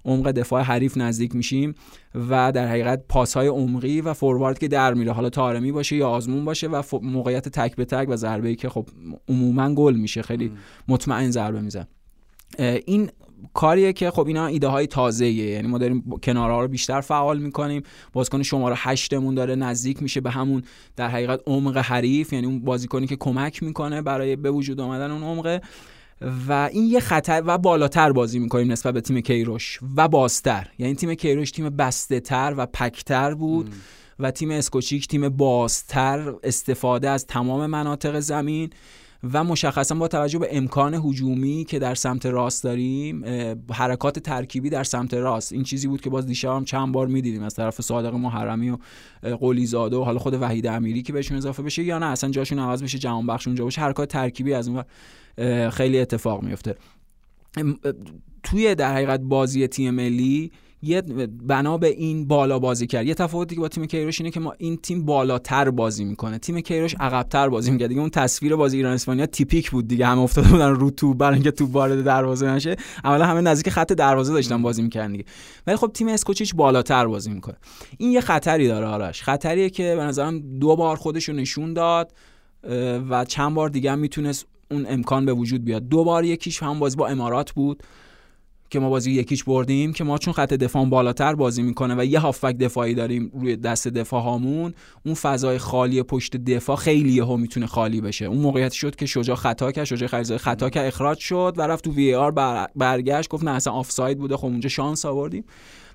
عمق 0.06 0.32
دفاع 0.32 0.62
حریف 0.62 0.98
نزدیک 0.98 1.36
میشیم 1.36 1.76
و 2.30 2.52
در 2.52 2.68
حقیقت 2.68 3.04
پاس 3.10 3.38
های 3.38 3.48
عمقی 3.48 4.02
و 4.02 4.14
فوروارد 4.14 4.60
که 4.60 4.68
در 4.68 4.94
میره. 4.94 5.12
حالا 5.12 5.30
تارمی 5.30 5.72
باشه 5.72 5.96
یا 5.96 6.10
آزمون 6.10 6.46
باشه 6.46 6.68
و 6.68 6.84
موقعیت 7.02 7.50
تک 7.50 7.76
به 7.76 7.86
تک 7.86 8.10
و 8.10 8.16
ضربه 8.16 8.48
ای 8.48 8.56
که 8.56 8.70
خب 8.70 8.88
عموما 9.30 9.74
گل 9.74 9.96
میشه 9.96 10.22
خیلی 10.22 10.52
مطمئن 10.88 11.32
ضربه 11.32 11.62
میزن 11.62 11.88
این 12.86 13.10
کاریه 13.54 13.94
که 13.94 14.12
خب 14.12 14.28
اینا 14.28 14.46
ایده 14.46 14.68
های 14.68 14.88
تازه 14.88 15.28
یعنی 15.28 15.68
ما 15.68 15.78
داریم 15.78 16.04
کنارها 16.24 16.62
رو 16.62 16.68
بیشتر 16.68 17.02
فعال 17.02 17.40
می‌کنیم. 17.40 17.84
بازیکن 18.14 18.44
شماره 18.44 18.76
هشتمون 18.78 19.36
داره 19.36 19.56
نزدیک 19.56 20.02
میشه 20.04 20.22
به 20.22 20.32
همون 20.32 20.64
در 20.96 21.08
حقیقت 21.08 21.42
عمق 21.48 21.78
حریف 21.78 22.34
یعنی 22.34 22.46
اون 22.46 22.60
بازیکنی 22.60 23.08
که 23.08 23.16
کمک 23.16 23.64
می‌کنه 23.64 24.02
برای 24.02 24.36
به 24.36 24.52
وجود 24.52 24.82
آمدن 24.82 25.12
اون 25.12 25.24
عمقه. 25.24 25.62
و 26.48 26.70
این 26.72 26.86
یه 26.86 27.00
خطر 27.00 27.44
و 27.46 27.58
بالاتر 27.58 28.12
بازی 28.12 28.40
می‌کنیم 28.40 28.72
نسبت 28.72 28.94
به 28.94 29.02
تیم 29.02 29.22
کیروش 29.22 29.80
و 29.96 30.08
بازتر. 30.08 30.68
یعنی 30.78 30.96
تیم 30.96 31.14
کیروش 31.14 31.52
تیم 31.52 31.70
بسته 31.70 32.20
تر 32.20 32.54
و 32.58 32.66
پکتر 32.66 33.34
بود 33.34 33.74
و 34.20 34.32
تیم 34.32 34.52
اسکوچیک 34.52 35.08
تیم 35.08 35.30
بازتر 35.30 36.34
استفاده 36.44 37.10
از 37.10 37.26
تمام 37.26 37.66
مناطق 37.66 38.20
زمین. 38.20 38.70
و 39.34 39.44
مشخصا 39.44 39.96
با 39.96 40.08
توجه 40.08 40.40
به 40.40 40.48
امکان 40.52 40.94
هجومی 40.94 41.66
که 41.66 41.80
در 41.80 41.96
سمت 41.96 42.26
راست 42.26 42.64
داریم 42.64 43.26
حرکات 43.72 44.20
ترکیبی 44.20 44.70
در 44.70 44.84
سمت 44.84 45.14
راست. 45.14 45.54
این 45.54 45.64
چیزی 45.64 45.88
بود 45.88 46.02
که 46.02 46.10
باز 46.10 46.26
دیشب 46.26 46.50
هم 46.50 46.66
چند 46.66 46.92
بار 46.92 47.08
می‌دیدیم 47.08 47.44
از 47.44 47.56
طرف 47.56 47.82
صادق 47.82 48.14
محرمی 48.14 48.70
و 48.70 48.78
قلی 49.40 49.66
زاده 49.66 49.96
و 49.96 50.04
حالا 50.04 50.20
خود 50.20 50.34
وحید 50.42 50.68
امیری 50.68 51.02
که 51.02 51.14
بهشون 51.14 51.38
اضافه 51.38 51.64
بشه 51.64 51.84
یا 51.84 52.00
نه 52.00 52.06
اصلا 52.06 52.30
جاشون 52.30 52.60
عوض 52.60 52.84
بشه 52.84 52.98
جهان 52.98 53.28
بخش 53.28 53.48
اونجا 53.48 53.64
باشه. 53.64 53.82
حرکات 53.82 54.10
ترکیبی 54.10 54.54
از 54.54 54.68
اون 54.68 54.84
خیلی 55.70 56.00
اتفاق 56.00 56.44
میفته 56.44 56.76
توی 58.44 58.76
در 58.76 58.94
حقیقت 58.94 59.20
بازی 59.20 59.68
تیم 59.68 59.94
ملی 59.94 60.52
یه 60.82 61.02
بنا 61.48 61.78
به 61.78 61.88
این 61.88 62.28
بالا 62.28 62.60
بازی 62.60 62.88
کرد. 62.88 63.06
یه 63.06 63.14
تفاوتی 63.14 63.56
که 63.56 63.62
با 63.62 63.68
تیم 63.68 63.86
کیروش 63.86 64.22
اینه 64.22 64.32
که 64.32 64.40
ما 64.40 64.54
این 64.58 64.78
تیم 64.78 65.06
بالاتر 65.06 65.70
بازی 65.70 66.06
می‌کنه. 66.06 66.38
تیم 66.38 66.60
کیروش 66.60 66.96
عقبتر 67.00 67.50
بازی 67.50 67.72
می‌کنه 67.72 67.88
دیگه 67.88 68.02
اون 68.02 68.10
تصویر 68.10 68.56
بازی 68.56 68.78
ایران 68.78 68.94
اسپانیا 68.94 69.26
تیپیک 69.26 69.72
بود 69.72 69.88
دیگه. 69.88 70.06
هم 70.06 70.20
افتاده 70.20 70.50
بودن 70.50 70.70
رو 70.70 70.92
تو 70.92 71.14
برای 71.14 71.34
اینکه 71.34 71.52
تو 71.52 71.66
وارد 71.66 72.04
دروازه 72.04 72.48
نشه. 72.52 72.76
اولا 73.04 73.26
همه 73.26 73.42
نزدیک 73.42 73.74
خط 73.74 73.94
دروازه 73.94 74.34
داشتن 74.34 74.62
بازی 74.62 74.82
می‌کردن 74.82 75.12
دیگه. 75.12 75.26
ولی 75.68 75.76
خب 75.76 75.92
تیم 75.94 76.08
اسکوچیچ 76.08 76.56
بالاتر 76.56 77.08
بازی 77.08 77.32
می‌کنه. 77.32 77.56
این 77.98 78.12
یه 78.12 78.22
خطری 78.22 78.68
داره 78.68 78.86
آرش. 78.86 79.24
خطریه 79.24 79.70
که 79.70 79.96
به 79.98 80.04
نظرم 80.04 80.60
دو 80.60 80.76
بار 80.76 80.96
خودش 80.96 81.30
رو 81.30 81.36
نشون 81.36 81.74
داد 81.74 82.12
و 83.10 83.26
چند 83.26 83.54
بار 83.54 83.70
دیگه 83.70 83.92
هم 83.92 84.00
می‌تونست 84.00 84.46
اون 84.72 84.86
امکان 84.90 85.26
به 85.26 85.34
وجود 85.34 85.66
بیاد. 85.66 85.88
دو 85.88 86.04
بار 86.04 86.26
یکیش 86.26 86.64
هم 86.64 86.80
بازی 86.80 86.96
با 86.96 87.08
امارات 87.08 87.52
بود. 87.52 87.84
که 88.70 88.80
ما 88.80 88.90
بازی 88.90 89.12
یکیش 89.12 89.44
بردیم 89.44 89.94
که 89.94 90.04
ما 90.04 90.18
چون 90.18 90.34
خط 90.34 90.54
دفاع 90.54 90.86
بالاتر 90.86 91.36
بازی 91.36 91.62
می‌کنه 91.62 91.96
و 91.96 92.06
یه 92.06 92.20
هافک 92.20 92.58
دفاعی 92.58 92.94
داریم 92.94 93.32
روی 93.34 93.56
دست 93.56 93.88
دفاع 93.88 94.24
هامون 94.24 94.74
اون 95.06 95.16
فضای 95.16 95.58
خالی 95.58 96.04
پشت 96.04 96.38
دفاع 96.38 96.76
خیلی 96.76 97.12
یهو 97.12 97.38
می‌تونه 97.38 97.66
خالی 97.66 98.02
بشه. 98.02 98.26
اون 98.26 98.38
موقعیتی 98.38 98.78
شد 98.78 98.96
که 98.96 99.06
شجاع 99.06 99.36
خطا 99.36 99.72
کرد 99.72 99.86
شجاع 99.86 100.10
خریزاده 100.10 100.38
خطا 100.38 100.70
کرد 100.70 100.88
اخراج 100.88 101.18
شد 101.20 101.54
و 101.58 101.62
رفت 101.62 101.84
تو 101.84 101.92
وی 101.92 102.16
آر 102.16 102.32
برگشت 102.76 103.30
گفت 103.30 103.44
نه 103.44 103.52
اصلا 103.52 103.74
آفساید 103.74 104.18
بوده 104.18 104.38
خب 104.38 104.46
اونجا 104.46 104.70
شانس 104.70 105.06
آوردیم. 105.06 105.44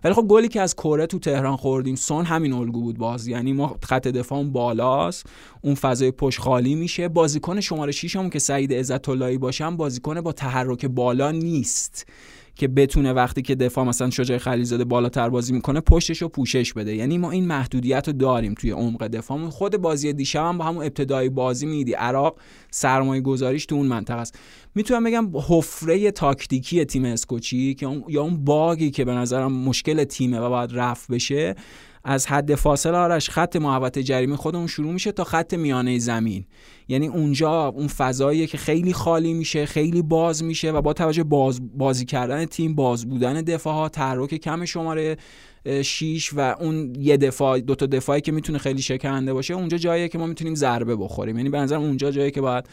ولی 0.05 0.15
خب 0.15 0.23
گلی 0.29 0.49
که 0.49 0.61
از 0.61 0.75
کره 0.75 1.07
تو 1.07 1.19
تهران 1.19 1.57
خوردیم 1.57 1.95
سون 1.95 2.25
همین 2.25 2.53
الگو 2.53 2.81
بود 2.81 2.99
باز. 2.99 3.27
یعنی 3.27 3.53
ما 3.53 3.77
خط 3.83 4.09
دفاع 4.09 4.45
بالاست 4.45 5.27
اون 5.63 5.75
فضای 5.75 6.11
پشت 6.11 6.41
خالی 6.41 6.75
میشه. 6.75 7.09
بازیکن 7.09 7.61
شماره 7.61 7.93
6 7.93 8.17
که 8.33 8.39
سعید 8.39 8.73
عزت 8.73 9.09
اللهی 9.09 9.39
باشم 9.39 9.77
بازیکن 9.77 10.21
با 10.21 10.33
تحرک 10.33 10.87
بالا 10.87 11.31
نیست. 11.31 12.07
که 12.61 12.69
بتونه 12.69 13.13
وقتی 13.13 13.43
که 13.43 13.55
دفاع 13.55 13.85
مثلا 13.85 14.11
شجاع 14.11 14.39
خلیزاده 14.39 14.85
بالاتر 14.85 15.29
بازی 15.29 15.53
می‌کنه 15.53 15.81
پشتش 15.81 16.23
رو 16.23 16.29
پوشش 16.29 16.73
بده. 16.73 16.95
یعنی 16.95 17.19
ما 17.19 17.31
این 17.31 17.47
محدودیت 17.47 18.09
رو 18.09 18.13
داریم 18.13 18.55
توی 18.55 18.71
عمق 18.71 19.07
دفاعمون. 19.07 19.51
خود 19.51 19.77
بازی 19.77 20.13
دیشب 20.13 20.45
هم 20.45 20.59
با 20.59 20.65
همون 20.65 20.83
ابتدای 20.83 21.29
بازی 21.29 21.67
میدی. 21.67 21.93
عراق 21.93 22.39
سرمایه 22.71 23.21
گذاریش 23.21 23.67
تو 23.67 23.75
اون 23.75 23.87
منطقه 23.87 24.19
است. 24.19 24.39
می‌تونم 24.75 25.05
بگم 25.05 25.31
حفره 25.49 26.11
تاکتیکی 26.11 26.85
تیم 26.85 27.05
اسکوچی 27.05 27.75
که 27.75 28.03
یا 28.09 28.23
اون 28.23 28.45
باگی 28.45 28.91
که 28.91 29.05
به 29.05 29.13
نظرم 29.13 29.53
مشکل 29.53 30.05
تیمه 30.05 30.39
و 30.39 30.49
باید 30.49 30.71
رفت 30.73 31.11
بشه 31.11 31.55
از 32.05 32.27
حد 32.27 32.55
فاصله 32.55 32.97
آرش 32.97 33.31
خط 33.31 33.57
محوطه 33.57 34.03
جریمه 34.03 34.37
خودمون 34.37 34.67
شروع 34.67 34.93
میشه 34.93 35.13
تا 35.13 35.25
خط 35.25 35.55
میانه 35.55 35.99
زمین. 35.99 36.45
یعنی 36.89 37.09
اونجا 37.09 37.67
اون 37.67 37.87
فضاییه 37.87 38.47
که 38.47 38.59
خیلی 38.59 38.93
خالی 38.93 39.35
میشه 39.35 39.67
خیلی 39.67 40.03
باز 40.03 40.45
میشه 40.45 40.73
و 40.73 40.83
با 40.83 40.93
توجه 40.93 41.23
باز 41.23 41.79
بازی 41.79 42.05
کردن 42.05 42.45
تیم 42.45 42.75
باز 42.75 43.09
بودن 43.09 43.43
دفاع 43.43 43.75
ها 43.75 43.89
تحرک 43.89 44.35
کم 44.35 44.65
شماره 44.65 45.17
6 45.83 46.31
و 46.37 46.55
اون 46.61 46.93
یه 46.99 47.17
دفاع 47.17 47.61
دو 47.61 47.75
تا 47.75 47.87
دفاعی 47.87 48.21
که 48.21 48.33
می‌تونه 48.33 48.59
خیلی 48.59 48.83
شکننده 48.83 49.33
باشه 49.33 49.55
اونجا 49.55 49.79
جاییه 49.79 50.09
که 50.09 50.19
ما 50.19 50.27
می‌تونیم 50.27 50.55
ضربه 50.55 50.97
بخوریم. 50.97 51.37
یعنی 51.37 51.49
به 51.51 51.59
نظر 51.59 51.77
اونجا 51.77 52.11
جایی 52.11 52.31
که 52.31 52.41
باید 52.41 52.65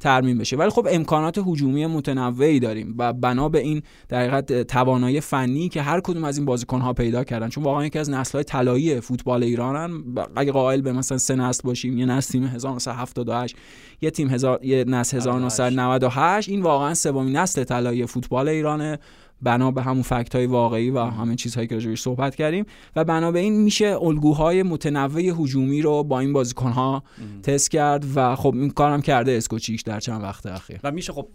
ترمیم 0.00 0.38
بشه. 0.38 0.56
ولی 0.56 0.70
خب 0.70 0.88
امکانات 0.90 1.38
هجومی 1.38 1.86
متنوعی 1.86 2.60
داریم 2.60 2.94
و 2.98 3.12
بنا 3.12 3.48
به 3.48 3.58
این 3.58 3.82
در 4.08 4.20
حقیقت 4.20 4.62
توانایی 4.62 5.20
فنی 5.20 5.68
که 5.68 5.82
هر 5.82 6.00
کدوم 6.00 6.24
از 6.24 6.36
این 6.36 6.46
بازیکن 6.46 6.80
ها 6.80 6.92
پیدا 6.92 7.24
کردن. 7.24 7.48
چون 7.48 7.64
واقعا 7.64 7.86
یکی 7.86 7.98
از 7.98 8.10
نسل 8.10 8.32
های 8.32 8.44
طلایی 8.44 9.00
فوتبال 9.00 9.42
ایرانن. 9.42 10.04
اگه 10.36 10.52
قائل 10.52 10.80
به 10.80 10.92
مثلا 10.92 11.18
سه 11.18 11.34
نسل 11.34 11.62
باشیم 11.64 11.98
یه 11.98 12.06
نسل 12.06 12.32
تیم 12.32 12.44
1978 12.44 13.56
یه 14.00 14.10
تیم 14.10 14.30
هزار 14.30 14.64
یه 14.64 14.84
نسل 14.84 15.16
1998 15.16 16.48
این 16.48 16.62
واقعا 16.62 16.94
سومین 16.94 17.36
نسل 17.36 17.64
طلایی 17.64 18.06
فوتبال 18.06 18.48
ایرانه. 18.48 18.98
بنا 19.42 19.70
به 19.70 19.82
همون 19.82 20.02
فکت 20.02 20.34
های 20.34 20.46
واقعی 20.46 20.90
و 20.90 20.98
همه 20.98 21.34
چیزهایی 21.34 21.68
که 21.68 21.74
راجعش 21.74 22.00
صحبت 22.00 22.34
کردیم 22.34 22.66
و 22.96 23.04
بنا 23.04 23.32
به 23.32 23.38
این 23.38 23.62
میشه 23.62 23.96
الگوهای 24.02 24.62
متنوع 24.62 25.20
هجومی 25.20 25.82
رو 25.82 26.04
با 26.04 26.20
این 26.20 26.32
بازیکن 26.32 26.70
ها 26.70 27.02
تست 27.42 27.70
کرد 27.70 28.04
و 28.14 28.36
خب 28.36 28.54
این 28.54 28.70
کارم 28.70 29.02
کرده 29.02 29.32
اسکوچیش 29.32 29.82
در 29.82 30.00
چند 30.00 30.22
وقت 30.22 30.46
اخیر. 30.46 30.80
و 30.84 30.90
میشه 30.90 31.12
خب 31.12 31.28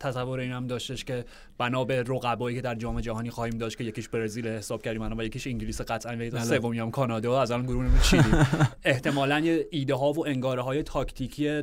تصور 0.00 0.40
این 0.40 0.52
هم 0.52 0.66
داشتش 0.66 1.04
که 1.04 1.24
بنا 1.58 1.84
به 1.84 2.02
رقبایی 2.02 2.56
که 2.56 2.62
در 2.62 2.74
جام 2.74 3.00
جهانی 3.00 3.30
خواهیم 3.30 3.58
داشت 3.58 3.78
که 3.78 3.84
یکیش 3.84 4.08
برزیل 4.08 4.48
حساب 4.48 4.82
کردیم 4.82 5.18
و 5.18 5.22
یکیش 5.22 5.46
انگلیس 5.46 5.80
قطعا 5.80 6.12
و 6.12 6.16
بله. 6.16 6.40
سومی 6.40 6.78
هم 6.78 6.90
کانادا 6.90 7.42
از 7.42 7.50
الان 7.50 7.66
گروه 7.66 7.84
احتمالاً 8.84 9.58
ایده 9.70 9.94
ها 9.94 10.12
و 10.12 10.26
انگاره 10.26 10.62
های 10.62 10.82
تاکتیکی 10.82 11.62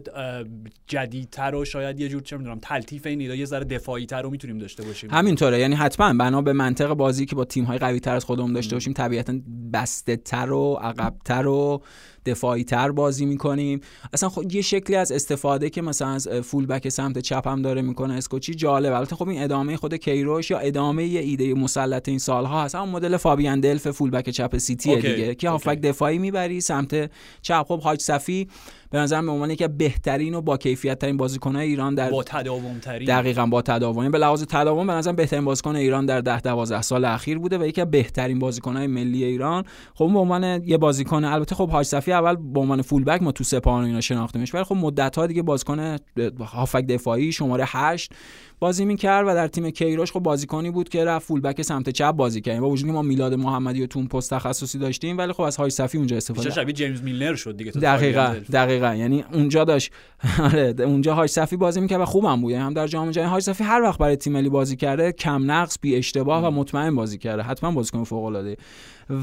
جدیدتر 0.88 1.56
و 1.56 1.66
شاید 1.66 2.00
یه 2.00 2.10
جور 2.10 2.22
چه 2.22 2.38
می‌دونم 2.38 2.60
تلطیف 2.62 3.06
این 3.06 3.22
ایده 3.22 3.38
یه 3.38 3.46
ذره 3.46 3.66
دفاعی 3.66 4.06
تر 4.06 4.22
رو 4.22 4.30
می‌تونیم 4.30 4.58
داشته 4.58 4.84
باشیم. 4.84 5.10
همینطوره. 5.10 5.60
یعنی 5.60 5.76
حتما. 5.82 6.14
بنا 6.14 6.42
به 6.42 6.54
منطق 6.54 6.94
بازی 6.94 7.26
که 7.26 7.36
با 7.36 7.46
تیم 7.46 7.64
های 7.64 7.78
قوی 7.78 8.00
تر 8.00 8.16
از 8.16 8.26
خودمون 8.26 8.54
داشته 8.54 8.76
باشیم 8.76 8.94
طبیعتا 8.94 9.34
بسته 9.74 10.16
تر 10.16 10.52
و 10.52 10.80
عقبتر 10.82 11.48
و 11.48 11.82
دفاعی 12.26 12.64
تر 12.64 12.92
بازی 12.92 13.26
می‌کنیم. 13.26 13.82
اصلا 14.14 14.30
خب 14.30 14.56
یه 14.56 14.62
شکلی 14.62 14.96
از 14.96 15.12
استفاده 15.12 15.70
که 15.70 15.82
مثلا 15.82 16.08
از 16.08 16.28
فول 16.28 16.66
بک 16.66 16.90
سمت 16.90 17.20
چپ 17.20 17.48
هم 17.48 17.62
داره 17.62 17.82
می‌کنه 17.82 18.14
اسکوچی 18.14 18.54
جالب 18.54 18.94
البته 18.94 19.16
خب 19.16 19.28
این 19.28 19.44
ادامه 19.44 19.78
خود 19.78 19.94
کیروش 19.94 20.52
یا 20.52 20.58
ادامه 20.58 21.06
یه 21.06 21.22
ایده 21.22 21.54
مسلط 21.54 22.10
این 22.10 22.20
سالها 22.20 22.64
هست. 22.64 22.76
اون 22.76 22.90
مدل 22.90 23.18
فابیان 23.18 23.60
دلف 23.60 23.88
فول 23.88 24.10
بک 24.10 24.30
چپ 24.30 24.58
سیتی 24.58 24.96
دیگه 24.96 25.36
که 25.36 25.50
هافک 25.50 25.82
دفاعی 25.82 26.18
می‌بری 26.18 26.62
سمت 26.62 27.12
چپ. 27.42 27.66
خب 27.68 27.82
حاج 27.82 28.02
صفی 28.02 28.48
به 28.92 29.00
نظر 29.00 29.22
به 29.22 29.32
عنوان 29.32 29.50
یکی 29.50 29.68
بهترین 29.68 30.36
و 30.36 30.42
با 30.42 30.58
کیفیت 30.58 31.00
ترین 31.00 31.18
بازیکن‌های 31.18 31.68
ایران 31.68 31.96
در 31.96 32.10
با 32.10 32.24
تداوم 32.24 32.80
ترین 32.80 33.08
دقیقاً 33.08 33.46
با 33.46 33.62
تداوم. 33.62 34.12
به 34.12 34.18
لحاظ 34.18 34.44
تداوم 34.44 34.88
به 34.88 34.94
نظر 34.94 35.12
بهترین 35.12 35.46
بازیکن 35.46 35.76
ایران 35.76 36.06
در 36.06 36.22
10 36.22 36.40
12 36.40 36.82
سال 36.82 37.06
اخیر 37.06 37.40
بوده 37.40 37.58
و 37.58 37.66
یکی 37.66 37.82
از 37.82 37.92
بهترین 37.92 38.40
بازیکن‌های 38.40 38.88
ملی 38.88 39.24
ایران. 39.24 39.64
خب 39.94 40.10
به 40.14 40.20
عنوان 40.20 40.64
یه 40.64 40.78
بازیکن 40.78 41.24
البته 41.24 41.56
خب 41.56 41.70
حاج 41.70 41.86
صفی 41.86 42.12
اول 42.12 42.36
به 42.36 42.60
عنوان 42.60 42.82
فول 42.82 43.04
بک 43.04 43.24
ما 43.24 43.32
تو 43.32 43.44
سپاهان 43.44 43.86
اینا 43.86 44.02
شناختیمش 44.02 44.56
ولی 44.56 44.64
خب 44.64 44.76
مدت 44.76 45.16
ها 45.16 45.28
دیگه 45.28 45.42
بازیکن 45.42 45.98
هافک 46.40 46.86
دفاعی 46.86 47.32
شماره 47.32 47.64
8 47.68 48.12
بازی 48.60 48.86
می‌کرد 48.86 49.28
و 49.28 49.34
در 49.34 49.48
تیم 49.48 49.70
کیروش 49.70 50.12
خب 50.12 50.20
بازیکنی 50.20 50.72
بود 50.72 50.90
که 50.90 51.06
رفت 51.06 51.28
فول 51.28 51.42
بک 51.42 51.62
سمت 51.62 51.90
چپ 51.90 52.12
بازی 52.12 52.42
کرد. 52.42 52.60
با 52.60 52.70
وجودی 52.70 52.90
که 52.90 52.94
ما 52.94 53.02
میلاد 53.02 53.34
محمدی 53.34 53.84
و 53.84 53.88
تون 53.88 54.08
پست 54.08 54.34
تخصصی 54.34 54.80
داشتیم 54.80 55.18
ولی 55.18 55.34
خب 55.34 55.42
از 55.42 55.58
های 55.58 55.70
صفی 55.70 55.98
اونجا 55.98 56.18
استفاده 56.18 56.50
شبیه 56.50 56.74
جیمز 56.74 57.04
میلنر 57.04 57.36
شد 57.36 57.58
دیگه 57.58 57.72
دقیقاً 57.72 58.36
دقیقاً. 58.54 58.81
یعنی 58.84 59.26
اونجا 59.34 59.64
داشت 59.64 59.92
آره 60.44 60.76
اونجا 60.80 61.16
های 61.16 61.28
صفی 61.28 61.58
بازی 61.58 61.82
می‌کرد 61.82 62.02
و 62.02 62.06
خوبم 62.06 62.42
بود. 62.42 62.52
یعنی 62.52 62.64
هم 62.64 62.74
در 62.74 62.88
جام 62.88 63.12
جهانی 63.12 63.32
های 63.32 63.42
صفی 63.42 63.64
هر 63.64 63.82
وقت 63.82 64.00
برای 64.00 64.16
تیم 64.16 64.34
ملی 64.34 64.50
بازی 64.50 64.76
کرده 64.76 65.12
کم 65.12 65.52
نقص 65.52 65.78
بی 65.82 65.96
اشتباه 65.96 66.48
و 66.48 66.52
مطمئن 66.52 66.96
بازی 66.96 67.18
کرده. 67.18 67.44
حتما 67.44 67.72
بازیکن 67.72 68.04
فوق 68.04 68.24
العاده 68.24 68.58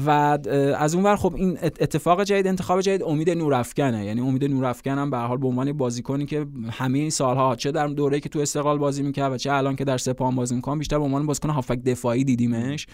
و 0.05 0.09
از 0.77 0.95
اونور 0.95 1.15
خب 1.15 1.33
این 1.35 1.57
اتفاق 1.61 2.23
جدید 2.23 2.47
انتخاب 2.47 2.69
انتخاب 2.69 2.81
جدید 2.81 3.03
امید 3.03 3.29
نورافکنه 3.29 4.05
یعنی 4.05 4.21
امید 4.21 4.45
نورافکن 4.45 4.97
هم 4.97 5.09
به 5.09 5.17
حال 5.17 5.37
به 5.37 5.47
عنوان 5.47 5.73
بازیکنی 5.73 6.25
که 6.25 6.45
همه 6.71 6.99
این 6.99 7.09
سالها 7.09 7.55
چه 7.55 7.71
در 7.71 7.87
دوره 7.87 8.19
که 8.19 8.29
تو 8.29 8.39
استقلال 8.39 8.77
بازی 8.77 9.03
می‌کرد 9.03 9.31
و 9.31 9.37
چه 9.37 9.51
الان 9.53 9.75
که 9.75 9.83
در 9.83 9.97
سپاهان 9.97 10.35
بازی 10.35 10.55
می‌کنه 10.55 10.77
بیشتر 10.77 10.97
به 10.97 11.03
عنوان 11.03 11.25
بازیکن 11.25 11.49
هافک 11.49 11.83
دفاعی 11.83 12.23
دیدیمش. 12.23 12.87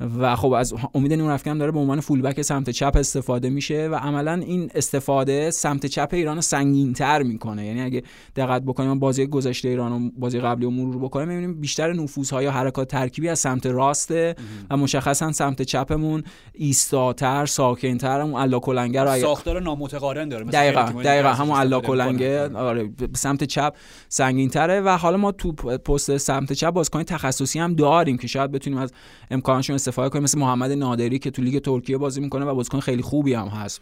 و 0.00 0.36
خب 0.36 0.52
از 0.52 0.74
امید 0.94 1.12
نورافکن 1.12 1.58
داره 1.58 1.72
به 1.72 1.78
عنوان 1.78 2.00
فولبک 2.00 2.42
سمت 2.42 2.70
چپ 2.70 2.92
استفاده 2.96 3.50
میشه 3.50 3.88
و 3.88 3.94
عملا 3.94 4.32
این 4.32 4.70
استفاده 4.74 5.50
سمت 5.50 5.86
چپ 5.86 6.08
ایران 6.12 6.40
سنگینتر 6.40 7.22
می‌کنه. 7.22 7.66
یعنی 7.66 7.80
اگه 7.80 8.02
دقت 8.36 8.62
بکنیم 8.62 8.98
بازی 8.98 9.26
گذشته 9.26 9.68
ایران 9.68 9.92
و 9.92 10.10
بازی 10.18 10.40
قبلی 10.40 10.64
رو 10.64 10.70
مرور 10.70 10.98
بکنیم 10.98 11.28
می‌بینیم 11.28 11.60
بیشتر 11.60 11.92
نفوذها 11.92 12.42
یا 12.42 12.50
حرکات 12.50 12.88
ترکیبی 12.88 13.28
از 13.28 13.38
سمت 13.38 13.66
راسته 13.66 14.34
و 14.70 14.76
مشخصا 14.76 15.32
سمت 15.32 15.62
چپمون 15.62 16.22
ایستاتر 16.52 17.46
ساکنتر 17.46 18.20
اون 18.20 18.34
الا 18.34 18.58
کلنگر 18.58 19.04
رو 19.04 19.20
ساختار 19.20 19.60
نامتقارن 19.60 20.28
داره 20.28 20.44
دقیقاً 20.44 20.82
دقیقاً 20.82 21.28
همون 21.28 21.56
الا 21.56 21.80
کلنگه 21.80 22.54
آره. 22.54 22.90
سمت 23.14 23.44
چپ 23.44 23.74
سنگینتره 24.08 24.80
و 24.80 24.88
حالا 24.88 25.16
ما 25.16 25.32
تو 25.32 25.52
پست 25.52 26.16
سمت 26.16 26.52
چپ 26.52 26.70
بازیکن 26.70 27.02
تخصصی 27.02 27.58
هم 27.58 27.74
داریم 27.74 28.18
که 28.18 28.26
شاید 28.26 28.52
بتونیم 28.52 28.78
از 28.78 28.92
امکانشون 29.30 29.76
استفاده 29.88 30.08
کنیم. 30.08 30.22
مثل 30.22 30.38
محمد 30.38 30.72
نادری 30.72 31.18
که 31.18 31.30
تو 31.30 31.42
لیگ 31.42 31.58
ترکیه 31.58 31.98
بازی 31.98 32.20
می‌کنه 32.20 32.44
و 32.44 32.54
بازیکن 32.54 32.80
خیلی 32.80 33.02
خوبی 33.02 33.34
هم 33.34 33.48
هست. 33.48 33.80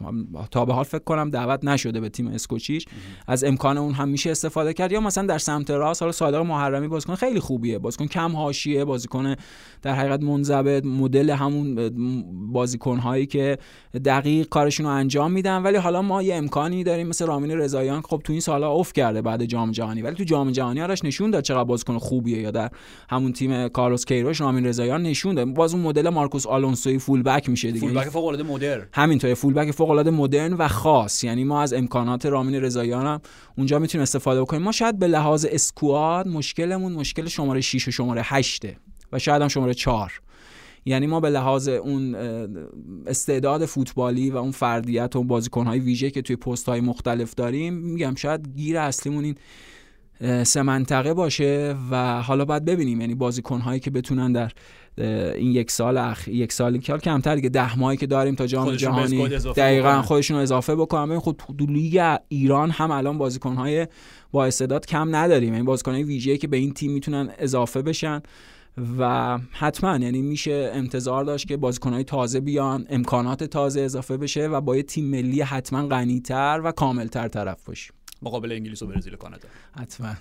تا 0.51 0.65
به 0.65 0.75
حال 0.75 0.85
فکر 0.85 1.05
کنم 1.05 1.31
دعوت 1.31 1.65
نشده 1.65 2.01
به 2.01 2.09
تیم 2.09 2.27
اسکوچیش 2.27 2.87
از 3.27 3.45
امکان 3.45 3.79
اون 3.79 3.93
هم 3.93 4.09
میشه 4.09 4.31
استفاده 4.31 4.73
کرد. 4.73 4.93
یا 4.93 5.01
مثلا 5.01 5.27
در 5.27 5.39
سمت 5.39 5.71
راست 5.71 6.03
حالا 6.03 6.13
صادق 6.13 6.39
محرمی 6.39 6.89
بازیکن 6.89 7.15
خیلی 7.15 7.41
خوبیه. 7.41 7.79
بازیکن 7.79 8.07
کم 8.07 8.37
حاشیه 8.37 8.85
بازیکن 8.85 9.35
در 9.83 9.95
حقیقت 9.95 10.23
منضبط 10.23 10.85
مدل 10.85 11.31
همون 11.31 11.91
بازیکن 12.53 12.99
هایی 12.99 13.27
که 13.27 13.59
دقیق 14.05 14.49
کارشون 14.49 14.87
رو 14.87 14.93
انجام 14.93 15.33
میدن. 15.33 15.63
ولی 15.63 15.77
حالا 15.77 16.03
ما 16.03 16.23
یه 16.23 16.35
امکانی 16.35 16.85
داریم 16.85 17.07
مثل 17.07 17.27
رامین 17.27 17.51
رضاییان 17.51 18.03
خب 18.03 18.21
تو 18.25 18.33
این 18.33 18.41
سالا 18.41 18.71
اوف 18.71 18.93
کرده 18.93 19.23
بعد 19.23 19.45
جام 19.45 19.71
جهانی. 19.71 20.03
ولی 20.03 20.15
تو 20.15 20.25
جام 20.25 20.51
جهانی 20.51 20.83
آرش 20.83 21.05
نشون 21.05 21.31
داد 21.31 21.43
چقدر 21.43 21.65
بازیکن 21.65 21.99
خوبیه 21.99 22.39
یا 22.39 22.51
در 22.51 22.71
همون 23.11 23.33
تیم 23.33 23.69
کارلوس 23.69 24.05
کیروش 24.05 24.41
رامین 24.41 24.67
رضاییان 24.67 25.03
نشون 25.03 25.35
داد. 25.35 25.55
باز 25.55 25.75
اون 25.75 25.83
مدل 25.95 26.09
مارکوس 26.09 26.47
آلونسوی 26.47 26.99
فول 26.99 27.23
بک 27.23 27.49
میشه 27.49 27.71
دیگه. 27.71 27.87
فول 27.87 27.99
بک 27.99 28.09
فوق 28.09 28.25
العاده 28.25 28.43
مدرن. 28.43 28.87
همینطوره 28.93 29.35
فول 29.35 29.55
بک 29.55 29.71
فوق 29.71 29.91
العاده 29.91 30.11
مدرن 30.11 30.53
و 30.53 30.69
خاص. 30.69 31.25
یعنی 31.25 31.45
ما 31.45 31.63
از 31.63 31.73
امکانات 31.73 32.27
رامین 32.27 32.55
رضاییان 32.55 33.07
هم 33.07 33.21
اونجا 33.59 33.79
می‌تونیم 33.79 34.03
استفاده 34.03 34.41
بکنیم. 34.41 34.63
ما 34.63 34.73
شاید 34.73 34.99
به 34.99 35.07
لحاظ 35.07 35.47
اسکواد 35.51 36.29
مشکلمون 36.29 36.93
مشکل 36.93 37.27
شماره 37.27 37.61
6 37.61 37.89
و 37.89 37.91
شماره 37.91 38.23
8 38.25 38.67
و 39.13 39.19
شاید 39.19 39.43
هم 39.43 39.49
شماره 39.49 39.75
4 39.75 40.21
یعنی 40.87 41.07
ما 41.07 41.21
به 41.21 41.31
لحاظ 41.31 41.69
اون 41.69 42.15
استعداد 43.07 43.67
فوتبالی 43.67 44.31
و 44.31 44.37
اون 44.37 44.51
فردیت 44.51 45.17
و 45.17 45.25
بازیکنهای 45.25 45.79
ویژه 45.79 46.11
که 46.11 46.23
توی 46.23 46.37
پست 46.37 46.69
های 46.69 46.81
مختلف 46.81 47.35
داریم 47.35 47.75
میگم 47.75 48.15
شاید 48.15 48.49
گیر 48.57 48.79
اصلیمون 48.79 49.25
این 49.25 49.35
سه 50.45 50.63
منطقه 50.63 51.15
باشه 51.15 51.77
و 51.91 52.23
حالا 52.23 52.45
باید 52.45 52.65
ببینیم. 52.65 53.01
یعنی 53.01 53.15
بازیکن 53.15 53.61
هایی 53.61 53.81
که 53.81 53.91
بتونن 53.91 54.33
در 54.33 54.53
این 54.99 55.53
یک 55.53 55.71
سال 55.71 55.99
اخ 55.99 56.29
یک 56.29 56.53
سالی 56.53 56.79
که 56.79 56.99
کمتر 56.99 57.35
دیگه 57.35 57.49
ده 57.49 57.79
ماهی 57.79 57.97
که 57.97 58.07
داریم 58.07 58.35
تا 58.35 58.47
جام 58.47 58.75
جهانی 58.77 59.29
دقیقا 59.57 60.03
خودشون 60.03 60.37
اضافه 60.37 60.77
بکنن. 60.77 61.07
ببین 61.07 61.19
خود 61.19 61.43
خب 61.43 61.61
لیگ 61.61 62.19
ایران 62.29 62.71
هم 62.71 62.91
الان 62.91 63.19
بازیکن 63.19 63.55
های 63.55 63.87
با 64.33 64.47
استعداد 64.47 64.87
کم 64.87 65.17
نداریم. 65.17 65.45
این 65.45 65.53
یعنی 65.53 65.67
بازیکن 65.67 65.93
های 65.93 66.03
ویژه 66.03 66.37
که 66.37 66.49
به 66.49 66.57
این 66.57 66.73
تیم 66.73 66.93
می‌تونن 66.93 67.31
اضافه 67.39 67.83
بشن 67.83 68.23
و 68.99 69.39
حتما 69.53 69.97
یعنی 69.97 70.23
میشه 70.23 70.71
انتظار 70.75 71.25
داشت 71.25 71.49
که 71.49 71.57
بازیکنهای 71.57 72.05
تازه 72.05 72.41
بیان 72.41 72.87
امکانات 72.91 73.45
تازه 73.45 73.81
اضافه 73.81 74.17
بشه 74.17 74.49
و 74.49 74.61
با 74.61 74.77
یه 74.77 74.83
تیم 74.83 75.05
ملی 75.05 75.41
حتما 75.41 75.87
غنیتر 75.87 76.61
و 76.65 76.73
کاملتر 76.73 77.29
طرف 77.29 77.65
باشیم. 77.65 77.93
مقابل 78.25 78.53
انگلیس 78.53 78.83
و 78.83 78.87
برزیل 78.87 79.15
و 79.15 79.17
کانادا. 79.17 79.49
حتما. 79.81 80.17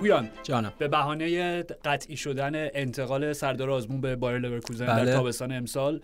پویان 0.00 0.30
جانم. 0.42 0.72
به 0.78 0.88
بهانه 0.88 1.62
قطعی 1.62 2.16
شدن 2.16 2.52
انتقال 2.54 3.32
سردار 3.32 3.70
آزمون 3.70 4.00
به 4.00 4.16
بایر 4.16 4.38
لورکوزن 4.38 4.86
بله. 4.86 5.04
در 5.04 5.12
تابستان 5.12 5.52
امسال 5.52 6.00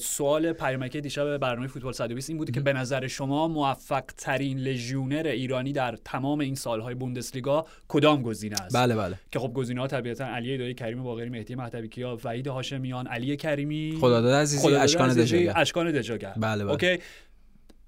سوال 0.00 0.52
پیامک 0.52 0.96
دیشب 0.96 1.36
برنامه 1.36 1.66
فوتبال 1.66 1.92
120 1.92 2.30
این 2.30 2.38
بوده 2.38 2.52
که 2.52 2.60
به 2.60 2.72
نظر 2.72 3.06
شما 3.06 3.48
موفق 3.48 4.04
ترین 4.16 4.58
لژیونر 4.58 5.26
ایرانی 5.26 5.72
در 5.72 5.96
تمام 6.04 6.40
این 6.40 6.54
سالهای 6.54 6.94
بوندسلیگا 6.94 7.66
کدام 7.88 8.22
گزینه 8.22 8.56
است؟ 8.62 8.76
بله 8.76 8.96
بله. 8.96 9.16
که 9.32 9.38
خب 9.38 9.52
گزینه 9.52 9.80
ها 9.80 9.86
طبیعتا 9.86 10.24
علی 10.24 10.58
دایی 10.58 10.74
کریم 10.74 11.02
باقری 11.02 11.28
مهدی 11.28 11.54
مهدوی 11.54 11.88
کیا 11.88 12.18
وحید 12.24 12.46
هاشمیان 12.46 13.06
علی 13.06 13.36
کریمی 13.36 13.98
خداداد 14.00 14.34
عزیزی 14.34 14.74
اشکان 14.74 15.12
دجاگر 15.12 15.52
اشکان 15.56 15.92
دجاگر 15.92 16.32
بله 16.36 16.64
بله. 16.64 16.72
اوکی؟ 16.72 16.98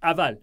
اول 0.03 0.37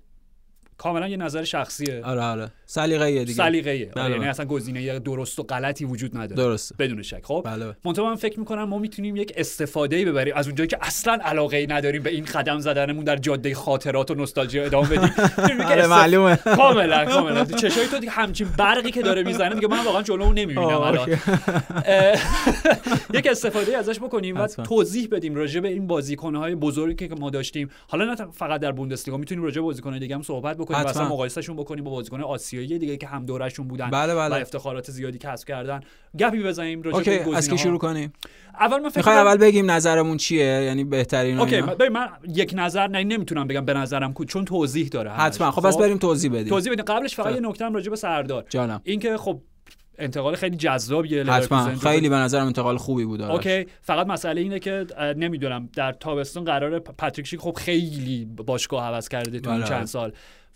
کاملا 0.79 1.07
یه 1.07 1.17
نظر 1.17 1.43
شخصیه. 1.43 2.01
آره 2.03 2.21
آره. 2.21 2.51
سلیقه‌ایه 2.65 3.19
دیگه. 3.19 3.33
سلیقه‌ایه. 3.33 3.91
آره 3.95 4.11
یعنی 4.11 4.27
اصلا 4.27 4.45
گزینه 4.45 4.99
درست 4.99 5.39
و 5.39 5.43
غلطی 5.43 5.85
وجود 5.85 6.17
نداره. 6.17 6.35
درسته. 6.35 6.75
بدون 6.79 7.01
شک. 7.01 7.19
خب؟ 7.23 7.41
بله. 7.45 7.75
من 8.03 8.15
فکر 8.15 8.39
می‌کنم 8.39 8.63
ما 8.63 8.77
می‌تونیم 8.77 9.15
یک 9.15 9.33
استفاده 9.37 9.95
ای 9.95 10.05
ببریم 10.05 10.33
از 10.35 10.47
اونجایی 10.47 10.67
که 10.67 10.77
اصلا 10.81 11.19
علاقه 11.23 11.57
ای 11.57 11.67
نداریم 11.67 12.03
به 12.03 12.09
این 12.09 12.25
قدم 12.25 12.59
زدنمون 12.59 13.03
در 13.03 13.15
جاده 13.15 13.55
خاطرات 13.55 14.11
و 14.11 14.15
نوستالژی 14.15 14.59
ادامه 14.59 14.87
بدیم. 14.87 15.11
آره 15.71 15.87
معلومه. 15.87 16.35
کاملا 16.57 17.05
کاملا. 17.05 17.45
چشای 17.45 17.87
تو 17.87 17.99
دیگه 17.99 18.11
همچین 18.11 18.47
برقی 18.57 18.91
که 18.91 19.01
داره 19.01 19.23
می‌زنه 19.23 19.55
دیگه 19.55 19.67
من 19.67 19.85
واقعا 19.85 20.01
جلو 20.01 20.33
نمی‌بینم 20.33 20.67
الان. 20.67 21.09
یک 23.13 23.27
استفاده 23.27 23.77
ازش 23.77 23.99
بکنیم 23.99 24.37
و 24.37 24.47
توضیح 24.47 25.07
بدیم 25.11 25.35
راجع 25.35 25.59
به 25.59 25.67
این 25.67 25.87
بازیکن‌های 25.87 26.55
بزرگی 26.55 27.07
که 27.07 27.15
ما 27.15 27.29
داشتیم. 27.29 27.69
حالا 27.87 28.05
نه 28.05 28.15
فقط 28.31 28.61
در 28.61 28.71
بوندسلیگا 28.71 29.17
می‌تونیم 29.17 29.43
راجع 29.43 29.55
به 29.55 29.61
بازیکن‌های 29.61 29.99
دیگه 29.99 30.15
هم 30.15 30.21
صحبت 30.21 30.57
بکنیم 30.69 30.89
مثلا 30.89 31.09
مقایسهشون 31.09 31.55
بکنیم 31.55 31.83
با 31.83 31.91
بازیکن 31.91 32.21
آسیایی 32.21 32.79
دیگه 32.79 32.97
که 32.97 33.07
هم 33.07 33.25
دورشون 33.25 33.67
بودن 33.67 33.89
بله 33.89 34.15
بله. 34.15 34.35
و 34.35 34.37
افتخارات 34.41 34.91
زیادی 34.91 35.17
کسب 35.17 35.47
کردن. 35.47 35.79
گپی 36.19 36.43
بزنیم 36.43 36.81
راجع 36.81 37.25
به 37.25 37.37
از 37.37 37.49
کی 37.49 37.57
شروع 37.57 37.79
کنیم؟ 37.79 38.13
اول 38.59 38.79
من 38.79 38.89
فکر 38.89 39.09
اول 39.09 39.37
بگیم 39.37 39.71
نظرمون 39.71 40.17
چیه؟ 40.17 40.45
یعنی 40.45 40.83
بهترین 40.83 41.39
اوکی 41.39 41.61
من, 41.61 41.89
من 41.91 42.07
یک 42.35 42.53
نظر 42.57 42.87
نه 42.87 43.03
نمی‌تونم 43.03 43.47
بگم 43.47 43.65
به 43.65 43.73
نظرم 43.73 44.13
کو 44.13 44.25
چون 44.25 44.45
توضیح 44.45 44.87
داره 44.87 45.11
حتما. 45.11 45.51
خب 45.51 45.67
بس 45.67 45.73
خب؟ 45.73 45.81
بریم 45.81 45.97
توضیح 45.97 46.31
بدیم. 46.31 46.47
توضیح 46.47 46.73
بدیم. 46.73 46.85
قبلش 46.85 47.15
فقط 47.15 47.35
یه 47.35 47.39
نکته 47.41 47.69
راجع 47.69 47.89
به 47.89 47.95
سردار. 47.95 48.45
جانم. 48.49 48.81
اینکه 48.83 49.17
خب 49.17 49.41
انتقال 49.97 50.35
خیلی 50.35 50.57
جذابیه 50.57 51.23
حتما. 51.23 51.75
خیلی 51.75 52.09
به 52.09 52.15
نظرم 52.15 52.45
انتقال 52.45 52.77
خوبی 52.77 53.05
بود 53.05 53.21
اوکی 53.21 53.65
فقط 53.81 54.07
مسئله 54.07 54.41
اینه 54.41 54.59
که 54.59 54.85
نمی‌دونم 55.17 55.69
در 55.75 55.91
تابستون 55.91 56.43
قرار 56.43 56.79
پاتریک 56.79 57.27
شیک 57.27 57.39
خب 57.39 57.53
خیلی 57.57 58.25
باشگاه 58.25 58.83
عوض 58.83 59.07
کرده 59.09 59.39
تو 59.39 59.49
این 59.49 59.59
بله. 59.59 59.69
چند 59.69 59.85
سال. 59.85 60.13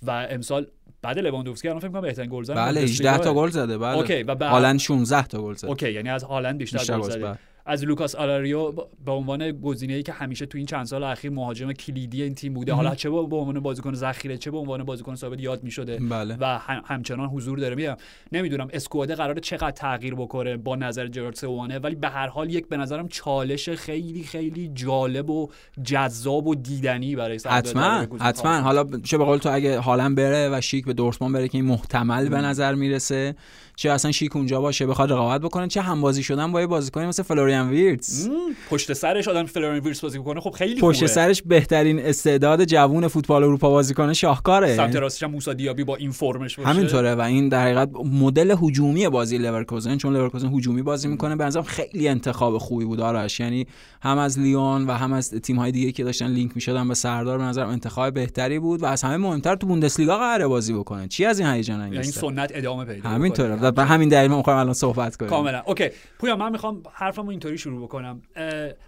و 0.08 0.28
امسال 0.30 0.68
بعد 1.01 1.20
لواندوفسکی 1.20 1.68
الان 1.68 1.80
فکر 1.80 1.89
کنم 1.89 2.01
بهترین 2.01 2.30
گل 2.30 2.43
زد 2.43 2.56
بله 2.56 2.82
18 2.82 3.18
تا 3.18 3.34
گل 3.34 3.49
زده 3.49 3.78
بله. 3.78 3.97
اوکی 3.97 4.24
و 4.24 4.36
هالند 4.43 4.80
16 4.80 5.28
تا 5.28 5.41
گل 5.41 5.54
زده. 5.54 5.70
اوکی 5.70 5.91
یعنی 5.91 6.10
از 6.10 6.24
هالند 6.24 6.58
بیشتر, 6.58 6.78
بیشتر 6.78 6.99
گل 6.99 7.10
زده. 7.10 7.39
از 7.66 7.84
لوکاس 7.84 8.16
آلاریو 8.16 8.72
به 9.05 9.11
عنوان 9.11 9.51
گزینه‌ای 9.51 10.03
که 10.03 10.11
همیشه 10.11 10.45
تو 10.45 10.57
این 10.57 10.68
چند 10.68 10.86
سال 10.86 11.03
اخیر 11.03 11.32
مهاجم 11.32 11.72
کلیدی 11.72 12.24
این 12.24 12.36
تیم 12.36 12.53
بوده. 12.53 12.74
حالا 12.74 12.95
چه 12.95 13.09
به 13.09 13.18
عنوان 13.18 13.59
بازیکن 13.59 13.93
ذخیره 13.93 14.38
چه 14.38 14.51
به 14.51 14.57
عنوان 14.57 14.84
بازیکن 14.84 15.16
ثابت 15.16 15.41
یاد 15.41 15.64
می‌شده 15.64 15.99
بله. 16.09 16.38
و 16.39 16.59
همچنان 16.86 17.30
حضور 17.30 17.59
داره. 17.59 17.76
میگم 17.76 17.95
نمی‌دونم 18.32 18.68
squad 18.74 19.14
قرار 19.14 19.39
چقدر 19.39 19.72
تغییر 19.72 20.16
بکنه 20.16 20.57
با 20.57 20.76
نظر 20.76 21.07
جراردو 21.08 21.36
سئوانه 21.36 21.80
ولی 21.80 21.95
به 21.95 22.09
هر 22.09 22.28
حال 22.28 22.49
یک 22.49 22.68
به 22.68 22.78
نظرم 22.78 23.07
چالش 23.07 23.70
خیلی 23.70 24.24
خیلی 24.24 24.72
جالب 24.74 25.30
و 25.30 25.49
جذاب 25.84 26.47
و 26.47 26.55
دیدنی 26.55 27.16
برای 27.16 27.39
حتما 27.45 28.07
حتما. 28.20 28.61
حالا 28.61 28.86
چه 29.03 29.18
به 29.18 29.24
قول 29.24 29.38
تو 29.38 29.53
اگه 29.53 29.80
حالا 29.80 30.14
بره 30.14 30.49
و 30.57 30.61
شیک 30.61 30.86
به 30.86 30.93
دورتموند 30.93 31.34
بره 31.34 31.47
که 31.47 31.57
این 31.57 31.66
محتمل 31.66 32.30
به 32.30 32.38
نظر 32.38 32.76
می‌رسه 32.76 33.36
چه 33.76 33.91
اصلا 33.91 34.11
شیک 34.11 34.36
اونجا 34.36 34.61
باشه 34.61 34.86
بخواد 34.86 35.11
رقابت 35.11 35.41
بکنه 35.41 35.68
چه 35.68 35.82
همبازی 35.82 36.24
شدن 36.24 36.51
با 36.51 36.61
یه 36.61 36.68
بازیکن 36.68 37.05
مثل 37.05 37.24
فلوریان 37.54 37.70
ویرتس 37.70 38.30
پشت 38.70 38.93
سرش 38.93 39.28
آدم 39.28 39.45
فلوریان 39.45 39.80
ویرتس 39.80 40.01
بازی 40.01 40.20
کنه 40.20 40.39
خب 40.39 40.49
خیلی 40.49 40.82
پشت 40.82 40.99
خوبه. 40.99 41.08
سرش 41.08 41.41
بهترین 41.41 41.99
استعداد 41.99 42.66
جوون 42.66 43.08
فوتبال 43.08 43.43
اروپا 43.43 43.70
بازیکن 43.70 44.14
شاهکاره. 44.14 44.76
سمت 44.76 44.95
راستش 44.95 45.24
هم 45.24 45.32
موسی 45.32 45.54
دیابی 45.54 45.84
با 45.84 45.95
این 45.95 46.12
فرمش 46.12 46.56
باشه. 46.56 46.70
همینطوره 46.70 47.16
و 47.16 47.22
این 47.22 47.49
در 47.49 47.64
حقیقت 47.64 47.89
مدل 47.95 48.56
هجومی 48.62 49.10
بازی 49.10 49.38
لورکوزن 49.38 49.97
چون 49.97 50.14
لورکوزن 50.14 50.47
هجومی 50.47 50.82
بازی 50.82 51.08
می‌کنه 51.08 51.36
به 51.36 51.43
نظرم 51.43 51.64
خیلی 51.64 52.08
انتخاب 52.08 52.58
خوبی 52.58 52.86
بود 52.86 52.99
آرش. 52.99 53.39
یعنی 53.39 53.68
هم 54.01 54.18
از 54.18 54.39
لیون 54.39 54.88
و 54.88 54.91
هم 54.91 55.14
از 55.14 55.32
تیم 55.32 55.60
های 55.60 55.72
دیگه 55.72 55.91
که 55.91 56.04
داشتن 56.04 56.28
لینک 56.28 56.51
می‌شدن 56.56 56.88
به 56.88 56.93
سردار 56.93 57.38
به 57.38 57.43
نظرم 57.43 57.70
انتخاب 57.70 58.14
بهتری 58.14 58.60
بود 58.60 58.84
و 58.84 58.86
از 58.86 59.04
همه 59.04 59.18
مهمتر 59.18 59.56
تو 59.56 59.68
بوندسلیگا 59.68 60.18
قراره 60.18 60.47
بازی 60.47 60.74
بکنه. 60.74 61.08
چی 61.08 61.26
از 61.26 61.39
این 61.39 61.49
هیجان 61.49 61.82
انگیزه؟ 61.82 62.01
یعنی 62.01 62.12
سنت 62.12 62.51
ادامه 62.54 62.86
پیدا 62.86 63.10
همینطوره. 63.10 63.56
و 63.56 63.86
همین 63.86 64.10
دلیل 64.10 64.32
ما 64.32 64.38
می‌خوایم 64.38 64.60
الان 64.60 64.74
صحبت 64.74 65.16
کنیم. 65.18 65.30
کاملا. 65.30 65.64
اوکی. 65.66 65.89
پویا 66.20 66.36
من 66.36 66.51
می‌خوام 66.51 66.84
حرفمو 66.93 67.32
اینطوری 67.46 67.58
شروع 67.58 67.84
بکنم. 67.84 68.22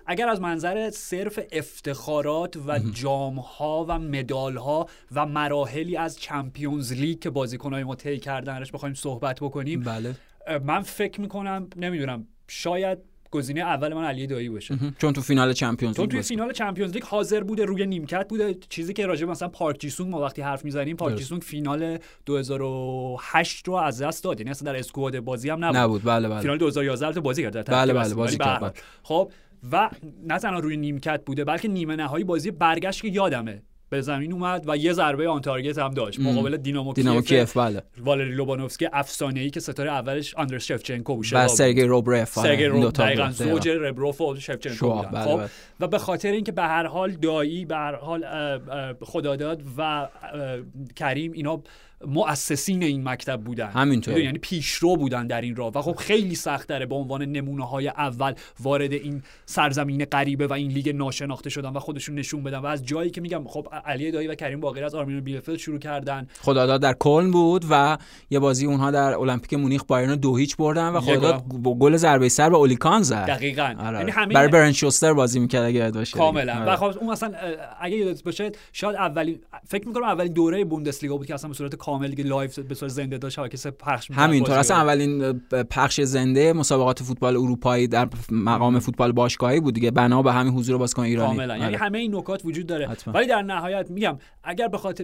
اگر 0.05 0.27
از 0.27 0.41
منظر 0.41 0.89
صرف 0.89 1.39
افتخارات 1.51 2.57
و 2.67 2.79
جام 2.79 3.39
ها 3.39 3.85
و 3.89 3.99
مدال 3.99 4.57
ها 4.57 4.87
و 5.11 5.25
مراحلی 5.25 5.97
از 5.97 6.19
چمپیونز 6.19 6.93
لیگ 6.93 7.19
که 7.19 7.29
بازیکنهای 7.29 7.83
ما 7.83 7.95
طی 7.95 8.19
کردنش 8.19 8.71
بخوایم 8.71 8.95
صحبت 8.95 9.39
بکنیم 9.39 9.79
بله. 9.79 10.15
من 10.63 10.81
فکر 10.81 11.21
می‌کنم 11.21 11.69
نمی‌دونم 11.75 12.27
شاید 12.47 12.97
گزینه 13.35 13.61
اول 13.61 13.93
من 13.93 14.03
علی 14.03 14.27
دایی 14.27 14.49
باشه. 14.49 14.77
چون 14.97 15.13
تو 15.13 15.21
فینال 15.21 15.53
چمپیونز 15.53 15.99
لیگ 15.99 16.11
تو 16.11 16.21
فینال 16.21 16.51
چمپیونز 16.51 16.93
لیگ 16.93 17.03
حاضر 17.03 17.43
بوده 17.43 17.65
روی 17.65 17.85
نیمکت 17.85 18.27
بوده. 18.29 18.53
چیزی 18.69 18.93
که 18.93 19.05
راجع 19.05 19.25
مثلا 19.25 19.47
پارک 19.47 19.79
جیسونگ 19.79 20.11
ما 20.11 20.21
وقتی 20.21 20.41
حرف 20.41 20.65
می‌زنیم 20.65 20.95
پارک 20.95 21.15
جیسونگ 21.15 21.41
فینال 21.41 21.97
2008 22.25 23.67
رو 23.67 23.73
از 23.73 24.01
دست 24.01 24.23
داد. 24.23 24.39
یعنی 24.39 24.51
اصلا 24.51 24.71
در 24.71 24.79
squad 24.79 25.19
بازی 25.19 25.49
هم 25.49 25.65
نبود. 25.65 25.77
نبود. 25.77 26.03
بله 26.03 26.29
بله. 26.29 26.41
فینال 26.41 26.57
2011 26.57 27.15
رو 27.15 27.21
بازی 27.21 27.43
کرد. 27.43 27.69
بله 27.71 27.93
بله 27.93 28.13
بازی 28.13 28.37
کرد 28.37 28.79
خب 29.03 29.31
و 29.71 29.89
نه 30.27 30.39
تنها 30.39 30.59
روی 30.59 30.77
نیمکت 30.77 31.21
بوده 31.25 31.45
بلکه 31.45 31.67
نیمه 31.67 31.95
نهایی 31.95 32.23
بازی 32.23 32.51
برگشت 32.51 33.01
که 33.01 33.07
یادمه. 33.07 33.61
به 33.89 34.01
زمین 34.01 34.33
اومد 34.33 34.63
و 34.67 34.77
یه 34.77 34.93
ضربه 34.93 35.29
on 35.29 35.41
target 35.41 35.77
هم 35.77 35.93
داشت. 35.93 36.19
مقابل 36.19 36.57
دینامو, 36.57 36.93
دینامو 36.93 37.21
کیف 37.21 37.57
بله. 37.57 37.83
والری 38.03 38.31
لوبانوفسکی 38.31 38.87
افسانه 38.93 39.39
ای 39.39 39.49
که 39.49 39.59
ستاره 39.59 39.91
اولش 39.91 40.35
آندر 40.35 40.57
شفچنکو 40.57 41.15
بود 41.15 41.25
و 41.31 41.47
سرگی 41.47 41.83
ربروف 41.83 42.37
آره، 42.37 42.47
سرگی 42.47 42.65
ربروف 42.65 42.93
دقیقاً 42.93 43.31
زوج 43.31 43.69
ربروف 43.69 44.21
و 44.21 44.35
شفچنکو 44.35 44.93
بودن. 44.93 45.09
بله، 45.11 45.23
خب 45.23 45.37
بله. 45.37 45.49
و 45.79 45.87
به 45.87 45.97
خاطر 45.97 46.31
اینکه 46.31 46.51
به 46.51 46.61
هر 46.61 46.85
حال 46.85 47.11
دایی 47.11 47.65
به 47.65 47.75
هر 47.75 47.95
حال 47.95 48.25
خداداد 49.01 49.61
و 49.77 50.07
کریم 50.95 51.31
اینا 51.31 51.61
مؤسسین 52.07 52.83
این 52.83 53.09
مکتب 53.09 53.41
بودن. 53.41 53.69
همینطور. 53.69 54.19
یعنی 54.19 54.37
پیشرو 54.37 54.95
بودن 54.95 55.27
در 55.27 55.41
این 55.41 55.55
راه 55.55 55.71
و 55.75 55.81
خب 55.81 55.95
خیلی 55.95 56.35
سخت 56.35 56.67
داره 56.67 56.85
به 56.85 56.95
عنوان 56.95 57.25
نمونه 57.25 57.67
های 57.67 57.87
اول 57.87 58.33
وارد 58.59 58.93
این 58.93 59.23
سرزمین 59.45 60.05
غریبه 60.05 60.47
و 60.47 60.53
این 60.53 60.71
لیگ 60.71 60.89
ناشناخته 60.89 61.49
شدن 61.49 61.69
و 61.69 61.79
خودشون 61.79 62.15
نشون 62.15 62.43
بدن. 62.43 62.57
و 62.57 62.65
از 62.65 62.85
جایی 62.85 63.09
که 63.09 63.21
میگم 63.21 63.43
خب 63.47 63.67
علی 63.85 64.11
دایی 64.11 64.27
و 64.27 64.35
کریم 64.35 64.59
باقر 64.59 64.83
از 64.83 64.95
آرمین 64.95 65.19
بیلفلد 65.19 65.57
شروع 65.57 65.79
کردن. 65.79 66.27
خداداد 66.41 66.81
در 66.81 66.93
کلن 66.93 67.31
بود 67.31 67.65
و 67.69 67.97
یه 68.29 68.39
بازی 68.39 68.65
اونها 68.65 68.91
در 68.91 69.13
المپیک 69.13 69.53
مونیخ 69.53 69.83
بایرن 69.87 70.15
دو 70.15 70.35
هیچ 70.35 70.57
بردن 70.57 70.89
و 70.89 71.01
خداداد 71.01 71.43
گل 71.79 71.97
ضربه 71.97 72.29
سر 72.29 72.49
به 72.49 72.55
الیور 72.55 72.82
کان 72.82 73.01
زد. 73.01 73.25
دقیقاً. 73.25 73.75
آره. 73.79 73.97
یعنی 73.97 74.11
همین 74.11 74.33
برای 74.33 74.47
بایرن 74.47 74.71
شوستر 74.71 75.13
بازی 75.13 75.39
می‌کرد 75.39 75.63
اگه 75.63 75.79
یاد 75.79 75.93
باشه. 75.93 76.17
کاملا. 76.17 76.53
آره. 76.53 76.71
و 76.71 76.75
خب 76.75 76.97
اون 76.97 77.11
مثلا 77.11 77.33
اگه 77.79 77.97
یادت 77.97 78.23
باشه 78.23 78.51
شاید 78.73 78.95
اولی 78.95 79.39
فکر 79.67 79.87
می‌کنم 79.87 80.03
اولین 80.03 80.33
دوره 80.33 80.65
بوندسلیگا 80.65 81.17
بود 81.17 81.27
که 81.27 81.33
اصلا 81.33 81.47
به 81.47 81.55
صورت 81.55 81.75
کامل 81.95 82.27
live 82.27 82.49
به 82.69 82.75
صورت 82.75 82.91
زنده 82.91 83.17
داشت 83.17 83.35
شبکه 83.35 83.71
پخش 83.71 84.11
همینطور. 84.11 84.57
اصلا 84.57 84.77
اولین 84.77 85.39
پخش 85.69 86.01
زنده 86.01 86.53
مسابقات 86.53 87.03
فوتبال 87.03 87.35
اروپایی 87.35 87.87
در 87.87 88.07
مقام 88.31 88.79
فوتبال 88.79 89.11
باشگاهی 89.11 89.59
بود 89.59 89.73
دیگه. 89.73 89.91
بنا 89.91 90.21
به 90.21 90.33
همین 90.33 90.53
حضور 90.53 90.77
بازیکن 90.77 91.01
ایرانی. 91.01 91.37
کاملا. 91.37 91.57
یعنی 91.57 91.75
همه 91.75 91.97
این 91.97 92.15
نکات 92.15 92.45
وجود 92.45 92.67
داره. 92.67 92.89
ولی 93.07 93.27
در 93.27 93.41
نهایت 93.41 93.91
میگم 93.91 94.17
اگر 94.43 94.67
به 94.67 94.77
خاطر 94.77 95.03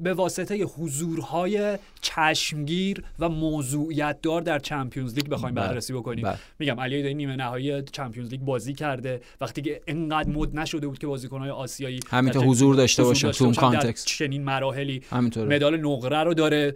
به 0.00 0.14
واسطه 0.14 0.64
حضورهای 0.64 1.78
چشمگیر 2.00 3.04
و 3.18 3.28
موضوعیت 3.28 4.18
دار 4.22 4.40
در 4.40 4.58
چمپیونز 4.58 5.14
لیگ 5.14 5.28
بخوایم 5.28 5.54
بله. 5.54 5.68
بررسی 5.68 5.92
بکنیم. 5.92 6.24
بله. 6.24 6.36
میگم 6.58 6.80
علی 6.80 7.02
دایی 7.02 7.14
نیمه 7.14 7.36
نهایی 7.36 7.82
چمپیونز 7.82 8.30
لیگ 8.30 8.40
بازی 8.40 8.74
کرده. 8.74 9.20
وقتی 9.40 9.62
که 9.62 9.80
انقدر 9.86 10.30
مد 10.30 10.56
نشده 10.56 10.86
بود 10.88 10.98
که 10.98 11.06
بازیکن‌های 11.06 11.50
آسیایی 11.50 12.00
همینطور 12.10 12.44
حضور 12.44 12.74
داشته 12.74 13.04
باشن 13.04 13.30
تو 13.30 13.44
اون 13.44 13.54
context. 13.54 14.06
چنین 14.06 14.44
مراحلی. 14.44 15.02
مدال 15.36 15.80
نقره 16.04 16.24
رو 16.24 16.34
داره 16.34 16.74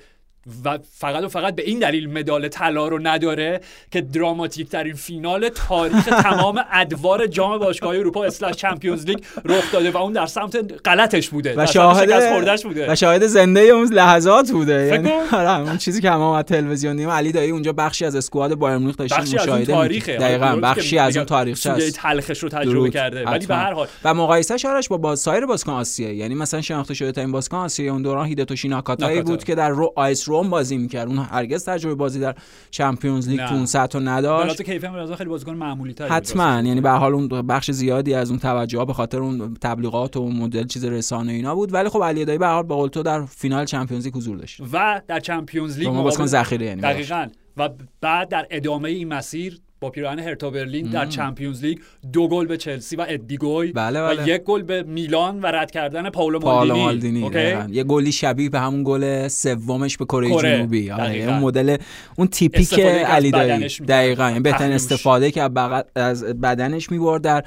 و 0.64 0.78
فقط 0.98 1.24
و 1.24 1.28
فقط 1.28 1.54
به 1.54 1.62
این 1.62 1.78
دلیل 1.78 2.10
مدال 2.10 2.48
طلا 2.48 2.88
رو 2.88 2.98
نداره 3.02 3.60
که 3.90 4.00
دراماتیک 4.00 4.68
ترین 4.68 4.94
فینال 4.94 5.48
تاریخ 5.48 6.08
تمام 6.22 6.64
ادوار 6.72 7.26
جام 7.26 7.58
باشگاه 7.58 7.94
اروپا 7.94 8.24
اسلش 8.24 8.54
چمپیونز 8.54 9.06
لیگ 9.06 9.18
رخ 9.44 9.72
داده 9.72 9.90
و 9.90 9.96
اون 9.96 10.12
در 10.12 10.26
سمت 10.26 10.56
غلطش 10.84 11.28
بوده. 11.28 11.54
و 11.56 11.66
شاهد 11.66 12.62
بوده. 12.62 12.92
و 12.92 12.94
شاهد 12.94 13.26
زنده 13.26 13.60
اون 13.60 13.92
لحظات 13.92 14.50
بوده. 14.50 14.86
یعنی 14.86 15.10
آره 15.32 15.60
اون 15.60 15.76
چیزی 15.76 16.00
که 16.00 16.10
ما 16.10 16.42
تلویزیونی 16.42 17.04
علی 17.04 17.32
دایی 17.32 17.50
اونجا 17.50 17.72
بخشی 17.72 18.04
از 18.04 18.16
اسکواد 18.16 18.54
بایر 18.54 18.78
مونیخ 18.78 18.96
داشتیم 18.96 19.40
مشاهده 19.40 19.72
تاریخه. 19.72 20.16
دقیقاً 20.16 20.56
بخشی 20.56 20.98
از 20.98 21.16
اون 21.16 21.26
تاریخ 21.26 21.66
است 21.66 21.96
تلخش 21.96 22.42
رو 22.42 22.48
تجربه 22.48 22.90
کرده. 22.90 23.24
ولی 23.24 23.46
به 23.46 23.54
هر 23.54 23.72
حال. 23.72 23.86
و 24.04 24.14
مقایسه 24.14 24.56
شارش 24.56 24.88
با, 24.88 24.96
با 24.96 25.16
سایر 25.16 25.46
بازیکن 25.46 25.72
آسیایی. 25.72 26.16
یعنی 26.16 26.34
مثلا 26.34 26.60
شناخته 26.60 26.94
شده 26.94 27.12
ترین 27.12 27.32
بازیکن 27.32 27.56
آسیایی 27.56 27.90
اون 27.90 28.02
دوران 28.02 28.26
هیدتوشی 28.26 28.68
ناکاتایی 28.68 29.22
بود 29.22 29.44
که 29.44 29.54
در 29.54 29.68
رو 29.68 29.92
آیس 29.96 30.28
روم 30.38 30.50
بازی 30.50 30.78
می‌کرد. 30.78 31.08
اون 31.08 31.18
هرگز 31.18 31.64
تجربه 31.64 31.94
بازی 31.94 32.20
در 32.20 32.34
چمپیونز 32.70 33.28
لیگ 33.28 33.46
تو 33.46 33.54
اون 33.54 33.66
سطح 33.66 33.98
نداشت. 33.98 34.62
کیف 34.62 34.84
هم 34.84 35.14
خیلی 35.14 35.30
بازیکن 35.30 35.54
معمولی 35.54 35.94
تر 35.94 36.08
حتما. 36.08 36.62
یعنی 36.64 36.80
به 36.80 36.90
حال 36.90 37.14
اون 37.14 37.28
بخش 37.28 37.70
زیادی 37.70 38.14
از 38.14 38.30
اون 38.30 38.38
توجه 38.38 38.78
ها 38.78 38.84
به 38.84 38.92
خاطر 38.92 39.18
اون 39.18 39.54
تبلیغات 39.54 40.16
و 40.16 40.28
مدل 40.28 40.66
چیز 40.66 40.84
رسانه 40.84 41.32
اینا 41.32 41.54
بود. 41.54 41.74
ولی 41.74 41.88
خب 41.88 42.02
علی 42.02 42.24
دایی 42.24 42.38
به 42.38 42.46
حال 42.46 42.62
به 42.62 42.88
تو 42.88 43.02
در 43.02 43.24
فینال 43.24 43.64
چمپیونز 43.64 44.04
لیگ 44.04 44.14
حضور 44.14 44.36
داشت. 44.36 44.60
و 44.72 45.02
در 45.06 45.20
چمپیونز 45.20 45.78
لیگ 45.78 45.88
بازیکن 45.88 46.26
ذخیره 46.26 46.66
یعنی 46.66 46.80
دقیقاً. 46.80 47.26
و 47.56 47.68
بعد 48.00 48.28
در 48.28 48.46
ادامه 48.50 48.88
این 48.88 49.08
مسیر 49.08 49.60
با 49.80 49.90
پیراهن 49.90 50.18
هرتا 50.18 50.50
برلین 50.50 50.90
در 50.90 51.06
چمپیونز 51.06 51.64
لیگ 51.64 51.78
دو 52.12 52.28
گل 52.28 52.46
به 52.46 52.56
چلسی 52.56 52.96
و 52.96 53.06
اد 53.08 53.19
دخوی 53.19 53.72
بله 53.72 54.02
بله. 54.02 54.24
و 54.24 54.28
یک 54.28 54.42
گل 54.42 54.62
به 54.62 54.82
میلان 54.82 55.40
و 55.40 55.46
رد 55.46 55.70
کردن 55.70 56.10
پاولو 56.10 56.38
مالدینی, 56.38 57.20
مالدینی. 57.20 57.74
یه 57.74 57.84
گلی 57.84 58.12
شبیه 58.12 58.50
به 58.50 58.60
همون 58.60 58.82
گل 58.84 59.28
سومش 59.28 59.96
به 59.96 60.04
کره 60.04 60.36
جنوبی. 60.42 60.90
آره 60.90 61.14
اون 61.14 61.38
مدل 61.38 61.76
اون 62.16 62.28
تیپیک 62.28 62.78
علی 62.78 63.30
دایی. 63.30 63.68
دقیقاً. 63.68 64.28
یعنی 64.28 64.40
بهترین 64.40 64.72
استفاده 64.72 65.30
که 65.30 65.50
از 65.94 66.24
بدنش 66.24 66.90
می‌برد 66.90 67.22
در 67.22 67.44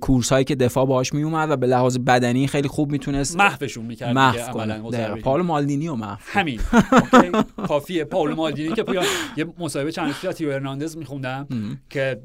کورس 0.00 0.32
هایی 0.32 0.44
که 0.44 0.54
دفاع 0.54 0.86
باهاش 0.86 1.14
میومد 1.14 1.50
و 1.50 1.56
به 1.56 1.66
لحاظ 1.66 1.98
بدنی 1.98 2.46
خیلی 2.46 2.68
خوب 2.68 2.92
می‌تونست 2.92 3.36
محوشون 3.36 3.84
می‌کرد 3.84 4.14
محو 4.14 4.52
کنه. 4.52 4.80
پاولو 5.22 5.42
مالدینی 5.42 5.88
و 5.88 5.94
محو 5.94 6.16
همین. 6.20 6.60
کافیه. 7.68 8.04
پاولو 8.04 8.34
مالدینی 8.34 8.74
که 8.74 8.84
یه 9.36 9.46
مصاحبه 9.58 9.92
چند 9.92 10.06
روزی 10.22 10.36
تیو 10.36 10.52
هرناندز 10.52 10.96
میخوندم. 10.96 11.46
که 11.90 12.20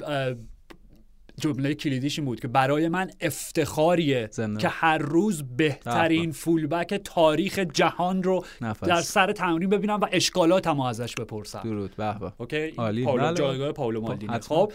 جمله 1.39 1.73
کلیدیش 1.73 2.19
این 2.19 2.25
بود 2.25 2.39
که 2.39 2.47
برای 2.47 2.87
من 2.87 3.11
افتخاریه 3.21 4.29
که 4.59 4.67
هر 4.67 4.97
روز 4.97 5.43
بهترین 5.57 6.31
فولبک 6.31 6.93
تاریخ 6.93 7.59
جهان 7.59 8.23
رو 8.23 8.45
نفس. 8.61 8.83
در 8.83 9.01
سر 9.01 9.31
تمرین 9.31 9.69
ببینم 9.69 9.99
و 10.01 10.07
اشکالاتم 10.11 10.79
ازش 10.79 11.15
بپرسم. 11.15 11.61
درود 11.63 11.95
به 11.95 12.19
به. 12.19 12.33
اوکی؟ 12.37 12.71
پاولو 12.71 13.05
بله. 13.05 13.33
جایگاه 13.33 13.71
پاولو 13.71 14.01
مالدینی 14.01 14.39
خب 14.39 14.71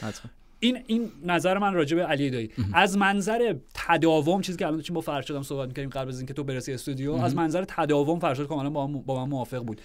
این 0.61 0.79
این 0.87 1.11
نظر 1.25 1.59
من 1.59 1.75
راجع 1.75 1.97
به 1.97 2.05
علی 2.05 2.31
دایی. 2.31 2.51
از 2.73 2.99
منظر 2.99 3.55
تداوم 3.75 4.41
چیزی 4.41 4.59
که 4.59 4.67
الان 4.67 4.83
با 4.93 5.01
فرشادم 5.01 5.43
صحبت 5.43 5.69
می‌کردیم 5.69 5.91
قبل 5.91 6.09
از 6.09 6.19
اینکه 6.19 6.35
تو 6.35 6.45
برسی 6.45 6.73
استودیو 6.73 7.13
از 7.13 7.37
منظر 7.37 7.65
تداوم 7.69 8.19
فرشاد 8.19 8.47
کاملا 8.47 8.71
با, 8.71 8.87
با 8.87 9.25
من 9.25 9.31
موافق 9.31 9.65
بود. 9.65 9.81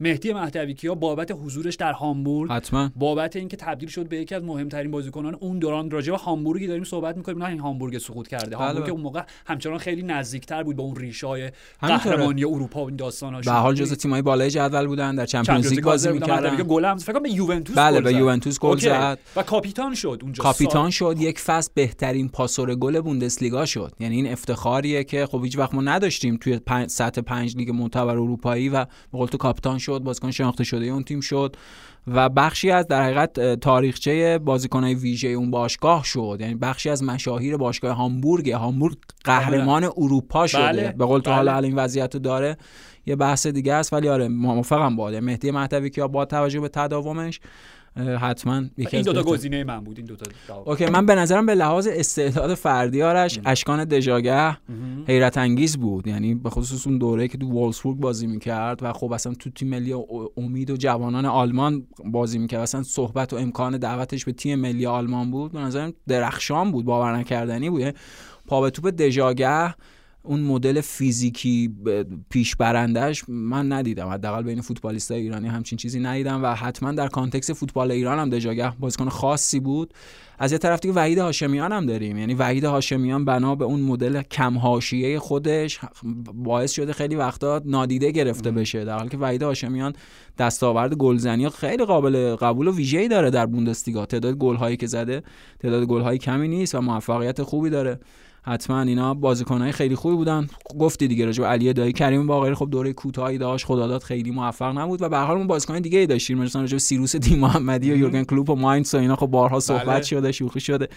مهدی 0.00 0.32
مهدوی 0.32 0.74
کیا 0.74 0.94
بابت 0.94 1.30
حضورش 1.30 1.74
در 1.74 1.92
هامبورگ. 1.92 2.50
حتما. 2.50 2.90
بابت 2.96 3.36
اینکه 3.36 3.56
تبدیل 3.56 3.88
شد 3.88 4.08
به 4.08 4.16
یکی 4.16 4.34
از 4.34 4.42
مهمترین 4.42 4.90
بازیکنان 4.90 5.34
اون 5.34 5.58
دوران 5.58 5.90
راجع 5.90 6.12
به 6.12 6.18
هامبورگی 6.18 6.66
داریم 6.66 6.84
صحبت 6.84 7.16
می‌کنیم. 7.16 7.38
نه 7.38 7.48
این 7.48 7.58
هامبورگ 7.58 7.98
سقوط 7.98 8.28
کرده. 8.28 8.46
بله. 8.46 8.56
هامبورگ 8.56 8.84
بله. 8.84 8.92
اون 8.92 9.00
موقع 9.00 9.22
همچنان 9.46 9.78
خیلی 9.78 10.02
نزدیکتر 10.02 10.62
بود 10.62 10.76
به 10.76 10.82
اون 10.82 10.96
ریشای 10.96 11.50
قهرمانی 11.80 12.44
اروپا 12.44 12.84
و 12.84 12.86
این 12.86 12.96
داستاناش 12.96 13.44
به 13.44 13.52
حال 13.52 13.74
جزء 13.74 13.94
تیمای 13.94 14.22
بالای 14.22 14.50
جدول 14.50 14.86
بودن 14.86 15.14
در 15.14 15.26
چمپیونز 15.26 15.72
لیگ 15.72 15.84
بازی 15.84 16.12
می‌کردن. 16.12 16.56
گل 16.56 16.94
فکر 16.94 17.18
به 17.18 17.30
یوونتوس 17.30 17.76
بله 17.76 18.00
به 18.00 18.12
یوونتوس 18.12 18.58
گل 18.58 18.78
زد. 18.78 19.18
و 19.36 19.42
کاپیتان 19.42 19.94
شد 19.94 20.18
اونجا 20.22 20.42
کاپیتان 20.42 20.90
شد 20.90 21.16
یک 21.18 21.38
فصل 21.38 21.70
بهترین 21.74 22.28
پاسور 22.28 22.74
گل 22.74 23.00
بوندسلیگا 23.00 23.66
شد. 23.66 23.92
یعنی 24.00 24.16
این 24.16 24.32
افتخاریه 24.32 25.04
که 25.04 25.26
خب 25.26 25.44
هیچ 25.44 25.58
وقت 25.58 25.74
ما 25.74 25.82
نداشتیم 25.82 26.36
توی 26.36 26.60
سطح 26.86 27.20
5 27.20 27.56
لیگ 27.56 27.70
معتبر 27.70 28.10
اروپایی 28.10 28.68
و 28.68 28.84
به 28.84 29.18
قول 29.18 29.28
تو 29.28 29.38
کاپیتان 29.38 29.78
شد 29.88 29.98
بازیکن 29.98 30.30
شناخته 30.30 30.64
شده 30.64 30.86
اون 30.86 31.02
تیم 31.02 31.20
شد 31.20 31.56
و 32.06 32.28
بخشی 32.28 32.70
از 32.70 32.86
در 32.86 33.02
حقیقت 33.02 33.54
تاریخچه 33.54 34.38
بازیکنهای 34.38 34.94
ویژه 34.94 35.28
اون 35.28 35.50
باشگاه 35.50 36.04
شد 36.04 36.38
یعنی 36.40 36.54
بخشی 36.54 36.90
از 36.90 37.02
مشاهیر 37.02 37.56
باشگاه 37.56 37.96
هامبورگ 37.96 38.50
هامبورگ 38.50 38.96
قهرمان 39.24 39.80
بله. 39.82 39.92
اروپا 39.96 40.46
شده 40.46 40.62
بله. 40.62 40.94
به 40.98 41.04
قول 41.04 41.20
تو 41.20 41.30
حالا 41.30 41.52
بله. 41.52 41.66
این 41.66 41.76
وضعیت 41.76 42.16
داره 42.16 42.56
یه 43.06 43.16
بحث 43.16 43.46
دیگه 43.46 43.74
است 43.74 43.92
ولی 43.92 44.08
آره 44.08 44.28
موافقم 44.28 44.96
باده 44.96 45.20
مهدی 45.20 45.50
مهدوی 45.50 45.90
که 45.90 46.02
با 46.06 46.24
توجه 46.24 46.60
به 46.60 46.68
تداومش 46.68 47.40
حتما 48.20 48.62
یکی 48.76 48.96
این 48.96 49.06
دو 49.06 49.12
تا 49.12 49.22
گزینه 49.22 49.64
من 49.64 49.84
بود 49.84 49.98
این 49.98 50.06
دو 50.06 50.16
تا 50.16 50.26
اوکی 50.64 50.86
من 50.86 51.06
به 51.06 51.14
نظرم 51.14 51.46
به 51.46 51.54
لحاظ 51.54 51.88
استعداد 51.90 52.54
فردی 52.54 53.02
آرش 53.02 53.38
اشکان 53.44 53.84
دژاگه 53.84 54.58
حیرت 55.06 55.38
انگیز 55.38 55.76
بود. 55.76 56.06
یعنی 56.06 56.34
به 56.34 56.50
خصوص 56.50 56.86
اون 56.86 56.98
دوره 56.98 57.28
که 57.28 57.38
تو 57.38 57.50
وولسبورگ 57.50 57.98
بازی 57.98 58.26
می‌کرد 58.26 58.82
و 58.82 58.92
خب 58.92 59.12
اصلا 59.12 59.34
تو 59.34 59.50
تیم 59.50 59.68
ملی 59.68 59.94
امید 60.36 60.70
و 60.70 60.76
جوانان 60.76 61.26
آلمان 61.26 61.86
بازی 62.04 62.38
می‌کرد. 62.38 62.60
اصلا 62.60 62.82
صحبت 62.82 63.32
و 63.32 63.36
امکان 63.36 63.78
دعوتش 63.78 64.24
به 64.24 64.32
تیم 64.32 64.58
ملی 64.58 64.86
آلمان 64.86 65.30
بود. 65.30 65.52
به 65.52 65.58
نظرم 65.58 65.92
درخشان 66.08 66.72
بود 66.72 66.84
باور 66.84 67.16
نکردنی 67.16 67.70
بود. 67.70 67.80
یعنی 67.80 67.92
پا 68.46 68.60
به 68.60 68.70
توپ 68.70 68.86
دژاگه 68.86 69.74
اون 70.28 70.40
مدل 70.40 70.80
فیزیکی 70.80 71.74
پیش 72.30 72.56
برندش 72.56 73.24
من 73.28 73.72
ندیدم. 73.72 74.08
حداقل 74.08 74.42
بین 74.42 74.60
فوتبالیست 74.60 75.10
ایرانی 75.10 75.48
همچین 75.48 75.78
چیزی 75.78 76.00
ندیدم 76.00 76.44
و 76.44 76.54
حتما 76.54 76.92
در 76.92 77.08
کانتکست 77.08 77.52
فوتبال 77.52 77.90
ایران 77.90 78.18
هم 78.18 78.30
دژاگه 78.30 78.72
بازیکن 78.80 79.08
خاصی 79.08 79.60
بود. 79.60 79.94
از 80.38 80.52
یه 80.52 80.58
طرف 80.58 80.80
دیگه 80.80 80.94
وحید 80.94 81.18
هاشمیان 81.18 81.72
هم 81.72 81.86
داریم. 81.86 82.18
یعنی 82.18 82.34
وحید 82.34 82.64
هاشمیان 82.64 83.24
بنا 83.24 83.54
به 83.54 83.64
اون 83.64 83.80
مدل 83.80 84.22
کم 84.22 84.58
حاشیه 84.58 85.18
خودش 85.18 85.80
باعث 86.34 86.72
شده 86.72 86.92
خیلی 86.92 87.16
وقتا 87.16 87.62
نادیده 87.64 88.10
گرفته 88.10 88.50
بشه. 88.50 88.84
در 88.84 88.96
حالی 88.98 89.08
که 89.08 89.18
وحید 89.18 89.42
هاشمیان 89.42 89.92
دستاورد 90.38 90.94
گلزنی 90.94 91.48
خیلی 91.48 91.84
قابل 91.84 92.36
قبول 92.36 92.68
و 92.68 92.74
ویژه‌ای 92.76 93.08
داره 93.08 93.30
در 93.30 93.46
بوندسلیگا. 93.46 94.06
تعداد 94.06 94.34
گل‌هایی 94.34 94.76
که 94.76 94.86
زده 94.86 95.22
تعداد 95.60 95.84
گل‌های 95.84 96.18
کمی 96.18 96.48
نیست 96.48 96.74
و 96.74 96.80
موفقیت 96.80 97.42
خوبی 97.42 97.70
داره. 97.70 98.00
حتما 98.48 98.80
اینا 98.80 99.14
بازیکنهای 99.14 99.72
خیلی 99.72 99.94
خوبی 99.94 100.16
بودن. 100.16 100.48
گفتی 100.78 101.08
دیگه 101.08 101.26
راجع 101.26 101.44
علی 101.44 101.72
دایی 101.72 101.92
کریم 101.92 102.26
باقری 102.26 102.54
خب 102.54 102.68
دوره 102.70 102.92
کوتاهی 102.92 103.38
داشت. 103.38 103.66
خداداد 103.66 104.02
خیلی 104.02 104.30
موفق 104.30 104.78
نبود 104.78 105.02
و 105.02 105.08
به 105.08 105.16
هر 105.16 105.24
حال 105.24 105.36
اون 105.36 105.46
بازیکن 105.46 105.78
دیگه 105.80 105.98
ای 105.98 106.06
داشتیم. 106.06 106.38
مثلا 106.38 106.62
راجع 106.62 106.78
سیروس 106.78 107.16
دی 107.16 107.36
محمدی 107.36 107.92
و 107.92 107.96
یورگن 107.96 108.24
کلوپ 108.24 108.50
و 108.50 108.54
ماینز 108.54 108.94
و 108.94 108.98
اینا 108.98 109.16
خب 109.16 109.26
بارها 109.26 109.60
صحبت 109.60 109.86
بله. 109.86 110.02
شده 110.02 110.32
شوخی 110.32 110.60
شده. 110.60 110.88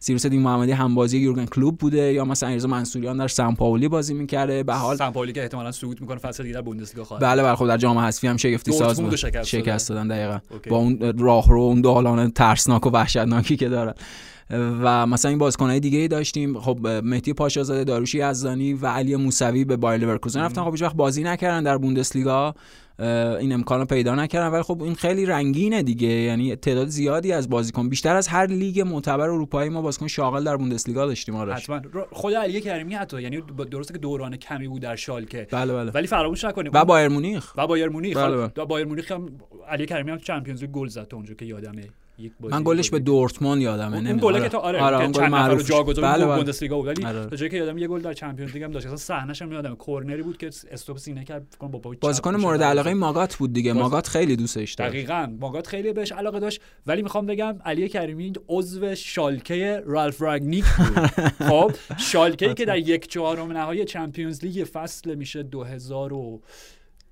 سیروس 0.00 0.26
دی 0.26 0.38
محمدی 0.38 0.72
هم 0.72 0.94
بازی 0.94 1.18
یورگن 1.18 1.46
کلوب 1.46 1.78
بوده 1.78 2.12
یا 2.12 2.24
مثلا 2.24 2.48
ایرزا 2.48 2.68
منصوریان 2.68 3.16
در 3.16 3.28
سان 3.28 3.54
پائولی 3.54 3.88
بازی 3.88 4.14
می‌کرده. 4.14 4.62
به 4.62 4.74
حال 4.74 4.96
سان 4.96 5.12
پائولی 5.12 5.32
که 5.32 5.42
احتمالاً 5.42 5.72
صعود 5.72 6.00
می‌کنه 6.00 6.18
فصل 6.18 6.42
دیگه 6.42 6.54
در 6.54 6.60
بوندسلیگا 6.60 7.04
خواهد 7.04 7.22
بله 7.22 7.42
بله 7.42 7.54
خب 7.54 7.66
در 7.66 7.76
جام 7.76 7.98
حذفی 7.98 8.26
هم 8.26 8.36
شگفتی 8.36 8.72
ساز 8.72 9.00
بود. 9.00 9.16
شکست 9.42 9.88
دادن. 9.88 10.08
دقیقاً. 10.08 10.38
با 10.70 10.76
اون 10.76 11.18
راهرو 11.18 11.60
اون 11.60 11.80
دالان 11.80 12.30
ترسناک 12.30 12.86
و 12.86 12.90
وحشتناکی 12.90 13.56
که 13.56 13.68
دارن. 13.68 13.94
و 14.50 15.06
مثلا 15.06 15.28
این 15.28 15.38
بازیکنهای 15.38 15.80
دیگه 15.80 15.98
ای 15.98 16.08
داشتیم. 16.08 16.60
خب 16.60 16.86
مهدی 16.86 17.32
پاشازاده 17.32 17.84
داروشی 17.84 18.30
یزدانی 18.30 18.72
و 18.72 18.86
علی 18.86 19.16
موسوی 19.16 19.64
به 19.64 19.76
بایر 19.76 20.00
لورکوزن 20.00 20.40
رفتن. 20.40 20.64
خب 20.64 20.70
هیچ 20.70 20.82
وقت 20.82 20.96
بازی 20.96 21.22
نکردن 21.22 21.62
در 21.62 21.78
بوندسلیگا. 21.78 22.54
این 23.40 23.52
امکان 23.52 23.80
رو 23.80 23.86
پیدا 23.86 24.14
نکردن. 24.14 24.48
ولی 24.48 24.62
خب 24.62 24.82
این 24.82 24.94
خیلی 24.94 25.26
رنگینه 25.26 25.82
دیگه. 25.82 26.08
یعنی 26.08 26.56
تعداد 26.56 26.88
زیادی 26.88 27.32
از 27.32 27.48
بازیکن 27.48 27.88
بیشتر 27.88 28.16
از 28.16 28.28
هر 28.28 28.46
لیگ 28.46 28.80
معتبر 28.80 29.30
اروپایی 29.30 29.70
ما 29.70 29.82
بازیکن 29.82 30.06
شاغل 30.06 30.44
در 30.44 30.56
بوندسلیگا 30.56 31.06
داشتیم 31.06 31.36
آرش. 31.36 31.62
حتما. 31.62 31.80
خود 32.12 32.34
علی 32.34 32.60
کریمی 32.60 32.94
حتی. 32.94 33.22
یعنی 33.22 33.42
درسته 33.70 33.92
که 33.92 33.98
دوران 33.98 34.36
کمی 34.36 34.68
بود 34.68 34.82
در 34.82 34.96
شالکه. 34.96 35.46
بله 35.50 35.74
بله. 35.74 35.90
ولی 35.90 36.06
فراموش 36.06 36.44
نکنیم. 36.44 36.72
و 36.74 36.84
بایرن 36.84 37.08
مونیخ. 37.08 37.52
و 37.56 37.66
بایرن 37.66 37.88
مونیخ. 37.88 38.16
بله 38.16 38.36
بله. 38.36 38.64
بایرن 38.64 38.86
مونیخ 38.86 39.12
هم 39.12 39.28
علی 39.68 39.86
کریمی 39.86 40.10
هم 40.10 40.18
Champions 40.18 40.64
گل 40.64 40.88
زد 40.88 41.08
اونجا 41.12 41.34
که 41.34 41.44
یادمه. 41.44 41.82
من 42.40 42.62
گلش 42.64 42.90
به 42.90 42.98
دورتموند 42.98 43.62
یادمه 43.62 43.96
اون 43.96 44.16
گله 44.16 44.48
که 44.48 44.56
آره, 44.56 44.80
آره 44.80 45.00
اون 45.00 45.12
گل 45.12 45.28
معروف 45.28 45.70
جا 45.70 45.82
گذاشت 45.82 46.08
بله 46.08 46.26
بوندسلیگا 46.26 46.76
بود 46.76 46.86
ولی 46.86 47.04
آره. 47.04 47.36
جایی 47.36 47.50
که 47.50 47.56
یادم 47.56 47.78
یه 47.78 47.88
گل 47.88 48.00
در 48.00 48.12
Champions 48.12 48.52
League 48.52 48.62
هم 48.62 48.70
داشت 48.70 48.86
اصلا 48.86 48.96
صحنه‌ش 48.96 49.42
هم 49.42 49.52
یادم 49.52 49.74
کورنری 49.74 50.22
بود 50.22 50.38
که 50.38 50.50
استوپ 50.70 50.98
سینه 50.98 51.24
کرد 51.24 51.46
فکر 51.50 51.58
کنم 51.58 51.70
با 51.70 51.94
بازیکن 52.00 52.36
مورد 52.36 52.62
علاقه 52.62 52.94
ماگات 52.94 53.36
بود 53.36 53.52
دیگه. 53.52 53.72
باز... 53.72 53.82
ماگات 53.82 54.08
خیلی 54.08 54.36
دوستش 54.36 54.74
داشت. 54.74 54.90
دقیقاً. 54.90 55.36
ماگات 55.40 55.66
خیلی 55.66 55.92
بهش 55.92 56.12
علاقه 56.12 56.40
داشت. 56.40 56.60
ولی 56.86 57.02
می‌خوام 57.02 57.26
بگم 57.26 57.56
علی 57.64 57.88
کریمی 57.88 58.32
عضو 58.48 58.94
شالکه 58.94 59.82
رالف 59.86 60.22
رانگنیک 60.22 60.64
بود. 60.64 61.06
خب 61.48 61.72
شالکه 61.98 62.54
که 62.54 62.64
در 62.64 62.78
یک 62.78 63.08
چهارم 63.08 63.52
نهایی 63.52 63.84
Champions 63.84 64.44
League 64.44 64.64
فصل 64.64 65.14
میشه 65.14 65.42
2000 65.42 66.12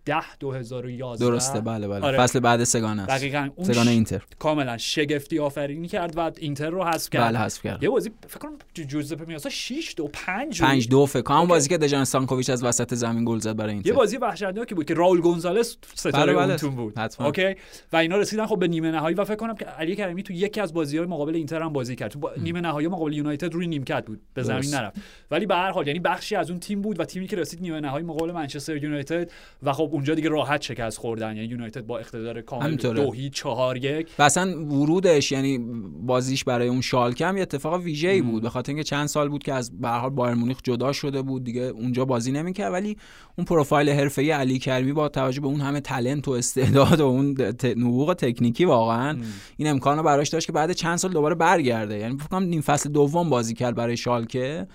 10 0.07 0.37
2011 0.41 1.25
درسته 1.25 1.61
بله 1.61 1.89
بله. 1.89 2.07
آره. 2.07 2.19
فصل 2.19 2.41
بعد 2.41 2.65
سگانه 2.65 3.03
است. 3.03 3.11
دقیقاً. 3.11 3.49
اون 3.57 3.73
سگانه 3.73 3.91
اینتر. 3.91 4.23
کاملا 4.39 4.79
شگفتی 4.79 5.39
آفرینی 5.39 5.89
کرد 5.89 6.17
و 6.17 6.31
اینتر 6.39 6.71
رو 6.71 6.85
حذف 6.85 7.11
کرد. 7.11 7.23
بله 7.23 7.39
حذف 7.39 7.63
کرد. 7.63 7.83
یه 7.83 7.89
بازی 7.89 8.11
فکر 8.29 8.39
کنم 8.39 8.59
جوزپه 8.75 9.25
مه‌آتزا 9.24 9.49
6 9.49 9.95
2 9.97 10.09
5 10.13 10.61
5 10.61 10.89
2 10.89 11.07
فکر 11.07 11.23
کنم. 11.23 11.47
بازی 11.47 11.69
که 11.69 11.79
دژان 11.79 12.05
استانکوویچ 12.05 12.51
از 12.51 12.65
وسط 12.65 12.95
زمین 12.95 13.25
گل 13.25 13.39
زد 13.39 13.57
برای 13.57 13.73
اینتر. 13.73 13.89
یه 13.89 13.95
بازی 13.95 14.17
وحشتناکی 14.17 14.75
بود 14.75 14.87
که 14.87 14.95
رائول 14.95 15.20
گونزالس 15.21 15.77
ستاره 15.95 16.35
بله 16.35 16.57
بله. 16.57 16.71
بود. 16.71 16.99
حتما. 16.99 17.27
اوکی؟ 17.27 17.55
و 17.93 17.97
اینا 17.97 18.17
رسیدن 18.17 18.47
خب 18.47 18.59
به 18.59 18.69
نیمه 18.69 18.91
نهایی 18.91 19.17
و 19.17 19.25
فکر 19.25 19.37
کنم 19.37 19.55
که 19.55 19.65
علی 19.65 19.97
کریمی 19.97 20.23
تو 20.23 20.33
یکی 20.33 20.61
از 20.61 20.75
بازی‌های 20.75 21.07
مقابل 21.07 21.35
اینتر 21.35 21.63
هم 21.63 21.73
بازی 21.73 21.97
کرد. 21.97 22.11
تو 22.11 22.19
با... 22.19 22.33
نیمه 22.43 22.61
نهایی 22.61 22.89
مقابل 22.89 23.13
یونایتد 23.13 23.55
روی 23.55 23.67
نیمکت 23.67 24.07
بود. 24.07 24.21
به 24.35 24.43
زمین 24.43 24.75
نرفت. 24.75 24.97
ولی 25.31 25.47
به 25.47 25.55
هر 25.55 25.71
حال 25.71 25.87
یعنی 25.87 25.99
بخشی 25.99 26.37
از 26.37 26.51
اون 26.51 26.61
تیم 26.61 26.81
بود 26.81 27.01
و 27.01 27.05
تیمی 27.05 27.27
که 27.27 27.37
رسید 27.37 27.61
نیمه 27.61 27.81
نهایی 27.81 28.07
مقابل 28.07 28.33
منچستر 28.33 28.77
یونایتد 28.77 29.31
و 29.63 29.73
خب 29.73 29.89
اونجا 29.97 30.14
دیگه 30.14 30.28
راحت 30.28 30.62
شکست 30.62 30.99
خوردن. 30.99 31.36
یعنی 31.36 31.49
یونایتد 31.49 31.86
با 31.86 31.99
اقتدار 31.99 32.40
کامل 32.40 32.76
دو 32.76 33.12
هیچ 33.12 33.32
چهار 33.32 33.76
یک. 33.76 34.09
و 34.18 34.22
اصلا 34.22 34.66
ورودش 34.66 35.32
یعنی 35.32 35.59
بازیش 36.03 36.44
برای 36.44 36.68
اون 36.68 36.80
شالکه 36.80 37.26
هم 37.26 37.36
یه 37.36 37.42
اتفاق 37.42 37.80
ویژه‌ای 37.80 38.22
بود. 38.22 38.42
به 38.42 38.51
خاطر 38.51 38.70
اینکه 38.72 38.84
چند 38.84 39.07
سال 39.07 39.28
بود 39.28 39.42
که 39.42 39.53
از 39.53 39.80
به 39.80 39.88
حال 39.88 40.11
بایر 40.11 40.34
مونیخ 40.34 40.59
جدا 40.64 40.92
شده 40.92 41.22
بود. 41.22 41.44
دیگه 41.44 41.62
اونجا 41.62 42.05
بازی 42.05 42.32
نمی‌کرد. 42.32 42.72
ولی 42.72 42.97
اون 43.38 43.44
پروفایل 43.44 43.90
حرفه‌ای 43.90 44.30
علی 44.30 44.59
کریمی 44.59 44.92
با 44.92 45.09
توجه 45.09 45.40
به 45.40 45.47
اون 45.47 45.61
همه 45.61 45.80
تلنت 45.80 46.28
و 46.28 46.30
استعداد 46.30 47.01
و 47.01 47.05
اون 47.07 47.36
نبوغ 47.76 48.14
تکنیکی 48.14 48.64
واقعا 48.64 49.18
این 49.57 49.68
امکانو 49.68 50.03
براش 50.03 50.28
داشت 50.28 50.47
که 50.47 50.53
بعد 50.53 50.72
چند 50.72 50.97
سال 50.97 51.12
دوباره 51.12 51.34
برگرده. 51.34 51.99
یعنی 51.99 52.16
فکر 52.16 52.28
کنم 52.28 52.42
نیم 52.42 52.61
فصل 52.61 52.90
دوم 52.90 53.30
بازی 53.30 53.55
کرد 53.55 53.74
برای 53.74 53.97
شالکه. 53.97 54.66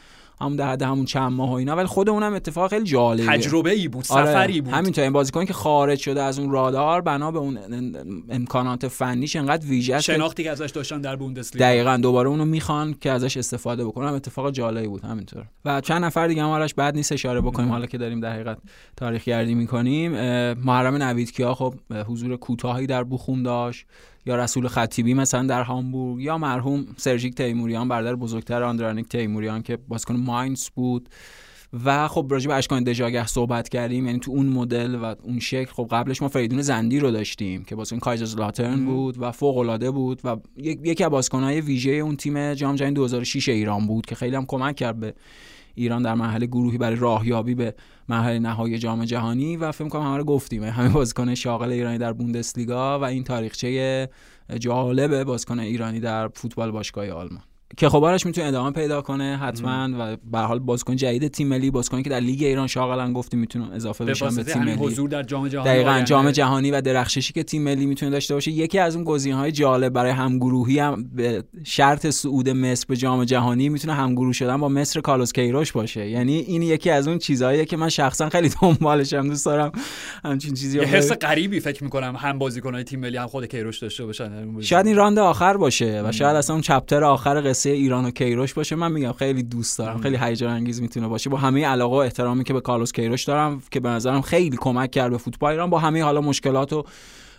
همون 0.42 0.56
در 0.56 0.72
حد 0.72 0.82
همون 0.82 1.06
چند 1.06 1.32
ماه 1.32 1.50
و 1.50 1.54
اینا. 1.54 1.76
ولی 1.76 1.88
خود 1.88 2.10
اونم 2.10 2.34
اتفاق 2.34 2.70
خیلی 2.70 2.86
جالبه 2.86 3.28
تجربه 3.28 3.72
ای 3.72 3.88
بود 3.88 4.06
آره، 4.10 4.26
سفری 4.26 4.62
بود. 4.62 4.74
همینطور 4.74 5.04
این 5.04 5.14
بازیکن 5.14 5.46
که 5.46 5.54
خارج 5.54 6.00
شده 6.00 6.24
از 6.24 6.40
اون 6.40 6.52
رادار 6.52 7.02
بنا 7.02 7.32
به 7.32 7.40
اون 7.40 7.60
امکانات 8.30 8.88
فنیش 8.88 9.36
انقدر 9.36 9.68
ویژه 9.68 9.96
است 9.96 10.04
شناختی 10.04 10.44
که 10.44 10.52
ازش 10.52 10.70
داشتن 10.70 11.02
در 11.02 11.16
بوندسلیگا. 11.16 11.66
دقیقاً 11.66 11.98
دوباره 11.98 12.30
اونو 12.30 12.46
می‌خوان 12.46 12.96
که 13.02 13.12
ازش 13.12 13.38
استفاده 13.38 13.86
بکنن. 13.86 14.08
اتفاق 14.08 14.52
جالبی 14.52 14.88
بود 14.88 15.04
همینطور. 15.04 15.46
و 15.66 15.82
چند 15.82 16.06
نفر 16.06 16.28
دیگه 16.28 16.44
هم 16.44 16.68
بعد 16.78 16.96
نیست 16.96 17.12
اشاره 17.12 17.42
بکنیم. 17.42 17.70
حالا 17.70 17.86
که 17.86 17.98
داریم 17.98 18.20
در 18.20 18.34
حقیقت 18.34 18.58
تاریخ 18.98 19.24
گردی 19.24 19.56
می‌کنیم 19.56 20.12
محرم 20.54 20.96
نویدکیا 20.96 21.54
خب 21.54 21.74
حضور 22.08 22.38
کوتاهی 22.38 22.88
در 22.88 23.04
بوخوم 23.04 23.44
داشت. 23.44 23.86
یا 24.26 24.36
رسول 24.36 24.68
خطیبی 24.68 25.14
مثلا 25.14 25.48
در 25.48 25.64
هامبورگ 25.64 26.22
یا 26.22 26.38
مرحوم 26.38 26.86
سرژیک 26.98 27.36
تیموریان 27.36 27.88
برادر 27.88 28.16
بزرگتر 28.16 28.64
آندرانیک 28.64 29.08
تیموریان 29.08 29.62
که 29.62 29.78
بازیکن 29.78 30.16
ماینز 30.16 30.70
بود. 30.70 31.10
و 31.86 32.08
خب 32.08 32.28
راجع 32.30 32.48
به 32.48 32.54
اشکان 32.54 32.84
دژاگه 32.84 33.28
صحبت 33.28 33.70
کردیم 33.70 34.06
یعنی 34.06 34.20
تو 34.20 34.32
اون 34.32 34.46
مدل 34.46 34.96
و 34.96 35.16
اون 35.24 35.40
شکل 35.40 35.72
خب 35.72 35.88
قبلش 35.92 36.22
ما 36.22 36.28
فریدون 36.28 36.62
زندی 36.62 37.00
رو 37.00 37.12
داشتیم 37.12 37.64
که 37.64 37.76
بازیکن 37.76 38.00
کایزرز 38.00 38.36
لاترن 38.36 38.86
بود 38.86 39.22
و 39.22 39.32
فوق 39.32 39.58
العاده 39.58 39.92
بود 39.92 40.22
و 40.24 40.38
یکی 40.58 41.04
از 41.04 41.10
بازیکن‌های 41.10 41.62
ویژه 41.62 41.92
اون 41.92 42.16
تیم 42.16 42.54
جام 42.54 42.76
جهانی 42.76 42.94
2006 42.94 43.50
ایران 43.50 43.88
بود 43.88 44.06
که 44.06 44.16
خیلی 44.16 44.36
هم 44.36 44.46
کمک 44.46 44.76
کرد 44.76 45.00
به 45.00 45.14
ایران 45.76 46.02
در 46.02 46.14
مرحله 46.14 46.46
گروهی 46.46 46.78
برای 46.78 46.96
راهیابی 46.96 47.56
به 47.56 47.76
مرحله 48.10 48.40
نهایی 48.40 48.78
جام 48.78 49.06
جهانی 49.06 49.58
و 49.58 49.72
فکر 49.72 49.90
کنم 49.90 50.02
همه 50.02 50.18
رو 50.18 50.24
گفتیم. 50.24 50.64
همه 50.64 50.90
بازیکن 50.90 51.36
شاغل 51.36 51.72
ایرانی 51.72 51.98
در 51.98 52.14
بوندسلیگا 52.14 53.00
و 53.00 53.04
این 53.04 53.24
تاریخچه 53.24 54.10
جالب 54.60 55.24
بازیکن 55.24 55.60
ایرانی 55.60 56.00
در 56.00 56.28
فوتبال 56.28 56.72
باشگاه 56.72 57.10
آلمان. 57.10 57.44
که 57.78 57.90
خب 57.90 58.04
آرش 58.04 58.26
می‌تونه 58.26 58.48
ادامه 58.48 58.72
پیدا 58.72 59.02
کنه 59.02 59.38
حتما 59.38 59.90
و 60.00 60.18
به 60.32 60.40
حال 60.40 60.60
بازیکن 60.60 60.96
جدید 60.96 61.28
تیم 61.28 61.48
ملی 61.48 61.72
بازیکنی 61.72 62.04
که 62.04 62.10
در 62.10 62.20
لیگ 62.20 62.44
ایران 62.44 62.68
شاغلن 62.68 63.14
گفتیم 63.14 63.40
می‌تونه 63.40 63.74
اضافه 63.74 64.06
بشن 64.06 64.36
به 64.36 64.44
تیم 64.44 64.64
ملی. 64.64 64.76
حضور 64.76 65.10
در 65.10 65.24
جام 65.24 65.48
جهانی 65.48 65.70
دقیقاً 65.70 66.02
جام 66.06 66.32
جهانی 66.32 66.72
و 66.72 66.82
درخششی 66.82 67.34
که 67.34 67.44
تیم 67.44 67.64
ملی 67.64 67.86
می‌تونه 67.86 68.12
داشته 68.12 68.34
باشه 68.34 68.52
یکی 68.52 68.80
از 68.80 68.96
اون 68.96 69.06
گزینه‌های 69.06 69.52
جالب 69.52 69.94
برای 69.94 70.12
همگروهی 70.12 70.80
هم 70.80 71.10
به 71.16 71.44
شرط 71.64 72.08
صعود 72.08 72.50
مصر 72.50 72.86
به 72.90 72.98
جام 72.98 73.24
جهانی 73.24 73.70
می‌تونه 73.70 73.94
همگروه 73.94 74.34
شدن 74.34 74.58
با 74.58 74.70
مصر 74.70 75.02
کالوس 75.02 75.34
کیروش 75.34 75.72
باشه. 75.72 76.10
یعنی 76.10 76.38
این 76.38 76.62
یکی 76.62 76.90
از 76.90 77.08
اون 77.08 77.18
چیزهاییه 77.18 77.66
که 77.66 77.78
من 77.78 77.90
شخصا 77.90 78.30
خیلی 78.30 78.52
دنبالشم 78.62 79.28
دوست 79.28 79.46
دارم. 79.46 79.72
همچین 80.24 80.54
چیزی 80.54 80.80
یه 80.80 80.86
حس 80.86 81.12
غریبی 81.12 81.60
فکر 81.60 81.84
می‌کنم 81.84 82.16
هم 82.18 82.38
بازیکن‌های 82.38 82.84
تیم 82.84 83.00
ملی 83.00 83.18
هم 83.18 83.28
خود 83.28 83.46
کیروش 83.46 83.80
داشته 83.80 84.06
باشن. 84.06 84.62
شاید 84.62 84.88
این 84.88 84.96
راند 84.96 85.20
آخر 85.20 85.58
باشه 85.58 86.02
و 86.06 86.12
شاید 86.12 86.36
اصلا 86.36 86.54
اون 86.54 86.62
chapter 86.62 87.04
آخر 87.04 87.50
قصه 87.50 87.61
ایران 87.70 88.06
و 88.06 88.12
کیروش 88.12 88.54
باشه 88.54 88.76
من 88.76 88.92
میگم 88.92 89.12
خیلی 89.12 89.44
دوست 89.44 89.78
دارم 89.78 90.02
خیلی 90.02 90.18
هیجان 90.22 90.54
انگیز 90.54 90.82
می‌تونه 90.82 91.08
باشه. 91.08 91.30
با 91.30 91.38
همه 91.38 91.66
علاقه 91.66 91.96
و 91.96 92.00
احترامی 92.00 92.44
که 92.44 92.54
به 92.54 92.62
کارلوس 92.62 92.92
کیروش 92.92 93.24
دارم 93.24 93.64
که 93.72 93.80
به 93.80 93.90
نظرم 93.90 94.22
خیلی 94.22 94.58
کمک 94.58 94.92
کرد 94.92 95.12
به 95.12 95.18
فوتبال 95.18 95.52
ایران 95.52 95.70
با 95.70 95.80
همه 95.80 96.04
حالا 96.04 96.22
مشکلات 96.22 96.74
و 96.74 96.84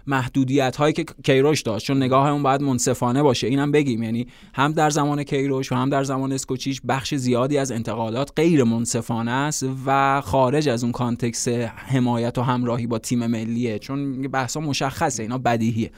محدودیت 0.06 0.76
هایی 0.76 0.92
که 0.92 1.04
کیروش 1.24 1.62
داشت. 1.62 1.86
چون 1.86 1.96
نگاه 1.96 2.28
اون 2.28 2.42
باید 2.42 2.62
منصفانه 2.62 3.22
باشه. 3.22 3.46
اینم 3.46 3.72
بگیم. 3.72 4.02
یعنی 4.02 4.26
هم 4.54 4.72
در 4.72 4.90
زمان 4.90 5.22
کیروش 5.22 5.72
و 5.72 5.74
هم 5.74 5.90
در 5.90 6.04
زمان 6.04 6.32
اسکوچیچ 6.32 6.80
بخش 6.88 7.14
زیادی 7.14 7.58
از 7.58 7.72
انتقادات 7.72 8.32
غیر 8.36 8.64
منصفانه 8.64 9.30
است 9.30 9.66
و 9.86 10.20
خارج 10.20 10.68
از 10.68 10.82
اون 10.84 10.92
context 10.92 11.48
حمایت 11.76 12.38
و 12.38 12.42
همراهی 12.42 12.86
با 12.86 12.98
تیم 12.98 13.26
ملیه. 13.26 13.78
چون 13.78 14.22
بحثا 14.22 14.60
مشخصه 14.60 15.22
اینا 15.22 15.38
بدیهیه. 15.38 15.90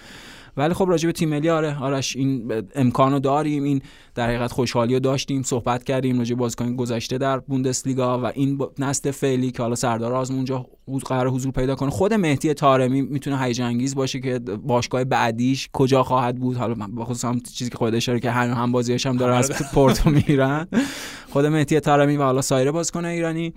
ولی 0.57 0.75
خب 0.75 0.87
راجع 0.89 1.07
به 1.07 1.13
تیم 1.13 1.29
ملی 1.29 1.51
آره 1.51 1.79
آرش 1.83 2.17
این 2.17 2.53
امکانو 2.75 3.19
داریم 3.19 3.63
این 3.63 3.83
در 4.15 4.27
حقیقت 4.27 4.53
خوشحالی 4.53 5.01
داشتیم 5.01 5.43
صحبت 5.43 5.85
کردیم 5.85 6.19
راجع 6.19 6.35
بازیکن 6.35 6.77
گذشته 6.77 7.19
در 7.19 7.39
بوندسلیگا 7.39 8.21
و 8.21 8.25
این 8.25 8.59
نسل 8.79 9.11
فعلی 9.11 9.51
که 9.51 9.63
حالا 9.63 9.75
سردار 9.75 10.13
آزمون 10.13 10.37
اونجا 10.37 10.67
قرار 11.05 11.29
حضور 11.29 11.53
پیدا 11.53 11.75
کنه. 11.75 11.91
خود 11.91 12.15
مهدی 12.15 12.55
تارمی 12.55 13.03
می‌تونه 13.03 13.39
هیجان 13.39 13.67
انگیز 13.67 13.95
باشه 13.95 14.21
که 14.21 14.39
باشگاه 14.39 15.05
بعدیش 15.05 15.69
کجا 15.73 16.03
خواهد 16.03 16.37
بود. 16.37 16.57
حالا 16.57 16.75
بخصوص 16.75 17.25
هم 17.25 17.41
چیزی 17.41 17.71
که 17.71 17.77
خود 17.77 17.95
اشاره 17.95 18.21
که 18.21 18.31
هم 18.31 18.51
هم 18.51 18.73
بازیش 18.73 19.07
هم 19.07 19.17
داره 19.17 19.37
از 19.37 19.51
پورتو 19.75 20.11
میرن. 20.11 20.69
خود 21.31 21.47
مهدی 21.47 21.81
تارمی 21.81 22.17
و 22.17 22.23
حالا 22.23 22.43
سایر 22.43 22.71
بازیکن 22.71 23.05
ایرانی. 23.05 23.53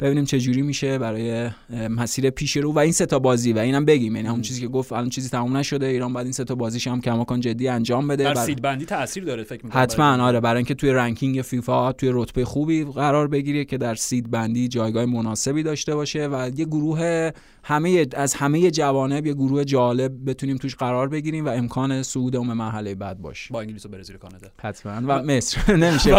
ببینیم 0.00 0.24
چه 0.24 0.40
جوری 0.40 0.62
میشه 0.62 0.98
برای 0.98 1.50
مسیر 1.90 2.30
پیش 2.30 2.56
رو. 2.56 2.72
و 2.72 2.78
این 2.78 2.92
سه 2.92 3.06
تا 3.06 3.18
بازی 3.18 3.52
و 3.52 3.58
اینم 3.58 3.84
بگیم. 3.84 4.16
یعنی 4.16 4.28
همون 4.28 4.42
چیزی 4.42 4.60
که 4.60 4.68
گفت 4.68 4.92
الان 4.92 5.08
چیزی 5.08 5.28
تموم 5.28 5.56
نشده. 5.56 5.86
ایران 5.86 6.12
بعد 6.12 6.26
این 6.26 6.32
سه 6.32 6.44
تا 6.44 6.54
بازیش 6.54 6.86
هم 6.86 7.00
کماکان 7.00 7.40
جدی 7.40 7.68
انجام 7.68 8.08
بده. 8.08 8.24
در 8.24 8.34
سید 8.34 8.62
بندی 8.62 8.84
تاثیر 8.84 9.24
داره 9.24 9.44
فکر 9.44 9.64
می‌کنم 9.64 9.82
حتما 9.82 10.24
آره. 10.24 10.40
برای 10.40 10.56
اینکه 10.56 10.74
توی 10.74 10.90
رنکینگ 10.90 11.42
فیفا 11.42 11.92
توی 11.92 12.10
رتبه 12.12 12.44
خوبی 12.44 12.84
قرار 12.84 13.28
بگیره 13.28 13.64
که 13.64 13.78
در 13.78 13.94
سید 13.94 14.30
بندی 14.30 14.68
جایگاه 14.68 15.06
مناسبی 15.06 15.62
داشته 15.62 15.94
باشه 15.94 16.28
و 16.28 16.50
یه 16.56 16.64
گروه 16.72 17.30
همه 17.64 18.06
از 18.16 18.34
همه 18.34 18.70
جوانب 18.70 19.26
یه 19.26 19.34
گروه 19.34 19.64
جالب 19.64 20.30
بتونیم 20.30 20.56
توش 20.56 20.76
قرار 20.76 21.08
بگیریم 21.08 21.46
و 21.46 21.48
امکان 21.48 22.02
صعود 22.02 22.36
اون 22.36 22.52
مرحله 22.52 22.94
بعد 22.94 23.18
باشه 23.18 23.54
با 23.54 23.60
انگلیس 23.60 23.86
و 23.86 23.88
برزیل 23.88 24.16
کانادا. 24.16 24.48
حتما. 24.62 24.92
و 25.06 25.22
مصر. 25.22 25.76
نمیشه. 25.84 26.14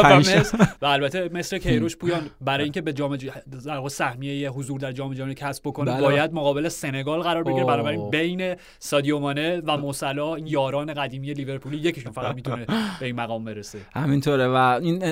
و 0.82 0.86
البته 0.86 1.30
مصر 1.34 1.58
کیروش 1.64 1.97
پویان 1.97 2.22
برای 2.41 2.64
اینکه 2.64 2.82
به 2.82 2.93
جام 2.93 3.16
در 3.16 3.88
سهمیه 3.89 4.49
حضور 4.49 4.80
در 4.80 4.91
جام 4.91 5.14
جهانی 5.14 5.34
کسب 5.34 5.64
بکنه 5.66 5.91
بله. 5.91 6.01
باید 6.01 6.34
مقابل 6.34 6.70
سنگال 6.70 7.22
قرار 7.22 7.43
بگیره. 7.43 7.66
بنابراین 7.66 8.10
بین 8.10 8.56
سادیو 8.80 9.20
مانه 9.20 9.62
و 9.68 9.78
موسلا 9.78 10.36
این 10.36 10.47
یاران 10.47 10.93
قدیمی 10.93 11.34
لیورپولی 11.34 11.78
یکیشون 11.78 12.12
فقط 12.12 12.36
می‌تونه 12.36 12.66
به 12.99 13.06
این 13.06 13.16
مقام 13.16 13.43
برسه. 13.43 13.80
همینطوره. 13.93 14.47
و 14.47 14.56
این 14.56 15.04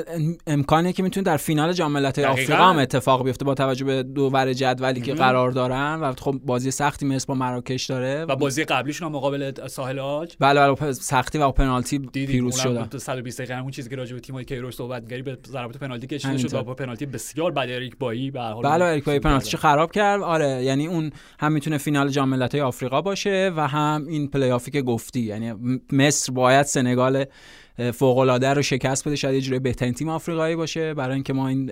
امکانیه 0.48 0.94
که 0.94 1.04
می‌تونه 1.04 1.24
در 1.24 1.38
فینال 1.38 1.74
جام 1.74 1.92
ملت‌های 1.92 2.28
آفریقا 2.28 2.70
هم 2.70 2.78
اتفاق 2.78 3.24
بیفته 3.24 3.46
با 3.46 3.54
توجه 3.54 3.86
به 3.86 4.04
دو 4.04 4.30
ور 4.34 4.54
جدولی 4.54 5.02
که 5.02 5.14
قرار 5.32 5.52
دارن 5.52 6.00
و 6.02 6.14
خب 6.14 6.40
بازی 6.46 6.72
سختی 6.72 7.06
مثل 7.06 7.26
با 7.28 7.34
مراکش 7.34 7.86
داره 7.86 8.26
و 8.26 8.36
بازی 8.36 8.64
قبلیشون 8.64 9.08
هم 9.08 9.16
مقابل 9.16 9.68
ساحل 9.68 10.00
آج. 10.00 10.36
بله 10.40 10.74
بله 10.74 10.92
سختی 10.92 11.38
و 11.38 11.52
پنالتی 11.52 12.00
پیروز 12.00 12.56
شدن 12.56 12.98
120 12.98 13.42
دقیقه 13.42 13.62
اون 13.62 13.72
چیزی 13.72 13.90
که 13.90 13.96
راجع 13.96 14.14
به 14.14 14.20
تیمای 14.20 14.46
کیروش 14.46 14.76
صحبت 14.76 15.08
کردی 15.08 15.22
به 15.22 15.38
ضربات 15.48 15.78
پنالتی 15.78 16.08
کشیده 16.08 16.38
شد 16.38 16.54
و 16.54 16.64
با 16.64 16.74
پنالتی 16.74 17.06
بسیار 17.06 17.52
بد 17.52 17.58
اریک 17.58 17.98
بایی 17.98 18.32
به 18.32 18.42
حال 18.42 18.64
بله 18.64 18.86
اریک 18.86 19.04
بایی 19.04 19.20
پنالتیشو 19.20 19.58
خراب 19.58 19.92
کرد. 19.92 20.22
آره 20.22 20.64
یعنی 20.64 20.88
اون 20.88 21.12
هم 21.40 21.52
می‌تونه 21.52 21.78
فینال 21.78 22.10
جام 22.10 22.30
ملت‌های 22.30 22.62
آفریقا 22.62 23.02
باشه 23.02 23.52
و 23.58 23.68
هم 23.68 24.06
این 24.08 24.28
پلی 24.28 24.52
آفی 24.52 24.72
که 24.72 24.82
گفتی 24.82 25.20
یعنی 25.20 25.54
مصر 25.92 26.34
باید 26.34 26.66
سنگال 26.66 27.26
فوق 27.94 28.18
العاده 28.18 28.54
رو 28.54 28.62
شکست 28.62 29.08
بده 29.08 29.16
شاید 29.16 29.36
یه 29.36 29.42
جوری 29.42 29.60
بهترین 29.60 29.94
تیم 29.94 30.10
آفریقایی 30.10 30.56
باشه. 30.56 30.94
برای 30.94 31.14
اینکه 31.14 31.34
ما 31.34 31.48
این 31.48 31.66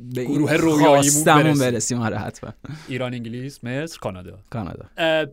به 0.00 0.24
گروه 0.24 0.52
رویاییمون 0.52 1.58
برسیم. 1.58 2.00
آره 2.00 2.18
حتما. 2.18 2.50
ایران 2.88 3.14
انگلیس 3.14 3.64
مصر 3.64 3.98
کانادا. 3.98 4.38
کانادا. 4.50 4.84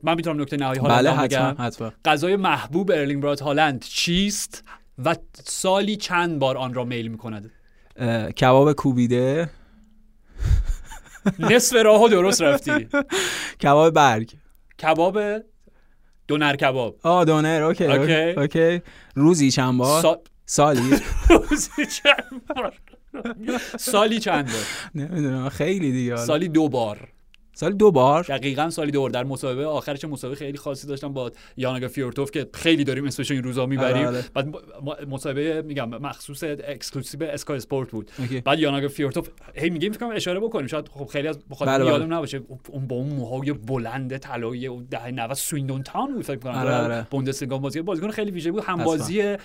من 0.03 0.15
می‌تونم 0.15 0.41
نکته 0.41 0.57
نهایی 0.57 0.79
هالند 0.79 0.97
بله 0.99 1.11
حتما 1.11 1.65
حتما. 1.65 1.91
غذای 2.05 2.35
محبوب 2.35 2.91
ارلینگ 2.91 3.23
برات 3.23 3.41
هالند 3.41 3.81
چیست 3.81 4.63
و 5.05 5.15
سالی 5.43 5.95
چند 5.95 6.39
بار 6.39 6.57
آن 6.57 6.73
را 6.73 6.85
میل 6.85 7.07
می‌کند؟ 7.07 7.51
کباب 8.41 8.73
کوبیده. 8.73 9.49
نصف 11.39 11.75
راهو 11.75 12.07
درست 12.07 12.41
رفتی. 12.41 12.87
کباب 13.63 13.93
برگ. 13.93 14.31
کباب 14.81 15.19
دونر 16.29 16.55
کباب. 16.55 16.95
آ 17.03 17.23
دونر 17.23 17.63
اوکی 17.63 17.85
اوکی, 17.85 18.13
اوکی. 18.41 18.81
روزی 19.15 19.51
چند 19.51 19.77
بار؟ 19.77 20.01
سا... 20.01 20.21
سالی. 20.45 20.89
روزی 21.29 21.85
چند 21.85 22.41
بار؟ 22.47 22.73
سالی 23.91 24.19
چند 24.19 24.45
بار؟ 24.45 24.61
نمی‌دونم 24.95 25.49
خیلی 25.49 25.91
دیگه 25.91 26.15
سالی 26.15 26.47
دو 26.47 26.69
بار. 26.69 27.07
سال 27.59 27.73
دو 27.73 27.91
بار. 27.91 28.23
دقیقا 28.23 28.69
سالی 28.69 28.91
دو 28.91 29.01
بار. 29.01 29.09
در 29.09 29.23
مسابقه 29.23 29.63
آخرش 29.63 30.05
مسابقه 30.05 30.35
خیلی 30.35 30.57
خاصی 30.57 30.87
داشتم 30.87 31.13
با 31.13 31.31
یان 31.57 31.69
آگه 31.69 31.87
فیورتوفت 31.87 32.31
که 32.31 32.47
خیلی 32.53 32.83
داریم 32.83 33.05
اسمش 33.05 33.31
این 33.31 33.43
روزا 33.43 33.65
می‌بریم. 33.65 34.07
آره، 34.07 34.07
آره. 34.07 34.23
بعد 34.33 34.47
مسابقه 35.07 35.61
میگم 35.61 35.89
مخصوص 35.89 36.43
exclusive 36.43 37.23
Sky 37.23 37.57
Sports 37.57 37.91
بود. 37.91 38.11
بعد 38.45 38.59
یان 38.59 38.71
آگه 38.71 38.87
فیورتوفت 38.87 39.29
هی 39.55 39.69
میگیم 39.69 39.91
فکر 39.91 40.05
اشاره 40.05 40.39
بکنیم. 40.39 40.67
شاید 40.67 40.87
خب 40.87 41.05
خیلی 41.05 41.27
از 41.27 41.39
بخاطر 41.49 41.77
بله 41.77 41.85
یادم 41.85 42.13
نباشه 42.13 42.41
اون 42.69 42.87
با 42.87 42.95
اون 42.95 43.09
موهای 43.09 43.53
بلند 43.53 44.17
طلایی 44.17 44.69
دهه 44.89 45.11
90 45.11 45.33
سویندون 45.33 45.83
تاون 45.83 46.13
بود 46.13 46.23
فکر 46.23 46.39
کنم 46.39 46.53
آره 46.53 46.75
آره. 46.75 47.07
بوندسلیگا 47.11 47.57
بازی. 47.57 47.81
بازیکن 47.81 48.11
خیلی 48.11 48.31
ویژه 48.31 48.51
بود. 48.51 48.63
هم 48.63 48.83
بازی 48.83 49.35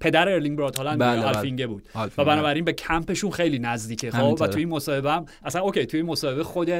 پدر 0.00 0.28
ارلینگ 0.28 0.58
برات 0.58 0.76
هالند 0.76 0.98
بله 0.98 1.24
آلف 1.24 1.42
اینگه 1.42 1.66
بود. 1.66 1.88
و 2.18 2.24
بنابراین 2.24 2.64
به 2.64 2.72
کمپشون 2.72 3.30
خیلی 3.30 3.58
نزدیکه 3.58 4.10
خب؟ 4.10 4.36
و 4.40 4.46
توی 4.46 4.62
این 4.62 4.68
مصاحبه 4.68 5.12
هم 5.12 5.26
اصلا 5.44 5.62
اوکی 5.62 5.86
توی 5.86 6.00
این 6.00 6.10
مصاحبه 6.10 6.44
خود 6.44 6.70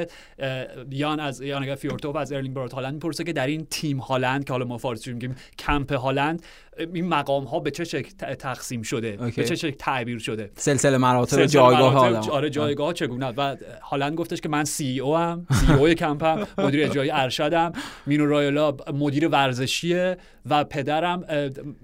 یان 0.91 1.19
از 1.19 1.41
یان 1.41 1.75
فیورتوفت 1.75 2.15
از 2.15 2.31
ارلینگ 2.31 2.55
برات 2.55 2.73
هالند 2.73 2.93
می‌پرسه 2.93 3.23
که 3.23 3.33
در 3.33 3.47
این 3.47 3.67
تیم 3.69 3.97
هالند 3.97 4.43
که 4.43 4.53
حالا 4.53 4.65
ما 4.65 4.77
فارسی 4.77 5.13
میگیم 5.13 5.35
کمپ 5.59 5.93
هالند 5.93 6.45
این 6.77 7.07
مقام 7.07 7.43
ها 7.43 7.59
به 7.59 7.71
چه 7.71 7.83
شکل 7.83 8.33
تقسیم 8.33 8.81
شده؟ 8.81 9.17
اوکی. 9.19 9.41
به 9.41 9.47
چه 9.47 9.55
شکل 9.55 9.75
تعبیر 9.79 10.19
شده؟ 10.19 10.51
سلسله 10.55 10.97
مراتب 10.97 11.45
جایگاه 11.45 11.93
ها 11.93 12.31
آره 12.31 12.49
جایگاه 12.49 12.87
ها 12.87 12.93
چگونه؟ 12.93 13.25
و 13.25 13.55
هالند 13.81 14.15
گفتش 14.15 14.41
که 14.41 14.49
من 14.49 14.63
CEO 14.63 15.15
ام 15.15 15.47
CEO 15.51 15.89
کمپم 15.89 16.47
مدیر 16.57 16.85
اجرایی 16.85 17.11
ارشدم 17.11 17.71
مینو 18.05 18.25
رایولا 18.25 18.77
مدیر 18.93 19.27
ورزشیه 19.27 20.17
و 20.49 20.63
پدرم 20.63 21.25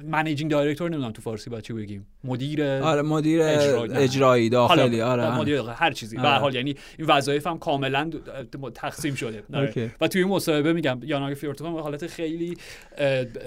managing 0.04 0.52
director 0.52 0.90
نمی‌دونم 0.90 1.12
تو 1.12 1.22
فارسی 1.22 1.50
با 1.50 1.62
چی 1.62 1.74
بگیم. 1.74 2.08
مدیر 2.24 2.64
آره 2.64 3.02
مدیر 3.02 3.42
اجرایی, 3.42 3.94
اجرایی 3.94 4.50
داخلی 4.50 5.02
آره. 5.02 5.38
مدیر 5.38 5.62
هر 5.62 5.92
چیزی. 5.92 6.18
به 6.18 6.30
حال 6.30 6.56
یعنی 6.56 6.76
این 6.98 7.08
وظایف 7.08 7.48
هم 7.48 7.60
کاملا 7.60 8.10
تقسیم 8.74 9.16
شده. 9.16 9.44
آره. 9.54 9.92
و 10.02 10.08
توی 10.08 10.24
مصاحبه 10.24 10.74
میگم 10.74 11.00
یان 11.04 11.16
آگه 11.16 11.34
فیورتوفت 11.34 11.74
به 11.74 11.82
حالت 11.82 12.08
خیلی 12.08 12.58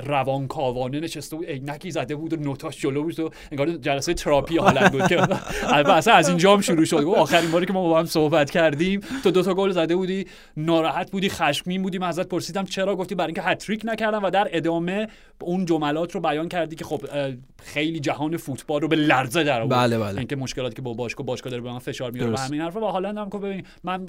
روانکاوانه 0.05 1.07
نشسته 1.35 1.57
بود 1.59 1.69
عینکی 1.69 1.91
زده 1.91 2.17
بود 2.17 2.33
و 2.33 2.37
note 2.37 2.66
اش 2.66 2.81
جلو 2.81 3.03
بود 3.03 3.21
و 3.21 3.31
انگار 3.53 3.71
جلسه 3.71 4.15
تراپی 4.15 4.59
حالت 4.59 4.93
بود 4.93 5.07
که 5.07 5.29
البته 5.75 6.13
از 6.13 6.29
اینجا 6.29 6.53
هم 6.53 6.61
شروع 6.61 6.85
شد. 6.85 7.05
و 7.05 7.13
آخرین 7.13 7.51
باری 7.51 7.67
که 7.67 7.73
ما 7.73 7.83
با 7.83 7.99
هم 7.99 8.07
صحبت 8.07 8.51
کردیم 8.51 9.01
تو 9.23 9.31
دو 9.31 9.43
تا 9.43 9.55
گل 9.55 9.71
زده 9.71 9.97
بودی 9.97 10.27
ناراحت 10.57 11.11
بودی 11.11 11.29
خشمگین 11.29 11.83
بودی 11.83 11.99
من 11.99 12.09
ازت 12.09 12.29
پرسیدم 12.29 12.65
چرا؟ 12.65 12.97
گفتی 12.97 13.15
برای 13.15 13.27
اینکه 13.27 13.43
هت‌تریک 13.43 13.83
نکردم 13.85 14.25
و 14.25 14.31
در 14.31 14.49
ادامه 14.53 15.09
اون 15.41 15.65
جملات 15.65 16.15
رو 16.15 16.21
بیان 16.21 16.49
کردی 16.49 16.77
که 16.77 16.85
خب 16.85 17.03
خیلی 17.63 18.01
جهان 18.01 18.37
فوتبال 18.37 18.81
رو 18.81 18.89
به 18.89 18.97
لرزه 18.97 19.45
در 19.45 19.61
آورد. 19.61 19.79
بله 19.79 19.99
بله. 19.99 20.19
اینکه 20.19 20.37
مشکلاتی 20.37 20.75
که 20.75 20.83
با 20.83 20.93
باشگاه 20.93 21.27
باشگاه 21.27 21.51
داره 21.51 21.63
به 21.63 21.73
من 21.73 21.79
فشار 21.79 22.11
میاره 22.11 22.33
و 22.33 22.37
همین 22.37 22.61
حرفا. 22.61 22.81
و 22.81 22.85
حالا 22.85 23.09
هم 23.09 23.31
که 23.31 23.39
ببین 23.39 23.65
من 23.85 24.07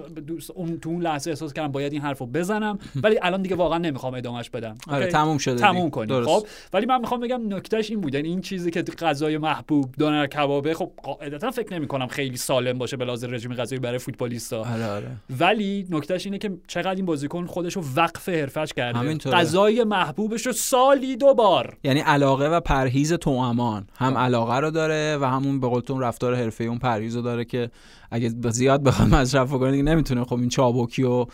اون 0.56 0.80
تو 0.80 0.90
اون 0.90 1.02
لحظه 1.02 1.30
احساس 1.30 1.54
کردم 1.54 1.72
باید 1.72 1.94
این 1.94 2.02
حرفو 2.02 2.26
بزنم 2.26 2.80
ولی 3.04 3.20
الان 3.22 3.42
دیگه 3.42 3.56
واقعا 3.56 3.78
نمی‌خوام 3.78 4.14
ادامش 4.14 4.50
بدم. 4.50 4.76
آره 4.88 5.08
تموم 5.08 5.38
شده 5.38 5.56
تموم 5.56 5.90
کنیم. 5.90 6.24
خب 6.24 6.48
ولی 6.74 6.86
من 6.86 7.02
می‌خوام 7.02 7.20
بگم 7.20 7.54
نکتهش 7.56 7.90
این 7.90 8.02
بود. 8.02 8.16
یعنی 8.16 8.28
این 8.28 8.42
چیزی 8.42 8.72
که 8.72 8.82
غذای 8.82 9.38
محبوب 9.38 9.96
دونر 9.98 10.28
کبابه 10.28 10.74
خب 10.74 10.92
قاعدتا 11.04 11.52
فکر 11.52 11.74
نمی 11.74 11.88
کنم 11.88 12.08
خیلی 12.08 12.38
سالم 12.38 12.78
باشه 12.78 12.98
به 12.98 13.06
لحاظ 13.06 13.24
رژیم 13.24 13.54
غذایی 13.54 13.80
برای 13.80 13.98
فوتبالیستا. 13.98 14.60
آره 14.60 14.86
آره. 14.86 15.08
ولی 15.40 15.88
نکتهش 15.90 16.26
اینه 16.26 16.38
که 16.38 16.52
چقدر 16.68 16.96
این 16.96 17.06
بازیکن 17.06 17.46
خودش 17.46 17.76
رو 17.76 17.84
وقف 17.96 18.30
حرفش 18.30 18.74
کرده. 18.74 19.18
غذای 19.18 19.84
محبوبش 19.84 20.46
رو 20.46 20.54
سالی 20.54 21.15
دو 21.16 21.34
بار. 21.34 21.78
یعنی 21.84 22.00
علاقه 22.00 22.48
و 22.50 22.60
پرهیز 22.60 23.14
توامان. 23.14 23.88
هم 23.96 24.18
علاقه 24.18 24.60
رو 24.60 24.72
داره 24.72 25.18
و 25.22 25.26
همون 25.26 25.60
به 25.60 25.68
قولتون 25.68 26.02
رفتار 26.02 26.36
حرفه‌ای 26.36 26.68
اون 26.68 26.80
پرهیز 26.80 27.16
رو 27.16 27.22
داره 27.22 27.46
که 27.46 27.72
اگه 28.12 28.34
زیاد 28.50 28.84
بخواد 28.84 29.10
مصرف 29.10 29.52
کنه 29.52 29.72
دیگه 29.72 29.84
نمی‌تونه. 29.84 30.24
خب 30.24 30.36
این 30.36 30.50
چابکی 30.50 31.04
و 31.04 31.26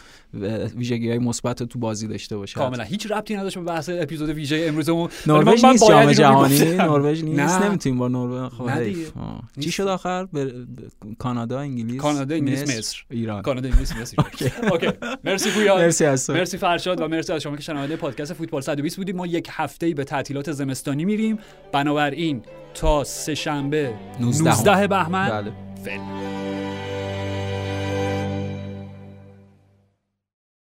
ویژگی 0.76 1.10
های 1.10 1.20
مثبت 1.20 1.64
تو 1.64 1.80
بازی 1.80 2.08
داشته 2.08 2.38
باشه. 2.38 2.56
کاملا. 2.56 2.84
هیچ 2.84 3.12
ربطی 3.12 3.36
نداشت 3.36 3.58
به 3.58 3.64
بحث 3.64 3.90
اپیزود 3.94 4.30
ویژه 4.30 4.66
امروزمون. 4.68 5.10
نروژ 5.28 5.66
نیست 5.66 5.90
جام 5.90 6.12
جهانی. 6.12 6.60
نروژ 6.60 7.24
نیست. 7.24 7.62
نمی‌تونیم 7.62 8.00
با 8.00 8.08
نروژ 8.08 8.52
خب 8.52 8.70
چی 9.60 9.72
شد 9.72 9.88
آخر؟ 9.88 10.28
کانادا 11.20 11.60
انگلیس 11.60 12.02
کانادا 12.02 12.36
انگلیس 12.36 12.78
مصر. 12.78 13.04
ایران. 13.10 13.42
کانادا 13.42 13.70
انگلیس 13.70 13.96
مصر. 13.96 14.16
اوکی. 14.72 14.90
مرسی 15.24 15.50
پویان 15.50 15.82
مرسی 15.82 16.06
از 16.06 16.30
مرسی 16.30 16.58
فرشاد 16.58 17.02
و 17.02 17.08
مرسی 17.08 17.34
از 17.34 17.42
شما 17.42 17.56
که 17.56 17.62
شنونده 17.62 17.96
پادکست 17.96 18.34
فوتبال 18.34 18.62
120 18.62 18.98
بودیم. 18.98 19.16
ما 19.16 19.28
یک 19.28 19.48
هفته 19.52 19.94
به 19.94 20.04
تعطیلات 20.04 20.52
زمستانی 20.52 21.06
میریم. 21.06 21.40
بنابراین 21.72 22.42
تا 22.74 23.04
سه 23.04 23.36
شنبه 23.36 23.94
19 24.20 24.88
بهمن. 24.88 25.71
outfit. 25.88 26.71